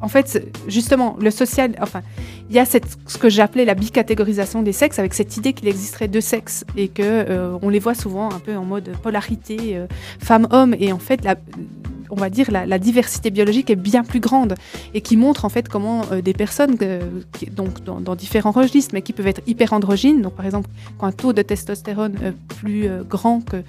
en 0.00 0.08
fait, 0.08 0.50
justement, 0.66 1.16
le 1.20 1.30
social, 1.30 1.74
enfin, 1.80 2.02
il 2.48 2.56
y 2.56 2.58
a 2.58 2.64
ce 2.64 3.18
que 3.18 3.28
j'appelais 3.28 3.64
la 3.64 3.74
bicatégorisation 3.74 4.62
des 4.62 4.72
sexes, 4.72 4.98
avec 4.98 5.14
cette 5.14 5.36
idée 5.36 5.52
qu'il 5.52 5.68
existerait 5.68 6.08
deux 6.08 6.20
sexes 6.20 6.64
et 6.76 6.88
que 6.88 7.02
euh, 7.02 7.58
on 7.62 7.68
les 7.68 7.78
voit 7.78 7.94
souvent 7.94 8.30
un 8.30 8.38
peu 8.38 8.56
en 8.56 8.64
mode 8.64 8.90
polarité 9.02 9.76
euh, 9.76 9.86
femme-homme. 10.18 10.74
Et 10.78 10.92
en 10.92 10.98
fait, 10.98 11.22
la, 11.22 11.36
on 12.10 12.16
va 12.16 12.30
dire, 12.30 12.50
la, 12.50 12.78
diversité 12.78 13.30
biologique 13.30 13.70
est 13.70 13.76
bien 13.76 14.02
plus 14.02 14.20
grande 14.20 14.54
et 14.94 15.00
qui 15.00 15.16
montre 15.16 15.44
en 15.44 15.48
fait 15.48 15.68
comment 15.68 16.02
euh, 16.12 16.22
des 16.22 16.32
personnes, 16.32 16.76
euh, 16.82 17.00
donc 17.52 17.84
dans, 17.84 18.14
différents 18.14 18.50
registres, 18.50 18.92
mais 18.94 19.02
qui 19.02 19.12
peuvent 19.12 19.26
être 19.26 19.42
hyper 19.46 19.72
androgynes, 19.72 20.22
donc 20.22 20.34
par 20.34 20.46
exemple, 20.46 20.68
quand 20.98 21.06
un 21.06 21.12
taux 21.12 21.32
de 21.32 21.42
testostérone 21.42 22.16
euh, 22.22 22.32
plus 22.60 22.88
grand 23.08 23.40
que, 23.40 23.62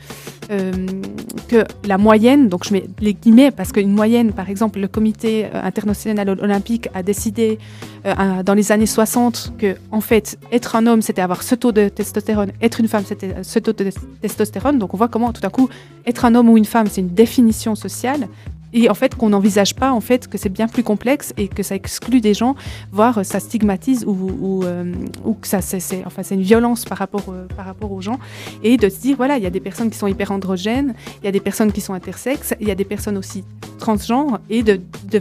que 1.48 1.64
la 1.86 1.98
moyenne, 1.98 2.50
donc 2.50 2.66
je 2.66 2.74
mets 2.74 2.86
les 3.00 3.14
guillemets 3.14 3.52
parce 3.52 3.72
qu'une 3.72 3.94
moyenne, 3.94 4.34
par 4.34 4.50
exemple, 4.50 4.80
le 4.80 4.88
comité 4.88 5.46
international 5.54 6.30
olympique 6.30 6.90
a 6.94 7.04
décidé 7.04 7.58
dans 8.04 8.54
les 8.54 8.72
années 8.72 8.86
60 8.86 9.54
que, 9.58 9.76
en 9.92 10.02
fait, 10.02 10.38
être 10.52 10.76
un 10.76 10.88
homme, 10.88 11.02
c'était 11.02 11.22
avoir 11.22 11.44
ce 11.44 11.56
taux 11.56 11.72
de 11.72 11.90
testostérone, 11.90 12.52
être 12.62 12.80
une 12.80 12.88
femme, 12.88 13.04
c'était 13.06 13.36
ce 13.44 13.60
taux 13.60 13.74
de 13.74 13.92
testostérone. 14.22 14.80
Donc 14.80 14.94
on 14.94 14.98
voit 14.98 15.08
comment 15.08 15.32
tout 15.34 15.46
à 15.46 15.50
coup, 15.50 15.70
être 16.06 16.26
un 16.26 16.36
homme 16.36 16.50
ou 16.50 16.58
une 16.58 16.66
femme, 16.66 16.88
c'est 16.88 17.02
une 17.02 17.14
définition 17.14 17.76
sociale 17.76 18.28
et 18.74 18.90
en 18.90 18.94
fait 18.94 19.16
qu'on 19.16 19.30
n'envisage 19.30 19.76
pas 19.76 19.92
en 19.92 20.02
fait 20.02 20.28
que 20.28 20.38
c'est 20.38 20.50
bien 20.50 20.68
plus 20.68 20.84
complexe 20.84 21.34
et 21.38 21.48
que 21.48 21.64
ça 21.64 21.76
exclut 21.76 22.22
des 22.22 22.34
gens, 22.34 22.56
voire 22.92 23.26
ça 23.26 23.40
stigmatise 23.40 24.06
ou, 24.06 24.12
ou, 24.12 24.64
euh, 24.64 24.94
que 25.42 25.48
ça 25.48 25.62
c'est 25.62 26.04
enfin 26.06 26.24
c'est 26.24 26.36
une 26.36 26.42
violence 26.42 26.86
par 26.86 26.98
rapport 26.98 27.26
euh, 27.30 27.48
par 27.56 27.66
rapport 27.66 27.92
aux 27.92 28.02
gens. 28.02 28.20
Et 28.64 28.78
de 28.78 28.90
se 28.90 29.00
dire 29.00 29.18
voilà 29.18 29.38
il 29.38 29.44
y 29.44 29.48
a 29.48 29.50
des 29.50 29.60
personnes 29.60 29.90
qui 29.90 29.98
sont 29.98 30.08
hyper 30.08 30.32
androgènes, 30.32 30.94
il 31.22 31.26
y 31.26 31.28
a 31.28 31.32
des 31.32 31.40
personnes 31.40 31.72
qui 31.72 31.82
sont 31.82 31.94
intersexes, 31.94 32.54
il 32.60 32.68
y 32.68 32.72
a 32.72 32.76
des 32.76 32.86
personnes 32.86 33.18
aussi 33.18 33.44
transgenres 33.80 34.40
et 34.50 34.62
de, 34.62 34.80
de, 35.06 35.20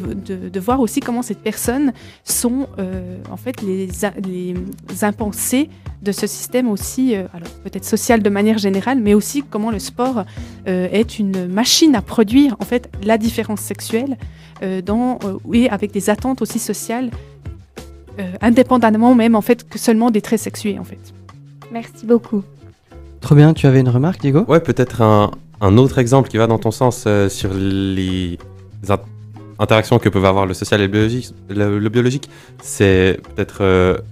de, 0.48 0.60
voir 0.60 0.80
aussi 0.80 1.00
comment 1.00 1.22
ces 1.22 1.34
personnes 1.34 1.92
sont 2.24 2.68
euh, 2.78 3.16
en 3.30 3.38
fait 3.38 3.62
les, 3.62 3.88
les 4.28 5.04
impensées 5.04 5.70
de 6.02 6.12
ce 6.12 6.26
système 6.26 6.68
aussi, 6.68 7.14
alors 7.14 7.50
peut-être 7.62 7.84
social 7.84 8.22
de 8.22 8.30
manière 8.30 8.56
générale, 8.56 9.00
mais 9.00 9.12
aussi 9.12 9.42
comment 9.42 9.70
le 9.70 9.78
sport 9.78 10.24
est 10.64 11.18
une 11.18 11.46
machine 11.46 11.94
à 11.94 12.00
produire 12.00 12.56
en 12.58 12.64
fait 12.64 12.90
la 13.02 13.18
différence 13.18 13.39
sexuelle 13.56 14.16
euh, 14.62 14.82
dans, 14.82 15.18
euh, 15.24 15.38
et 15.54 15.70
avec 15.70 15.90
des 15.90 16.10
attentes 16.10 16.42
aussi 16.42 16.58
sociales, 16.58 17.10
euh, 18.18 18.32
indépendamment 18.40 19.14
même 19.14 19.34
en 19.34 19.40
fait 19.40 19.68
que 19.68 19.78
seulement 19.78 20.10
des 20.10 20.20
traits 20.20 20.40
sexués 20.40 20.78
en 20.78 20.84
fait. 20.84 20.98
Merci 21.72 22.04
beaucoup. 22.04 22.42
Trop 23.20 23.34
bien, 23.34 23.54
tu 23.54 23.66
avais 23.66 23.80
une 23.80 23.88
remarque 23.88 24.20
Diego? 24.20 24.44
Ouais, 24.48 24.60
peut-être 24.60 25.02
un, 25.02 25.30
un, 25.60 25.78
autre 25.78 25.98
exemple 25.98 26.28
qui 26.28 26.36
va 26.36 26.46
dans 26.46 26.58
ton 26.58 26.70
sens 26.70 27.06
sur 27.28 27.54
les 27.54 28.38
interactions 29.58 29.98
que 29.98 30.08
peuvent 30.08 30.24
avoir 30.24 30.46
le 30.46 30.54
social 30.54 30.80
et 30.80 30.84
le 30.84 30.92
biologique, 30.92 31.34
le, 31.48 31.88
biologique 31.88 32.30
c'est 32.62 33.20
peut-être, 33.34 33.62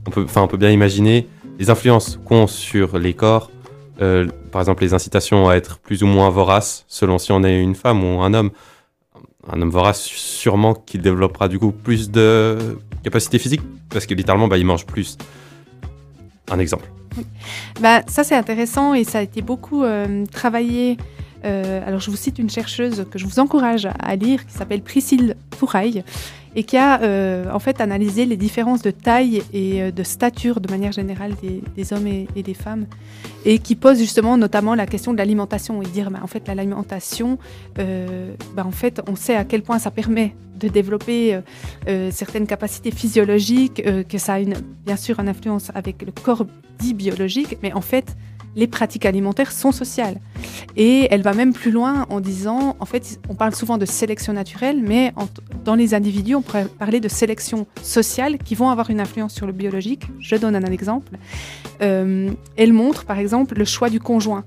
on, 0.07 0.11
peut, 0.11 0.27
on 0.37 0.47
peut 0.47 0.59
bien 0.59 0.71
imaginer 0.71 1.27
les 1.59 1.71
influences 1.71 2.21
qu'ont 2.27 2.47
sur 2.47 2.99
les 2.99 3.15
corps, 3.15 3.51
par 3.99 4.61
exemple 4.61 4.83
les 4.83 4.93
incitations 4.93 5.49
à 5.49 5.57
être 5.57 5.79
plus 5.79 6.03
ou 6.03 6.07
moins 6.07 6.29
voraces 6.29 6.85
selon 6.87 7.19
si 7.19 7.33
on 7.33 7.43
est 7.45 7.59
une 7.61 7.75
femme 7.75 8.05
ou 8.05 8.21
un 8.21 8.35
homme 8.35 8.51
un 9.51 9.63
homme 9.63 9.71
vorace 9.71 10.03
sûrement 10.03 10.75
qui 10.75 10.99
développera 10.99 11.49
du 11.49 11.59
coup 11.59 11.73
plus 11.73 12.11
de 12.11 12.79
capacité 13.03 13.39
physique 13.39 13.63
parce 13.91 14.07
que 14.07 14.15
littéralement 14.15 14.49
bah, 14.49 14.59
il 14.59 14.67
mange 14.67 14.87
plus. 14.87 15.17
Un 16.51 16.59
exemple. 16.59 16.91
Bah, 17.81 18.03
ça 18.07 18.25
c'est 18.25 18.37
intéressant 18.37 18.95
et 18.95 19.05
ça 19.05 19.19
a 19.19 19.23
été 19.23 19.43
beaucoup 19.43 19.83
euh, 19.85 20.25
travaillé. 20.27 20.97
Euh, 21.45 21.87
alors 21.87 22.01
je 22.01 22.11
vous 22.11 22.17
cite 22.17 22.39
une 22.39 22.51
chercheuse 22.51 23.07
que 23.11 23.19
je 23.19 23.25
vous 23.27 23.39
encourage 23.39 23.89
à 23.99 24.17
lire 24.17 24.45
qui 24.45 24.53
s'appelle 24.53 24.83
Priscille 24.83 25.37
Touraille 25.59 26.03
et 26.55 26.65
qui 26.65 26.77
a 26.77 27.03
euh, 27.03 27.51
en 27.53 27.59
fait 27.59 27.81
analysé 27.81 28.27
les 28.27 28.37
différences 28.37 28.83
de 28.83 28.91
taille 28.91 29.43
et 29.53 29.83
euh, 29.83 29.91
de 29.91 30.03
stature 30.03 30.61
de 30.61 30.71
manière 30.71 30.93
générale 30.93 31.33
des, 31.43 31.93
hommes 31.93 32.07
et, 32.07 32.43
des 32.43 32.55
femmes, 32.55 32.87
et 33.45 33.59
qui 33.59 33.77
pose 33.77 33.99
justement 33.99 34.37
notamment 34.37 34.75
la 34.75 34.87
question 34.87 35.13
de 35.13 35.19
l'alimentation. 35.19 35.83
Et 35.83 35.87
dire 35.87 36.11
bah, 36.11 36.21
en 36.23 36.27
fait 36.27 36.47
l'alimentation, 36.49 37.39
euh, 37.79 38.35
bah, 38.55 38.65
en 38.67 38.71
fait 38.71 39.01
on 39.09 39.17
sait 39.17 39.37
à 39.37 39.45
quel 39.45 39.63
point 39.63 39.79
ça 39.79 39.91
permet 39.91 40.35
de 40.59 40.67
développer 40.67 41.39
certaines 42.11 42.49
capacités 42.49 42.91
physiologiques, 42.91 43.81
que 44.09 44.19
ça 44.19 44.35
a 44.35 44.41
une, 44.41 44.55
bien 44.85 44.97
sûr 44.97 45.21
une 45.21 45.29
influence 45.29 45.71
avec 45.73 46.03
le 46.03 46.11
corps 46.11 46.47
dit 46.81 46.95
biologique, 46.95 47.59
mais 47.63 47.73
en 47.73 47.81
fait 47.81 48.17
les 48.59 48.67
pratiques 48.67 49.07
alimentaires 49.07 49.53
sont 49.53 49.71
sociales. 49.71 50.19
Et 50.77 51.07
elle 51.13 51.23
va 51.23 51.33
même 51.33 51.53
plus 51.53 51.71
loin 51.71 52.07
en 52.11 52.21
disant, 52.21 52.77
en 52.81 52.87
fait, 52.87 53.21
on 53.29 53.35
parle 53.35 53.55
souvent 53.55 53.79
de 53.79 53.87
sélection 53.87 54.33
naturelle, 54.33 54.83
mais 54.83 55.15
dans 55.65 55.77
les 55.77 55.95
individus, 55.95 56.35
on 56.35 56.43
pourrait 56.43 56.67
parler 56.67 56.99
de 56.99 57.09
sélection 57.09 57.69
sociale 57.83 58.37
qui 58.39 58.57
vont 58.57 58.69
avoir 58.69 58.91
une 58.91 59.01
influence 59.01 59.33
sur 59.33 59.47
le 59.47 59.53
biologique. 59.53 60.03
Je 60.19 60.35
donne 60.35 60.57
un 60.57 60.73
exemple. 60.73 61.17
Euh, 61.83 62.31
elle 62.57 62.73
montre, 62.73 63.05
par 63.05 63.19
exemple, 63.19 63.57
le 63.57 63.65
choix 63.65 63.91
du 63.91 64.01
conjoint. 64.01 64.45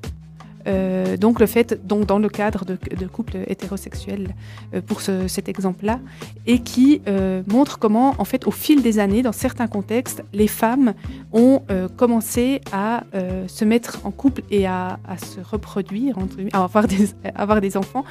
Euh, 0.68 1.18
donc 1.18 1.40
le 1.40 1.46
fait, 1.46 1.86
donc 1.86 2.06
dans 2.06 2.20
le 2.20 2.30
cadre 2.30 2.66
de, 2.66 2.78
de 3.00 3.06
couples 3.08 3.38
hétérosexuels, 3.48 4.34
euh, 4.74 4.82
pour 4.82 5.02
cet 5.02 5.50
exemple-là, 5.50 6.00
et 6.48 6.60
qui 6.60 7.02
euh, 7.08 7.44
montre 7.48 7.80
comment, 7.80 8.16
en 8.18 8.26
fait, 8.26 8.48
au 8.48 8.52
fil 8.52 8.82
des 8.82 9.00
années, 9.00 9.22
dans 9.22 9.32
certains 9.32 9.68
contextes, 9.68 10.24
les 10.34 10.48
femmes 10.48 10.94
ont 11.34 11.62
commencé 11.98 12.62
à 12.72 13.04
se 13.48 13.66
mettre 13.66 14.00
en 14.04 14.12
couple 14.12 14.42
et 14.52 14.68
à, 14.68 15.00
se 15.18 15.40
reproduire, 15.40 16.16
à 16.54 16.64
avoir 16.64 16.88
des, 16.88 17.10
avoir 17.36 17.62
des 17.62 17.78
enfants, 17.78 18.04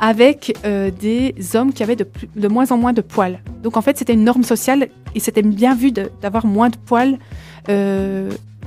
avec 0.00 0.56
des 0.62 1.34
hommes 1.54 1.72
qui 1.72 1.82
avaient 1.82 1.96
de, 1.96 2.06
de, 2.34 2.48
moins 2.48 2.70
en 2.72 2.78
moins 2.78 2.92
de 2.92 3.00
poils. 3.00 3.40
Donc 3.62 3.76
en 3.76 3.82
fait, 3.82 3.96
c'était 3.98 4.14
une 4.14 4.24
norme 4.24 4.42
sociale 4.42 4.88
et 5.14 5.20
c'était 5.20 5.42
bien 5.42 5.74
vu 5.74 5.92
d'avoir 5.92 6.46
moins 6.46 6.70
de 6.70 6.76
poils 6.76 7.18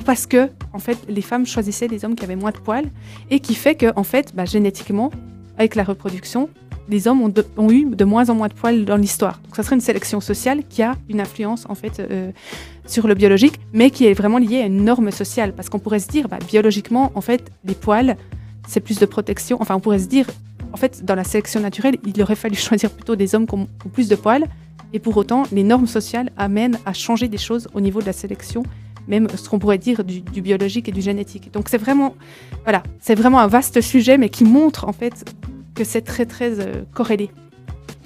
parce 0.05 0.25
que 0.25 0.49
en 0.73 0.79
fait 0.79 0.97
les 1.07 1.21
femmes 1.21 1.45
choisissaient 1.45 1.87
des 1.87 2.05
hommes 2.05 2.15
qui 2.15 2.23
avaient 2.23 2.35
moins 2.35 2.51
de 2.51 2.57
poils 2.57 2.89
et 3.29 3.39
qui 3.39 3.55
fait 3.55 3.75
que 3.75 3.87
en 3.95 4.03
fait 4.03 4.33
bah, 4.35 4.45
génétiquement 4.45 5.11
avec 5.57 5.75
la 5.75 5.83
reproduction 5.83 6.49
les 6.89 7.07
hommes 7.07 7.21
ont, 7.21 7.69
eu 7.69 7.85
de 7.85 8.03
moins 8.03 8.29
en 8.29 8.35
moins 8.35 8.47
de 8.47 8.53
poils 8.53 8.83
dans 8.83 8.97
l'histoire. 8.97 9.39
Donc 9.45 9.55
ça 9.55 9.63
serait 9.63 9.75
une 9.75 9.81
sélection 9.81 10.19
sociale 10.19 10.63
qui 10.67 10.81
a 10.81 10.95
une 11.07 11.21
influence 11.21 11.65
en 11.69 11.75
fait 11.75 11.99
euh, 11.99 12.31
sur 12.87 13.07
le 13.07 13.13
biologique, 13.13 13.59
mais 13.73 13.91
qui 13.91 14.07
est 14.07 14.13
vraiment 14.13 14.39
liée 14.39 14.61
à 14.61 14.65
une 14.65 14.83
norme 14.83 15.11
sociale. 15.11 15.53
Parce 15.53 15.69
qu'on 15.69 15.79
pourrait 15.79 15.99
se 15.99 16.07
dire, 16.07 16.27
bah, 16.27 16.39
biologiquement, 16.47 17.11
en 17.15 17.21
fait, 17.21 17.51
les 17.63 17.75
poils, 17.75 18.17
c'est 18.67 18.79
plus 18.79 18.99
de 18.99 19.05
protection. 19.05 19.57
Enfin, 19.61 19.75
on 19.75 19.79
pourrait 19.79 19.99
se 19.99 20.07
dire, 20.07 20.25
en 20.73 20.77
fait, 20.77 21.05
dans 21.05 21.15
la 21.15 21.23
sélection 21.23 21.59
naturelle, 21.59 21.97
il 22.05 22.21
aurait 22.21 22.35
fallu 22.35 22.55
choisir 22.67 22.89
plutôt 22.89 23.15
des 23.15 23.35
hommes 23.35 23.47
qui 23.47 23.55
ont 23.55 23.67
plus 23.93 24.09
de 24.09 24.15
poils. 24.15 24.45
Et 24.91 24.99
pour 24.99 25.15
autant, 25.17 25.43
les 25.51 25.63
normes 25.63 25.85
sociales 25.85 26.31
amènent 26.35 26.79
à 26.85 26.93
changer 26.93 27.27
des 27.27 27.37
choses 27.37 27.67
au 27.75 27.81
niveau 27.81 28.01
de 28.01 28.07
la 28.07 28.13
sélection 28.13 28.63
même 29.09 29.27
ce 29.35 29.49
qu'on 29.49 29.59
pourrait 29.59 29.77
dire 29.77 30.03
du, 30.03 30.21
biologique 30.21 30.87
et 30.87 30.91
du 30.91 31.01
génétique. 31.01 31.51
Donc 31.51 31.67
c'est 31.67 31.77
vraiment, 31.77 32.15
voilà, 32.63 32.83
c'est 33.01 33.15
vraiment 33.15 33.39
un 33.39 33.47
vaste 33.47 33.81
sujet, 33.81 34.17
mais 34.17 34.29
qui 34.29 34.45
montre 34.45 34.87
en 34.87 34.93
fait 34.93 35.25
que 35.75 35.83
c'est 35.83 36.01
très 36.01 36.25
très 36.25 36.59
euh, 36.59 36.83
corrélé. 36.93 37.29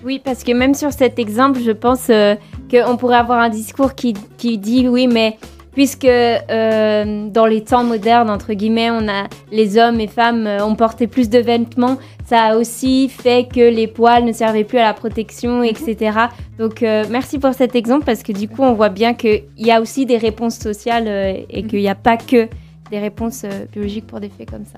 Oui, 0.03 0.19
parce 0.23 0.43
que 0.43 0.51
même 0.51 0.73
sur 0.73 0.91
cet 0.91 1.19
exemple, 1.19 1.59
je 1.63 1.71
pense 1.71 2.09
euh, 2.09 2.35
qu'on 2.71 2.97
pourrait 2.97 3.17
avoir 3.17 3.39
un 3.39 3.49
discours 3.49 3.93
qui, 3.95 4.13
qui 4.37 4.57
dit 4.57 4.87
oui, 4.87 5.07
mais 5.07 5.37
puisque 5.73 6.05
euh, 6.05 7.29
dans 7.29 7.45
les 7.45 7.63
temps 7.63 7.83
modernes, 7.83 8.29
entre 8.29 8.53
guillemets, 8.53 8.91
on 8.91 9.07
a 9.07 9.27
les 9.51 9.77
hommes 9.77 9.99
et 9.99 10.07
femmes 10.07 10.47
euh, 10.47 10.65
ont 10.65 10.75
porté 10.75 11.07
plus 11.07 11.29
de 11.29 11.39
vêtements. 11.39 11.97
Ça 12.25 12.41
a 12.43 12.55
aussi 12.57 13.09
fait 13.09 13.47
que 13.51 13.59
les 13.59 13.87
poils 13.87 14.23
ne 14.23 14.31
servaient 14.31 14.63
plus 14.63 14.77
à 14.77 14.83
la 14.83 14.93
protection, 14.93 15.63
etc. 15.63 16.17
Donc 16.57 16.83
euh, 16.83 17.05
merci 17.09 17.39
pour 17.39 17.53
cet 17.53 17.75
exemple 17.75 18.05
parce 18.05 18.23
que 18.23 18.31
du 18.31 18.47
coup 18.47 18.61
on 18.61 18.73
voit 18.73 18.89
bien 18.89 19.13
qu'il 19.13 19.43
y 19.57 19.71
a 19.71 19.81
aussi 19.81 20.05
des 20.05 20.17
réponses 20.17 20.57
sociales 20.57 21.07
et 21.49 21.63
qu'il 21.63 21.79
n'y 21.79 21.89
a 21.89 21.95
pas 21.95 22.17
que 22.17 22.47
des 22.91 22.99
réponses 22.99 23.45
biologiques 23.71 24.07
pour 24.07 24.19
des 24.19 24.29
faits 24.29 24.49
comme 24.49 24.65
ça. 24.65 24.77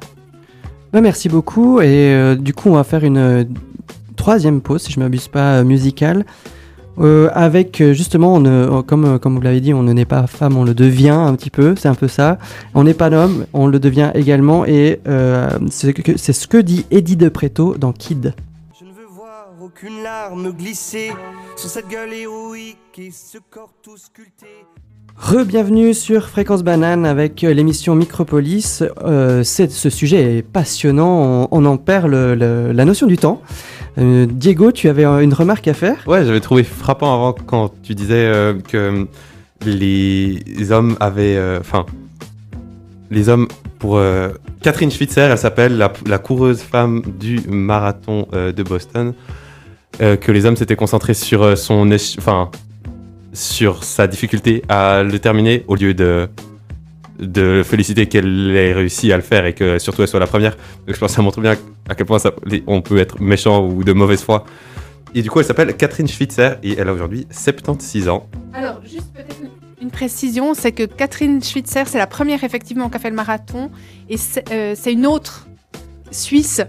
Bah, 0.91 1.01
merci 1.01 1.27
beaucoup 1.27 1.81
et 1.81 2.35
du 2.39 2.53
coup 2.53 2.69
on 2.69 2.75
va 2.75 2.83
faire 2.83 3.03
une 3.03 3.47
troisième 4.15 4.61
pause 4.61 4.83
si 4.83 4.93
je 4.93 4.99
ne 4.99 5.05
m'abuse 5.05 5.27
pas 5.27 5.63
musicale. 5.63 6.25
Euh, 6.99 7.29
avec 7.33 7.81
euh, 7.81 7.93
justement, 7.93 8.33
on 8.35 8.45
euh, 8.45 8.81
comme, 8.81 9.19
comme 9.19 9.35
vous 9.35 9.41
l'avez 9.41 9.59
dit, 9.59 9.73
on 9.73 9.83
ne 9.83 9.91
naît 9.93 10.05
pas 10.05 10.27
femme, 10.27 10.57
on 10.57 10.63
le 10.63 10.73
devient 10.73 11.09
un 11.09 11.35
petit 11.35 11.49
peu, 11.49 11.75
c'est 11.75 11.89
un 11.89 11.95
peu 11.95 12.07
ça. 12.07 12.37
On 12.73 12.83
n'est 12.83 12.93
pas 12.93 13.09
l'homme, 13.09 13.45
on 13.53 13.67
le 13.67 13.79
devient 13.79 14.11
également, 14.13 14.65
et 14.65 15.01
c'est 15.69 16.33
ce 16.33 16.47
que 16.47 16.57
dit 16.57 16.85
Eddie 16.91 17.17
de 17.17 17.29
Preto 17.29 17.75
dans 17.75 17.91
Kid. 17.91 18.33
Je 18.79 18.85
ne 18.85 18.91
veux 18.91 19.05
voir 19.05 19.47
aucune 19.61 20.03
larme 20.03 20.51
glisser 20.51 21.11
sur 21.55 21.69
cette 21.69 21.87
gueule 21.87 22.13
héroïque 22.13 22.77
et 22.97 23.11
ce 23.11 23.37
corps 23.49 23.73
tout 23.81 23.97
sculpté. 23.97 24.47
Re-bienvenue 25.17 25.93
sur 25.93 26.27
Fréquence 26.27 26.61
Banane 26.61 27.05
avec 27.05 27.41
l'émission 27.41 27.95
Micropolis. 27.95 28.83
ce 29.01 29.89
sujet 29.89 30.37
est 30.37 30.41
passionnant, 30.41 31.47
on, 31.51 31.65
en 31.65 31.77
perd 31.77 32.11
la 32.11 32.85
notion 32.85 33.07
du 33.07 33.17
temps. 33.17 33.41
Euh, 33.97 34.25
Diego, 34.29 34.71
tu 34.71 34.89
avais 34.89 35.05
une 35.05 35.33
remarque 35.33 35.67
à 35.67 35.73
faire? 35.73 35.97
Ouais, 36.05 36.25
j'avais 36.25 36.41
trouvé 36.41 36.63
frappant 36.63 37.13
avant 37.13 37.33
quand 37.33 37.71
tu 37.81 37.95
disais 37.95 38.25
euh, 38.25 38.53
que 38.53 39.07
les 39.65 40.71
hommes 40.71 40.97
avaient. 40.99 41.37
Euh, 41.37 41.59
enfin. 41.59 41.85
les 43.09 43.29
hommes, 43.29 43.47
pour. 43.79 44.01
Catherine 44.61 44.91
Schwitzer, 44.91 45.21
elle 45.31 45.37
s'appelle 45.37 45.77
la, 45.77 46.17
coureuse 46.17 46.61
femme 46.61 47.03
du 47.19 47.39
marathon 47.47 48.27
de 48.33 48.63
Boston. 48.63 49.13
que 49.99 50.31
les 50.31 50.45
hommes 50.45 50.57
s'étaient 50.57 50.75
concentrés 50.75 51.13
sur 51.13 51.57
son. 51.57 51.89
Enfin. 52.17 52.49
sur 53.33 53.83
sa 53.83 54.07
difficulté 54.07 54.63
à 54.69 55.03
le 55.03 55.19
terminer 55.19 55.63
au 55.67 55.75
lieu 55.75 55.93
de 55.93 56.27
de 57.19 57.63
féliciter 57.63 58.07
qu'elle 58.07 58.55
ait 58.55 58.73
réussi 58.73 59.11
à 59.11 59.15
le 59.15 59.23
faire 59.23 59.45
et 59.45 59.53
que 59.53 59.79
surtout 59.79 60.01
elle 60.01 60.07
soit 60.07 60.19
la 60.19 60.27
première. 60.27 60.57
Je 60.87 60.97
pense 60.97 61.11
que 61.11 61.15
ça 61.15 61.21
montre 61.21 61.41
bien 61.41 61.55
à 61.89 61.95
quel 61.95 62.05
point 62.05 62.17
on 62.67 62.81
peut 62.81 62.97
être 62.97 63.21
méchant 63.21 63.65
ou 63.65 63.83
de 63.83 63.93
mauvaise 63.93 64.21
foi. 64.21 64.45
Et 65.13 65.21
du 65.21 65.29
coup, 65.29 65.39
elle 65.39 65.45
s'appelle 65.45 65.75
Catherine 65.77 66.07
Schwitzer 66.07 66.57
et 66.61 66.75
elle 66.77 66.89
a 66.89 66.93
aujourd'hui 66.93 67.25
76 67.31 68.09
ans. 68.09 68.27
Alors, 68.53 68.81
juste 68.83 69.13
peut-être 69.13 69.37
une 69.81 69.89
précision, 69.89 70.53
c'est 70.53 70.73
que 70.73 70.83
Catherine 70.83 71.41
Schwitzer, 71.41 71.83
c'est 71.85 71.97
la 71.97 72.07
première 72.07 72.43
effectivement 72.43 72.89
qui 72.89 72.97
a 72.97 72.99
fait 72.99 73.09
le 73.09 73.15
marathon 73.15 73.71
et 74.09 74.17
c'est 74.17 74.51
euh, 74.51 74.75
une 74.85 75.05
autre 75.05 75.47
Suisse 76.11 76.61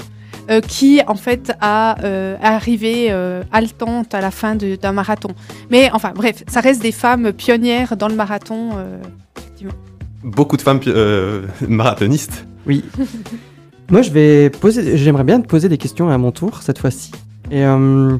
euh, 0.48 0.60
qui 0.60 1.00
en 1.08 1.16
fait 1.16 1.52
a 1.60 2.00
euh, 2.04 2.36
arrivé 2.40 3.10
haletante 3.50 4.14
à 4.14 4.20
la 4.20 4.30
fin 4.30 4.54
d'un 4.54 4.92
marathon. 4.92 5.30
Mais 5.70 5.90
enfin 5.92 6.12
bref, 6.14 6.44
ça 6.46 6.60
reste 6.60 6.82
des 6.82 6.92
femmes 6.92 7.32
pionnières 7.32 7.96
dans 7.96 8.08
le 8.08 8.14
marathon, 8.14 8.70
effectivement 9.36 9.74
beaucoup 10.26 10.56
de 10.56 10.62
femmes 10.62 10.80
euh, 10.88 11.46
marathonistes. 11.68 12.46
Oui. 12.66 12.84
Moi, 13.90 14.02
je 14.02 14.10
vais 14.10 14.50
poser. 14.50 14.98
J'aimerais 14.98 15.24
bien 15.24 15.40
te 15.40 15.46
poser 15.46 15.68
des 15.68 15.78
questions 15.78 16.10
à 16.10 16.18
mon 16.18 16.32
tour 16.32 16.60
cette 16.62 16.78
fois-ci. 16.78 17.12
Et 17.52 17.64
euh, 17.64 18.16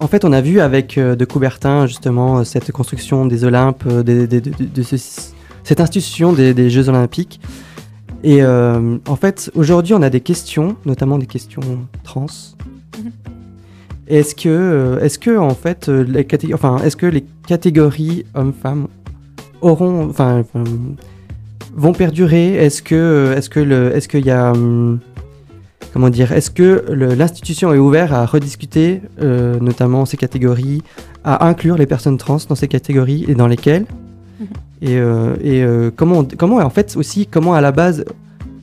en 0.00 0.06
fait, 0.08 0.24
on 0.24 0.32
a 0.32 0.40
vu 0.40 0.60
avec 0.60 0.98
euh, 0.98 1.14
de 1.14 1.24
Coubertin 1.24 1.86
justement 1.86 2.42
cette 2.44 2.72
construction 2.72 3.26
des 3.26 3.44
Olympes, 3.44 3.86
de, 3.86 4.82
cette 5.62 5.80
institution 5.80 6.32
des, 6.32 6.70
Jeux 6.70 6.88
Olympiques. 6.88 7.40
Et 8.24 8.44
en 8.44 9.16
fait, 9.16 9.52
aujourd'hui, 9.54 9.94
on 9.94 10.02
a 10.02 10.10
des 10.10 10.20
questions, 10.20 10.74
notamment 10.84 11.18
des 11.18 11.26
questions 11.26 11.62
trans. 12.02 12.26
Mhm. 12.98 13.12
Est-ce 14.08 14.34
que, 14.34 14.98
est-ce 15.00 15.20
que 15.20 15.38
en 15.38 15.54
fait, 15.54 15.86
les 15.86 16.26
enfin, 16.52 16.78
est-ce 16.78 16.96
que 16.96 17.06
les 17.06 17.24
catégories 17.46 18.24
hommes-femmes 18.34 18.88
auront, 19.60 20.08
enfin, 20.08 20.44
vont 21.74 21.92
perdurer. 21.92 22.54
Est-ce 22.54 22.82
que, 22.82 23.34
est-ce 23.36 23.48
que 23.50 23.60
le, 23.60 23.94
est-ce 23.94 24.08
qu'il 24.08 24.24
y 24.24 24.30
a, 24.30 24.52
hum, 24.52 25.00
comment 25.92 26.10
dire, 26.10 26.32
est-ce 26.32 26.50
que 26.50 26.84
l'institution 26.90 27.72
est 27.72 27.78
ouverte 27.78 28.12
à 28.12 28.24
rediscuter, 28.26 29.02
euh, 29.20 29.58
notamment 29.60 30.04
ces 30.04 30.16
catégories, 30.16 30.82
à 31.24 31.46
inclure 31.46 31.76
les 31.76 31.86
personnes 31.86 32.18
trans 32.18 32.38
dans 32.48 32.54
ces 32.54 32.68
catégories 32.68 33.24
et 33.28 33.34
dans 33.34 33.46
lesquelles? 33.46 33.86
Mhm. 34.40 34.46
Et, 34.80 34.96
euh, 34.98 35.34
et 35.42 35.62
euh, 35.62 35.90
comment, 35.94 36.24
comment, 36.36 36.56
en 36.58 36.70
fait, 36.70 36.96
aussi, 36.96 37.26
comment 37.26 37.54
à 37.54 37.60
la 37.60 37.72
base, 37.72 38.04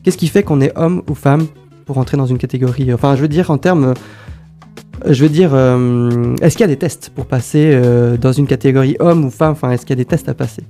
qu'est-ce 0.03 0.17
qui 0.17 0.27
fait 0.27 0.43
qu'on 0.43 0.61
est 0.61 0.77
homme 0.77 1.01
ou 1.09 1.15
femme 1.15 1.47
pour 1.85 1.97
entrer 1.97 2.17
dans 2.17 2.25
une 2.25 2.37
catégorie? 2.37 2.93
Enfin, 2.93 3.15
je 3.15 3.21
veux 3.21 3.27
dire, 3.27 3.51
en 3.51 3.57
termes 3.57 3.93
je 5.05 5.23
veux 5.23 5.30
dire, 5.30 5.53
est-ce 6.41 6.55
qu'il 6.55 6.61
y 6.61 6.63
a 6.63 6.67
des 6.67 6.78
tests 6.78 7.11
pour 7.13 7.26
passer 7.26 7.80
dans 8.19 8.32
une 8.32 8.47
catégorie 8.47 8.95
homme 8.99 9.26
ou 9.26 9.30
femme? 9.30 9.51
Enfin, 9.51 9.71
est-ce 9.71 9.86
qu'il 9.86 9.91
y 9.91 9.99
a 9.99 10.03
des 10.03 10.05
tests 10.05 10.30
à 10.30 10.34
passer? 10.34 10.63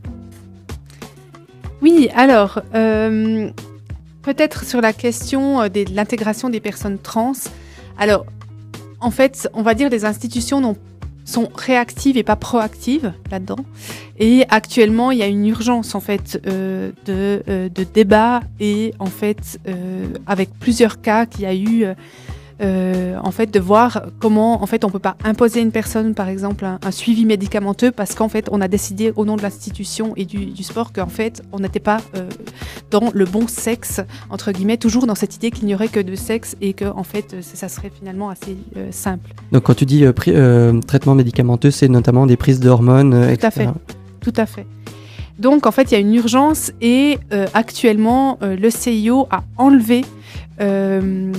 Oui, 1.86 2.10
alors, 2.16 2.64
euh, 2.74 3.52
peut-être 4.24 4.64
sur 4.64 4.82
la 4.82 4.92
question 4.92 5.62
euh, 5.62 5.70
de 5.70 5.86
l'intégration 5.94 6.50
des 6.50 6.60
personnes 6.60 6.98
trans. 6.98 7.34
Alors, 8.00 8.26
en 9.00 9.12
fait, 9.12 9.48
on 9.54 9.62
va 9.62 9.76
dire 9.76 9.92
les 9.92 10.04
institutions 10.04 10.76
sont 11.26 11.50
réactives 11.56 12.18
et 12.18 12.24
pas 12.24 12.36
proactives 12.36 13.14
là-dedans. 13.30 13.66
Et 14.18 14.46
actuellement, 14.50 15.12
il 15.12 15.20
y 15.20 15.22
a 15.22 15.28
une 15.28 15.46
urgence 15.46 15.94
en 15.94 16.00
fait 16.00 16.42
euh, 16.48 16.92
de, 17.06 17.44
de, 17.70 17.84
débat 17.84 18.42
et 18.60 18.96
en 18.98 19.06
fait 19.06 19.60
avec 20.26 20.50
plusieurs 20.60 21.02
cas 21.02 21.28
qu'il 21.28 21.42
y 21.42 21.46
a 21.46 21.54
eu 21.54 21.86
euh, 22.62 23.18
en 23.22 23.32
fait, 23.32 23.52
de 23.52 23.60
voir 23.60 24.04
comment, 24.20 24.64
en 24.64 24.66
fait, 24.66 24.86
on 24.86 24.90
peut 24.90 25.00
pas 25.00 25.18
imposer 25.26 25.60
à 25.60 25.64
une 25.64 25.72
personne, 25.72 26.14
par 26.14 26.30
exemple, 26.30 26.66
un, 26.66 26.92
suivi 26.92 27.26
médicamenteux 27.26 27.92
parce 27.92 28.16
qu'en 28.16 28.30
fait, 28.30 28.48
on 28.52 28.62
a 28.62 28.68
décidé 28.68 29.12
au 29.16 29.26
nom 29.26 29.36
de 29.36 29.42
l'institution 29.42 30.14
et 30.16 30.26
du, 30.26 30.64
sport 30.64 30.94
qu'en 30.94 31.08
fait, 31.08 31.44
on 31.52 31.60
n'était 31.60 31.80
pas 31.80 31.98
euh, 32.16 32.30
dans 32.92 33.12
le 33.14 33.26
bon 33.26 33.48
sexe 33.48 34.02
entre 34.30 34.52
guillemets, 34.52 34.78
toujours 34.78 35.06
dans 35.06 35.16
cette 35.16 35.36
idée 35.36 35.52
qu'il 35.52 35.66
n'y 35.66 35.76
aurait 35.76 35.90
que 35.90 36.00
deux 36.00 36.16
sexes 36.16 36.56
et 36.62 36.74
que 36.74 36.86
en 36.86 37.04
fait, 37.04 37.36
ça 37.42 37.68
serait 37.68 37.92
finalement 37.96 38.30
assez 38.30 38.56
euh, 38.78 38.88
simple. 38.92 39.32
Donc, 39.52 39.64
quand 39.64 39.76
tu 39.76 39.86
dis 39.86 40.06
traitement 40.88 41.16
médicamenteux, 41.16 41.72
c'est 41.72 41.90
notamment 41.90 42.26
des 42.26 42.38
prises 42.38 42.60
d'hormones, 42.60 43.14
etc. 43.30 43.38
Tout 43.40 43.46
à 43.48 43.52
fait. 43.52 43.70
Tout 44.22 44.34
à 44.38 44.46
fait. 44.46 44.66
Donc 45.38 45.68
en 45.68 45.72
fait, 45.72 45.92
il 45.92 45.96
y 45.96 45.98
a 45.98 46.00
une 46.00 46.16
urgence 46.16 46.72
et 46.80 47.20
actuellement, 47.54 48.40
le 48.42 48.70
CIO 48.70 49.28
a 49.30 49.44
enlevé 49.58 50.06
euh, 50.62 51.32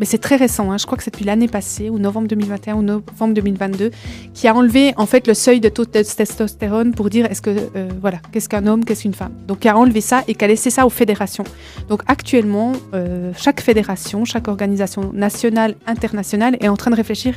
mais 0.00 0.04
c'est 0.04 0.18
très 0.18 0.36
récent, 0.36 0.70
hein. 0.70 0.78
je 0.78 0.86
crois 0.86 0.98
que 0.98 1.04
c'est 1.04 1.12
depuis 1.12 1.24
l'année 1.24 1.48
passée, 1.48 1.90
ou 1.90 1.98
novembre 1.98 2.28
2021 2.28 2.74
ou 2.76 2.82
novembre 2.82 3.34
2022, 3.34 3.90
qui 4.34 4.48
a 4.48 4.54
enlevé 4.54 4.92
en 4.96 5.06
fait 5.06 5.26
le 5.26 5.34
seuil 5.34 5.60
de 5.60 5.68
taux 5.68 5.84
de 5.84 5.90
testostérone 5.90 6.92
pour 6.92 7.10
dire 7.10 7.26
est-ce 7.26 7.42
que 7.42 7.50
euh, 7.50 7.88
voilà 8.00 8.18
qu'est-ce 8.32 8.48
qu'un 8.48 8.66
homme, 8.66 8.84
qu'est-ce 8.84 9.02
qu'une 9.02 9.14
femme. 9.14 9.32
Donc 9.46 9.60
qui 9.60 9.68
a 9.68 9.76
enlevé 9.76 10.00
ça 10.00 10.24
et 10.26 10.34
qui 10.34 10.44
a 10.44 10.48
laissé 10.48 10.70
ça 10.70 10.86
aux 10.86 10.90
fédérations. 10.90 11.44
Donc 11.88 12.02
actuellement, 12.06 12.72
euh, 12.94 13.32
chaque 13.36 13.60
fédération, 13.60 14.24
chaque 14.24 14.48
organisation 14.48 15.12
nationale, 15.12 15.74
internationale 15.86 16.56
est 16.60 16.68
en 16.68 16.76
train 16.76 16.90
de 16.90 16.96
réfléchir 16.96 17.34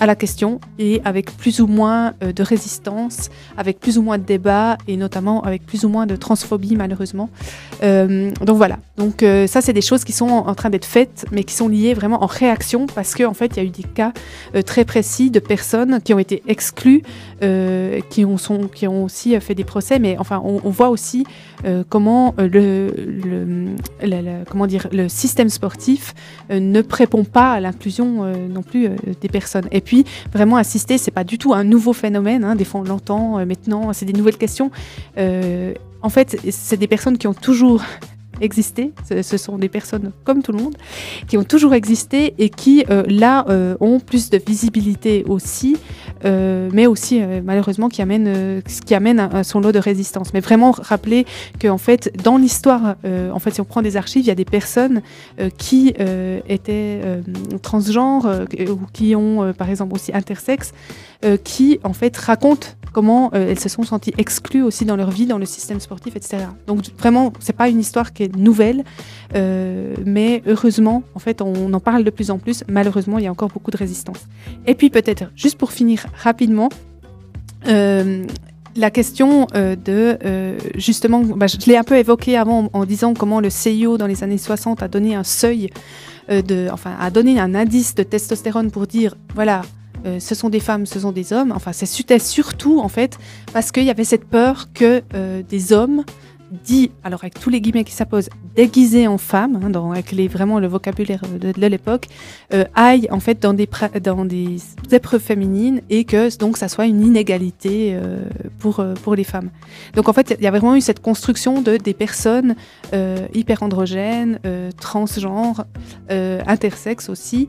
à 0.00 0.06
la 0.06 0.16
question 0.16 0.60
et 0.78 1.00
avec 1.04 1.36
plus 1.36 1.60
ou 1.60 1.66
moins 1.66 2.14
euh, 2.22 2.32
de 2.32 2.42
résistance, 2.42 3.30
avec 3.56 3.78
plus 3.78 3.96
ou 3.98 4.02
moins 4.02 4.18
de 4.18 4.24
débats 4.24 4.76
et 4.88 4.96
notamment 4.96 5.42
avec 5.42 5.64
plus 5.64 5.84
ou 5.84 5.88
moins 5.88 6.06
de 6.06 6.16
transphobie 6.16 6.76
malheureusement. 6.76 7.30
Euh, 7.82 8.30
donc 8.44 8.56
voilà, 8.56 8.78
donc 8.96 9.22
euh, 9.22 9.46
ça 9.46 9.60
c'est 9.60 9.72
des 9.72 9.80
choses 9.80 10.04
qui 10.04 10.12
sont 10.12 10.28
en 10.28 10.54
train 10.54 10.70
d'être 10.70 10.84
faites 10.84 11.26
mais 11.30 11.44
qui 11.44 11.54
sont 11.54 11.68
liées 11.68 11.94
vraiment 11.94 12.22
en 12.24 12.26
réaction 12.26 12.86
parce 12.86 13.14
qu'en 13.14 13.30
en 13.30 13.34
fait 13.34 13.52
il 13.54 13.56
y 13.58 13.60
a 13.60 13.64
eu 13.64 13.70
des 13.70 13.84
cas 13.84 14.12
très 14.66 14.84
précis 14.84 15.30
de 15.30 15.38
personnes 15.38 16.00
qui 16.02 16.12
ont 16.14 16.18
été 16.18 16.42
exclues, 16.48 17.02
qui, 18.10 18.24
ont, 18.24 18.38
sont, 18.38 18.68
qui 18.68 18.86
ont 18.86 19.04
aussi 19.04 19.38
fait 19.40 19.54
des 19.54 19.64
procès 19.64 19.98
mais 19.98 20.16
enfin 20.18 20.40
on, 20.44 20.70
voit 20.70 20.88
aussi 20.88 21.24
comment 21.88 22.34
le, 22.38 23.74
comment 24.48 24.66
dire, 24.66 24.88
le 24.92 25.08
système 25.08 25.48
sportif 25.48 26.14
ne 26.50 26.82
répond 26.88 27.24
pas 27.24 27.52
à 27.52 27.60
l'inclusion 27.60 28.24
non 28.48 28.62
plus 28.62 28.88
des 29.20 29.28
personnes. 29.28 29.68
Puis, 29.84 30.04
vraiment 30.32 30.56
insister, 30.56 30.98
c'est 30.98 31.10
pas 31.10 31.24
du 31.24 31.38
tout 31.38 31.54
un 31.54 31.64
nouveau 31.64 31.92
phénomène. 31.92 32.44
Hein, 32.44 32.56
des 32.56 32.64
fois, 32.64 32.80
on 32.80 32.84
l'entend 32.84 33.38
euh, 33.38 33.44
maintenant, 33.44 33.92
c'est 33.92 34.06
des 34.06 34.12
nouvelles 34.12 34.36
questions. 34.36 34.70
Euh, 35.18 35.74
en 36.02 36.08
fait, 36.08 36.36
c'est 36.50 36.76
des 36.76 36.88
personnes 36.88 37.18
qui 37.18 37.26
ont 37.26 37.34
toujours 37.34 37.82
existé. 38.40 38.92
Ce 39.22 39.36
sont 39.36 39.58
des 39.58 39.68
personnes 39.68 40.12
comme 40.24 40.42
tout 40.42 40.52
le 40.52 40.58
monde 40.58 40.76
qui 41.28 41.36
ont 41.36 41.44
toujours 41.44 41.74
existé 41.74 42.34
et 42.38 42.48
qui 42.48 42.84
euh, 42.90 43.02
là 43.08 43.44
ont 43.80 44.00
plus 44.00 44.30
de 44.30 44.40
visibilité 44.44 45.24
aussi, 45.28 45.76
mais 46.24 46.86
aussi 46.86 47.20
malheureusement 47.44 47.88
qui 47.88 48.02
amène 48.02 48.62
qui 48.86 48.94
amène 48.94 49.44
son 49.44 49.60
lot 49.60 49.72
de 49.72 49.78
résistance. 49.78 50.32
Mais 50.32 50.40
vraiment 50.40 50.72
rappeler 50.72 51.26
que 51.58 51.68
en 51.68 51.78
fait 51.78 52.10
dans 52.22 52.36
l'histoire, 52.36 52.96
en 53.04 53.38
fait 53.38 53.52
si 53.52 53.60
on 53.60 53.64
prend 53.64 53.82
des 53.82 53.96
archives, 53.96 54.22
il 54.22 54.28
y 54.28 54.30
a 54.30 54.34
des 54.34 54.44
personnes 54.44 55.02
qui 55.58 55.94
étaient 56.48 57.00
transgenres 57.62 58.26
ou 58.68 58.80
qui 58.92 59.14
ont 59.14 59.52
par 59.52 59.70
exemple 59.70 59.94
aussi 59.94 60.12
intersexes, 60.12 60.72
qui 61.44 61.80
en 61.84 61.92
fait 61.92 62.16
racontent 62.16 62.68
comment 62.94 63.30
euh, 63.34 63.50
elles 63.50 63.58
se 63.58 63.68
sont 63.68 63.82
senties 63.82 64.14
exclues 64.16 64.62
aussi 64.62 64.86
dans 64.86 64.96
leur 64.96 65.10
vie, 65.10 65.26
dans 65.26 65.36
le 65.36 65.44
système 65.44 65.80
sportif, 65.80 66.16
etc. 66.16 66.44
Donc 66.66 66.84
vraiment, 66.96 67.32
c'est 67.40 67.52
pas 67.52 67.68
une 67.68 67.80
histoire 67.80 68.14
qui 68.14 68.22
est 68.22 68.34
nouvelle, 68.34 68.84
euh, 69.34 69.94
mais 70.06 70.42
heureusement, 70.46 71.02
en 71.14 71.18
fait, 71.18 71.42
on 71.42 71.74
en 71.74 71.80
parle 71.80 72.04
de 72.04 72.10
plus 72.10 72.30
en 72.30 72.38
plus. 72.38 72.64
Malheureusement, 72.68 73.18
il 73.18 73.24
y 73.24 73.26
a 73.26 73.30
encore 73.30 73.50
beaucoup 73.50 73.72
de 73.72 73.76
résistance. 73.76 74.20
Et 74.66 74.74
puis 74.74 74.88
peut-être, 74.88 75.24
juste 75.34 75.58
pour 75.58 75.72
finir 75.72 76.06
rapidement, 76.16 76.68
euh, 77.66 78.24
la 78.76 78.90
question 78.90 79.46
de 79.52 80.16
justement, 80.76 81.20
bah, 81.22 81.46
je 81.46 81.56
l'ai 81.66 81.76
un 81.76 81.84
peu 81.84 81.96
évoqué 81.96 82.36
avant 82.36 82.70
en, 82.72 82.84
disant 82.84 83.14
comment 83.14 83.40
le 83.40 83.50
CIO 83.50 83.98
dans 83.98 84.06
les 84.06 84.22
années 84.22 84.38
60 84.38 84.82
a 84.82 84.88
donné 84.88 85.14
un 85.14 85.24
seuil 85.24 85.70
de, 86.28 86.68
enfin, 86.72 86.92
a 86.98 87.10
donné 87.10 87.38
un 87.38 87.54
indice 87.54 87.94
de 87.94 88.02
testostérone 88.02 88.70
pour 88.70 88.86
dire 88.86 89.14
voilà. 89.34 89.62
Euh, 90.04 90.20
ce 90.20 90.34
sont 90.34 90.50
des 90.50 90.60
femmes, 90.60 90.86
ce 90.86 91.00
sont 91.00 91.12
des 91.12 91.32
hommes. 91.32 91.52
Enfin, 91.52 91.72
c'était 91.72 92.18
surtout 92.18 92.80
en 92.80 92.88
fait 92.88 93.18
parce 93.52 93.72
qu'il 93.72 93.84
y 93.84 93.90
avait 93.90 94.04
cette 94.04 94.24
peur 94.24 94.68
que 94.72 95.02
euh, 95.14 95.42
des 95.42 95.72
hommes 95.72 96.04
dits, 96.62 96.92
alors 97.02 97.24
avec 97.24 97.40
tous 97.40 97.50
les 97.50 97.60
guillemets 97.60 97.82
qui 97.82 97.92
s'apposent, 97.92 98.28
déguisés 98.54 99.08
en 99.08 99.18
femmes, 99.18 99.58
hein, 99.60 99.70
dans, 99.70 99.90
avec 99.90 100.12
les, 100.12 100.28
vraiment 100.28 100.60
le 100.60 100.68
vocabulaire 100.68 101.22
de, 101.40 101.50
de 101.50 101.66
l'époque, 101.66 102.06
euh, 102.52 102.64
aillent 102.76 103.08
en 103.10 103.18
fait 103.18 103.42
dans 103.42 103.54
des, 103.54 103.68
dans 104.00 104.24
des 104.24 104.58
épreuves 104.92 105.20
féminines 105.20 105.80
et 105.90 106.04
que 106.04 106.36
donc 106.38 106.56
ça 106.56 106.68
soit 106.68 106.86
une 106.86 107.04
inégalité 107.04 107.98
pour, 108.60 108.84
pour 109.02 109.16
les 109.16 109.24
femmes. 109.24 109.50
Donc 109.94 110.08
en 110.08 110.12
fait, 110.12 110.36
il 110.38 110.44
y 110.44 110.46
a 110.46 110.50
vraiment 110.52 110.76
eu 110.76 110.80
cette 110.80 111.00
construction 111.00 111.60
de 111.60 111.76
des 111.76 111.94
personnes 111.94 112.54
hyperandrogènes, 113.34 114.38
euh, 114.46 114.70
transgenres, 114.78 115.64
intersexes 116.08 117.08
aussi. 117.08 117.48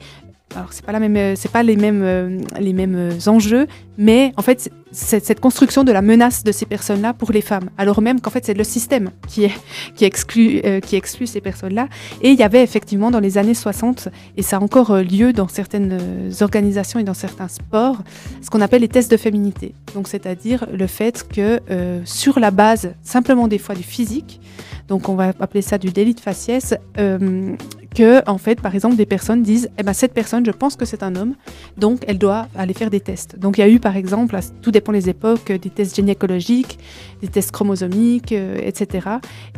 Alors 0.54 0.72
c'est 0.72 0.86
pas 0.86 0.94
euh, 0.94 1.36
pas 1.52 1.64
les 1.64 1.76
mêmes, 1.76 2.02
euh, 2.04 2.40
les 2.60 2.72
mêmes 2.72 2.96
euh, 2.96 3.28
enjeux, 3.28 3.68
mais 3.98 4.32
en 4.38 4.42
fait 4.42 4.72
cette 4.92 5.42
construction 5.42 5.84
de 5.84 5.92
la 5.92 6.02
menace 6.02 6.46
de 6.46 6.54
ces 6.54 6.66
personnes-là 6.66 7.14
pour 7.14 7.34
les 7.34 7.42
femmes, 7.42 7.70
alors 7.78 8.02
même 8.02 8.22
qu'en 8.22 8.30
fait 8.30 8.46
c'est 8.46 8.54
le 8.54 8.64
système 8.64 9.12
qui 9.28 9.50
qui 9.96 10.06
exclut 10.06 10.62
qui 10.86 10.96
exclut 10.96 11.28
ces 11.28 11.42
personnes-là. 11.42 11.90
Et 12.22 12.30
il 12.30 12.40
y 12.40 12.44
avait 12.44 12.64
effectivement 12.64 13.12
dans 13.12 13.20
les 13.20 13.38
années 13.38 13.54
60, 13.54 14.08
et 14.38 14.42
ça 14.42 14.58
a 14.58 14.60
encore 14.62 14.96
lieu 14.96 15.34
dans 15.34 15.50
certaines 15.50 16.00
organisations 16.40 17.00
et 17.00 17.04
dans 17.04 17.14
certains 17.14 17.50
sports, 17.50 17.98
ce 18.42 18.50
qu'on 18.50 18.62
appelle 18.62 18.84
les 18.84 18.88
tests 18.88 19.12
de 19.12 19.18
féminité. 19.18 19.76
Donc 19.96 20.08
c'est-à-dire 20.08 20.66
le 20.72 20.88
fait 20.88 21.28
que 21.28 21.60
sur 22.06 22.40
la 22.40 22.52
base 22.52 22.94
simplement 23.04 23.50
des 23.50 23.58
fois 23.58 23.76
du 23.76 23.84
physique, 23.84 24.40
donc 24.88 25.10
on 25.10 25.16
va 25.16 25.34
appeler 25.42 25.62
ça 25.62 25.78
du 25.78 25.90
délit 25.90 26.14
de 26.14 26.22
faciès, 26.22 26.74
que 27.96 28.22
en 28.30 28.38
fait 28.38 28.62
par 28.62 28.74
exemple 28.76 28.96
des 28.98 29.06
personnes 29.06 29.42
disent 29.42 29.70
eh 29.80 29.84
ben 29.84 29.94
cette 29.94 30.14
personne 30.14 30.46
je 30.46 30.52
pense 30.52 30.76
que 30.76 30.86
c'est 30.86 31.02
un 31.02 31.16
homme 31.16 31.34
donc 31.78 32.02
elle 32.08 32.18
doit 32.18 32.48
aller 32.56 32.74
faire 32.74 32.90
des 32.90 33.00
tests. 33.00 33.40
Donc 33.40 33.58
il 33.58 33.62
y 33.62 33.64
a 33.64 33.70
eu 33.70 33.80
par 33.80 33.96
exemple, 33.98 34.38
tout 34.62 34.72
dépend 34.72 34.92
des 34.92 35.08
époques, 35.10 35.52
des 35.52 35.70
tests 35.70 35.96
gynécologiques, 35.96 36.78
des 37.22 37.28
tests 37.30 37.52
chromosomiques, 37.52 38.32
euh, 38.34 38.60
etc. 38.70 39.08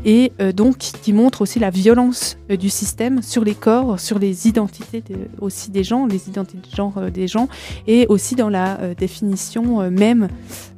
Et 0.06 0.32
euh, 0.42 0.52
donc 0.52 0.78
qui 0.78 1.12
montrent 1.14 1.42
aussi 1.42 1.60
la 1.60 1.70
violence 1.72 2.38
euh, 2.52 2.56
du 2.58 2.70
système 2.70 3.22
sur 3.22 3.44
les 3.44 3.56
corps, 3.56 4.00
sur 4.00 4.20
les 4.20 4.48
identités 4.48 5.02
de- 5.02 5.28
aussi 5.42 5.72
des 5.72 5.84
gens, 5.84 6.06
les 6.06 6.30
identités 6.30 6.70
de 6.70 6.76
genre 6.76 6.94
euh, 6.98 7.10
des 7.10 7.28
gens, 7.28 7.48
et 7.88 8.06
aussi 8.08 8.36
dans 8.36 8.50
la 8.50 8.80
euh, 8.82 8.94
définition 8.94 9.82
euh, 9.82 9.90
même 9.90 10.28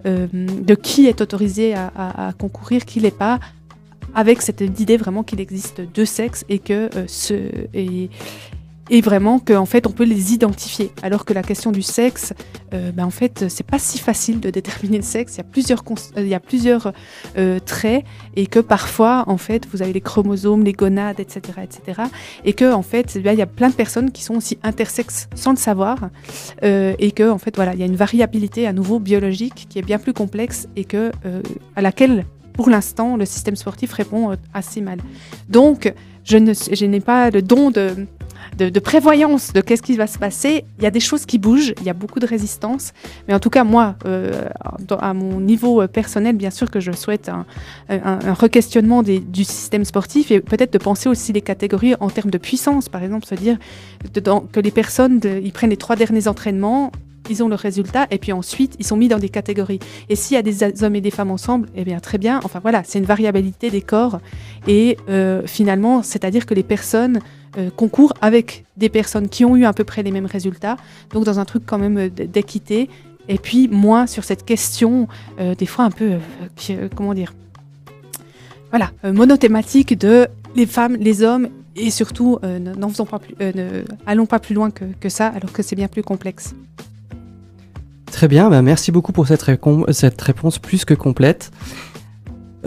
euh, 0.05 0.27
de 0.33 0.75
qui 0.75 1.07
est 1.07 1.19
autorisé 1.21 1.73
à, 1.73 1.91
à- 1.95 2.29
à 2.29 2.33
concourir, 2.33 2.85
qui 2.85 2.99
l'est 3.01 3.11
pas, 3.25 3.39
avec 4.15 4.41
cette 4.41 4.61
idée 4.61 4.97
vraiment 4.97 5.23
qu'il 5.23 5.39
existe 5.39 5.81
deux 5.81 6.05
sexes 6.05 6.45
et 6.49 6.59
que 6.59 6.89
euh, 6.95 7.05
ce 7.07 7.33
et, 7.73 8.09
et 8.89 9.01
vraiment 9.01 9.39
qu'en 9.39 9.65
fait 9.65 9.87
on 9.87 9.91
peut 9.91 10.03
les 10.03 10.33
identifier. 10.33 10.91
Alors 11.03 11.25
que 11.25 11.33
la 11.33 11.43
question 11.43 11.71
du 11.71 11.81
sexe 11.81 12.33
euh, 12.73 12.91
ben, 12.91 13.05
en 13.05 13.09
fait 13.09 13.45
c'est 13.49 13.65
pas 13.65 13.79
si 13.79 13.99
facile 13.99 14.39
de 14.39 14.49
déterminer 14.49 14.97
le 14.97 15.03
sexe. 15.03 15.35
Il 15.35 15.37
y 15.37 15.41
a 15.41 15.43
plusieurs 15.43 15.83
euh, 15.89 16.21
il 16.21 16.27
y 16.27 16.33
a 16.33 16.39
plusieurs 16.39 16.93
euh, 17.37 17.59
traits 17.59 18.03
et 18.35 18.47
que 18.47 18.59
parfois 18.59 19.23
en 19.27 19.37
fait 19.37 19.67
vous 19.71 19.81
avez 19.81 19.93
les 19.93 20.01
chromosomes 20.01 20.63
les 20.63 20.73
gonades 20.73 21.19
etc 21.19 21.41
etc 21.63 22.01
et 22.45 22.53
que 22.53 22.71
en 22.71 22.81
fait 22.81 23.15
eh 23.15 23.19
il 23.19 23.37
y 23.37 23.41
a 23.41 23.45
plein 23.45 23.69
de 23.69 23.75
personnes 23.75 24.11
qui 24.11 24.23
sont 24.23 24.35
aussi 24.35 24.57
intersexes 24.63 25.27
sans 25.35 25.51
le 25.51 25.57
savoir 25.57 26.09
et 26.61 27.11
que 27.11 27.29
en 27.29 27.37
fait 27.37 27.55
voilà 27.55 27.73
il 27.73 27.79
y 27.79 27.83
a 27.83 27.85
une 27.85 27.95
variabilité 27.95 28.67
à 28.67 28.73
nouveau 28.73 28.99
biologique 28.99 29.67
qui 29.69 29.79
est 29.79 29.83
bien 29.83 29.99
plus 29.99 30.13
complexe 30.13 30.67
et 30.75 30.83
que 30.83 31.11
à 31.75 31.81
laquelle 31.81 32.25
pour 32.59 32.69
l'instant 32.69 33.09
le 33.15 33.25
système 33.35 33.55
sportif 33.55 33.93
répond 33.93 34.23
euh, 34.31 34.35
assez 34.53 34.81
mal 34.81 34.99
donc 35.47 35.93
je 36.25 36.85
n'ai 36.85 36.99
pas 36.99 37.29
le 37.29 37.41
don 37.41 37.71
de 37.71 38.79
prévoyance 38.91 39.53
de 39.53 39.61
qu'est-ce 39.61 39.81
qui 39.81 39.95
va 39.95 40.07
se 40.07 40.19
passer. 40.19 40.65
Il 40.77 40.83
y 40.83 40.87
a 40.87 40.91
des 40.91 40.99
choses 41.09 41.25
qui 41.25 41.37
bougent, 41.39 41.73
il 41.81 41.85
y 41.85 41.89
a 41.89 41.93
beaucoup 41.93 42.19
de 42.19 42.27
résistance, 42.35 42.91
mais 43.27 43.33
en 43.33 43.39
tout 43.39 43.49
cas 43.49 43.63
moi, 43.63 43.95
euh, 44.05 44.49
à 44.99 45.13
mon 45.13 45.39
niveau 45.39 45.81
euh, 45.81 45.87
personnel, 45.87 46.35
bien 46.35 46.49
sûr 46.51 46.69
que 46.69 46.81
je 46.81 46.91
souhaite 46.91 47.29
un, 47.29 47.45
un, 47.89 48.19
un 48.31 48.33
re-questionnement 48.33 49.01
des- 49.01 49.21
du 49.21 49.45
système 49.45 49.85
sportif 49.85 50.29
et 50.31 50.41
peut-être 50.41 50.73
de 50.73 50.77
penser 50.89 51.07
aussi 51.07 51.31
les 51.31 51.41
catégories 51.41 51.95
en 52.01 52.09
termes 52.09 52.31
de 52.37 52.37
puissance, 52.37 52.89
par 52.89 53.01
exemple, 53.01 53.25
se 53.25 53.35
dire 53.35 53.57
que 54.53 54.59
les 54.59 54.71
personnes, 54.71 55.21
ils 55.47 55.53
prennent 55.53 55.69
les 55.77 55.77
trois 55.85 55.95
derniers 55.95 56.27
entraînements. 56.27 56.91
Ils 57.29 57.43
ont 57.43 57.47
le 57.47 57.55
résultat 57.55 58.07
et 58.11 58.17
puis 58.17 58.31
ensuite 58.31 58.75
ils 58.79 58.85
sont 58.85 58.97
mis 58.97 59.07
dans 59.07 59.19
des 59.19 59.29
catégories. 59.29 59.79
Et 60.09 60.15
s'il 60.15 60.35
y 60.35 60.37
a 60.37 60.41
des 60.41 60.83
hommes 60.83 60.95
et 60.95 61.01
des 61.01 61.11
femmes 61.11 61.31
ensemble, 61.31 61.69
eh 61.75 61.83
bien 61.83 61.99
très 61.99 62.17
bien. 62.17 62.39
Enfin 62.43 62.59
voilà, 62.59 62.83
c'est 62.83 62.99
une 62.99 63.05
variabilité 63.05 63.69
des 63.69 63.81
corps 63.81 64.19
et 64.67 64.97
euh, 65.09 65.41
finalement, 65.45 66.03
c'est-à-dire 66.03 66.45
que 66.45 66.53
les 66.53 66.63
personnes 66.63 67.19
euh, 67.57 67.69
concourent 67.75 68.13
avec 68.21 68.65
des 68.77 68.89
personnes 68.89 69.29
qui 69.29 69.45
ont 69.45 69.55
eu 69.55 69.65
à 69.65 69.73
peu 69.73 69.83
près 69.83 70.03
les 70.03 70.11
mêmes 70.11 70.25
résultats, 70.25 70.77
donc 71.11 71.23
dans 71.23 71.39
un 71.39 71.45
truc 71.45 71.63
quand 71.65 71.77
même 71.77 71.97
euh, 71.97 72.09
d'équité, 72.09 72.89
et 73.27 73.37
puis 73.37 73.67
moins 73.67 74.07
sur 74.07 74.23
cette 74.23 74.43
question, 74.43 75.07
des 75.37 75.65
fois 75.67 75.85
un 75.85 75.91
peu, 75.91 76.13
comment 76.95 77.13
dire, 77.13 77.35
voilà, 78.71 78.89
monothématique 79.03 79.95
de 79.95 80.27
les 80.55 80.65
femmes, 80.65 80.95
les 80.95 81.21
hommes, 81.21 81.47
et 81.75 81.91
surtout, 81.91 82.39
n'en 82.41 82.89
faisons 82.89 83.05
pas 83.05 83.19
plus, 83.19 83.35
allons 84.07 84.25
pas 84.25 84.39
plus 84.39 84.55
loin 84.55 84.71
que 84.71 85.09
ça, 85.09 85.27
alors 85.27 85.51
que 85.51 85.61
c'est 85.61 85.75
bien 85.75 85.87
plus 85.87 86.01
complexe. 86.01 86.55
Très 88.11 88.27
bien, 88.27 88.49
bah, 88.49 88.61
merci 88.61 88.91
beaucoup 88.91 89.11
pour 89.11 89.27
cette, 89.27 89.43
réponse 89.43 90.59
plus 90.59 90.85
que 90.85 90.93
complète. 90.93 91.51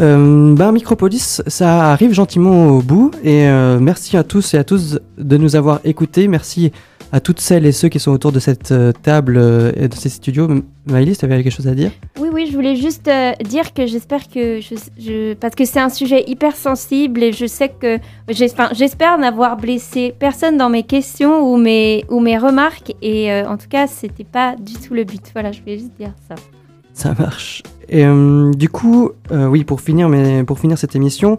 Euh, 0.01 0.55
bah, 0.55 0.72
Micropolis, 0.72 1.43
ça 1.47 1.90
arrive 1.93 2.12
gentiment 2.12 2.68
au 2.68 2.80
bout 2.80 3.11
et 3.22 3.47
euh, 3.47 3.78
merci 3.78 4.16
à 4.16 4.24
tous 4.24 4.55
et 4.55 4.59
à 4.59 4.64
tous 4.64 4.99
de 5.18 5.36
nous 5.36 5.55
avoir 5.55 5.80
écoutés. 5.84 6.28
Merci 6.28 6.72
à 7.13 7.21
toutes 7.21 7.41
celles 7.41 7.67
et 7.67 7.73
ceux 7.73 7.89
qui 7.91 8.01
sont 8.01 8.11
autour 8.11 8.33
de 8.33 8.41
cette 8.41 8.73
euh, 8.73 8.91
table 9.03 9.37
euh, 9.37 9.71
et 9.77 9.87
de 9.87 9.95
ces 9.95 10.09
studios. 10.09 10.49
Maëlys, 10.87 11.19
tu 11.19 11.25
avais 11.27 11.43
quelque 11.43 11.53
chose 11.53 11.69
à 11.69 11.75
dire? 11.75 11.91
Oui, 12.19 12.29
oui, 12.33 12.49
je 12.51 12.55
voulais 12.55 12.75
juste 12.75 13.07
euh, 13.07 13.33
dire 13.45 13.75
que 13.75 13.87
j'espère 13.87 14.29
que 14.29 14.61
je, 14.61 14.75
je- 14.99 15.35
parce 15.35 15.55
que 15.55 15.67
c'est 15.67 15.79
un 15.81 15.91
sujet 15.91 16.25
hyper 16.27 16.57
sensible 16.57 17.23
et 17.23 17.33
je 17.33 17.47
sais 17.47 17.69
que 17.69 17.99
j'espère 18.31 19.19
n'avoir 19.19 19.59
blessé 19.59 20.15
personne 20.19 20.57
dans 20.57 20.71
mes 20.71 20.83
questions 20.85 21.43
ou 21.53 21.59
mes 21.59 22.05
ou 22.09 22.19
mes 22.21 22.39
remarques 22.39 22.95
et 23.03 23.31
euh, 23.31 23.47
en 23.47 23.59
tout 23.59 23.69
cas 23.69 23.87
c'était 23.87 24.25
pas 24.25 24.57
du 24.57 24.73
tout 24.75 24.95
le 24.95 25.05
but. 25.05 25.23
Voilà, 25.35 25.53
je 25.53 25.61
voulais 25.61 25.79
juste 25.79 25.93
dire 25.99 26.13
ça. 26.29 26.35
Ça 26.95 27.15
marche. 27.19 27.63
Et 27.89 28.05
euh, 28.07 28.51
du 28.53 28.69
coup, 28.71 29.11
oui, 29.31 29.65
pour 29.65 29.81
finir, 29.81 30.09
mais 30.09 30.45
pour 30.45 30.59
finir 30.59 30.79
cette 30.79 30.95
émission, 30.97 31.39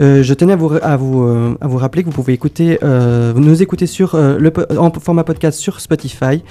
euh, 0.00 0.22
je 0.22 0.34
tenais 0.34 0.54
euh, 0.54 0.78
à 0.82 0.96
vous 0.96 1.78
rappeler 1.78 2.02
que 2.02 2.08
vous 2.08 2.14
pouvez 2.14 2.32
écouter, 2.32 2.78
euh, 2.82 3.32
nous 3.34 3.62
écouter 3.62 3.86
sur, 3.86 4.16
le, 4.16 4.52
en 4.78 4.90
format 4.92 5.24
podcast 5.24 5.58
sur 5.58 5.80
Spotify. 5.80 6.42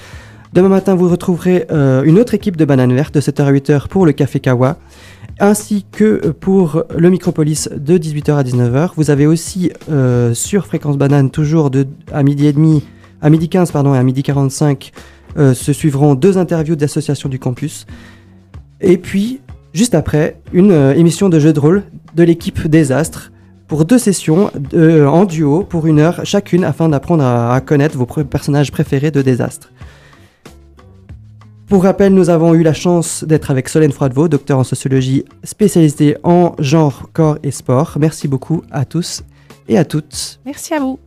Demain 0.52 0.68
matin, 0.68 0.94
vous 0.94 1.08
retrouverez 1.08 1.66
une 1.70 2.18
autre 2.18 2.34
équipe 2.34 2.56
de 2.56 2.64
Banane 2.64 2.94
Verte 2.94 3.14
de 3.14 3.20
7h 3.20 3.42
à 3.42 3.52
8h 3.52 3.88
pour 3.88 4.06
le 4.06 4.12
Café 4.12 4.38
Kawa, 4.38 4.76
ainsi 5.40 5.84
que 5.90 6.30
pour 6.30 6.84
le 6.96 7.10
Micropolis 7.10 7.68
de 7.76 7.98
18h 7.98 8.36
à 8.36 8.44
19h. 8.44 8.90
Vous 8.96 9.10
avez 9.10 9.26
aussi 9.26 9.72
sur 10.32 10.66
Fréquence 10.66 10.96
Banane, 10.96 11.30
toujours 11.30 11.70
de, 11.70 11.88
à 12.12 12.22
midi 12.22 12.46
et 12.46 12.52
demi, 12.52 12.84
à 13.20 13.30
midi 13.30 13.48
15 13.48 13.72
pardon, 13.72 13.96
et 13.96 13.98
à 13.98 14.02
midi 14.04 14.22
45, 14.22 14.92
euh, 15.36 15.54
se 15.54 15.72
suivront 15.72 16.14
deux 16.14 16.38
interviews 16.38 16.76
d'associations 16.76 17.28
du 17.28 17.40
campus. 17.40 17.86
Et 18.80 18.96
puis, 18.96 19.40
juste 19.72 19.96
après, 19.96 20.40
une 20.52 20.70
émission 20.96 21.28
de 21.28 21.40
jeu 21.40 21.52
de 21.52 21.58
rôle 21.58 21.82
de 22.14 22.22
l'équipe 22.22 22.68
Désastre 22.68 23.32
pour 23.66 23.84
deux 23.84 23.98
sessions 23.98 24.50
euh, 24.74 25.06
en 25.06 25.24
duo 25.24 25.62
pour 25.62 25.86
une 25.86 25.98
heure 25.98 26.20
chacune 26.24 26.64
afin 26.64 26.88
d'apprendre 26.88 27.24
à, 27.24 27.60
connaître 27.60 27.96
vos 27.96 28.06
personnages 28.06 28.70
préférés 28.72 29.10
de 29.10 29.22
Désastre. 29.22 29.70
Pour 31.66 31.84
rappel, 31.84 32.12
nous 32.12 32.28
avons 32.28 32.54
eu 32.54 32.62
la 32.62 32.74
chance 32.74 33.24
d'être 33.24 33.50
avec 33.50 33.68
Solène 33.68 33.92
Froidevaux, 33.92 34.28
docteur 34.28 34.58
en 34.58 34.64
sociologie 34.64 35.24
spécialisée 35.44 36.16
en 36.22 36.54
genre, 36.58 37.08
corps 37.12 37.38
et 37.42 37.50
sport. 37.50 37.94
Merci 37.98 38.28
beaucoup 38.28 38.62
à 38.70 38.84
tous 38.84 39.22
et 39.66 39.78
à 39.78 39.84
toutes. 39.84 40.40
Merci 40.44 40.74
à 40.74 40.80
vous. 40.80 40.98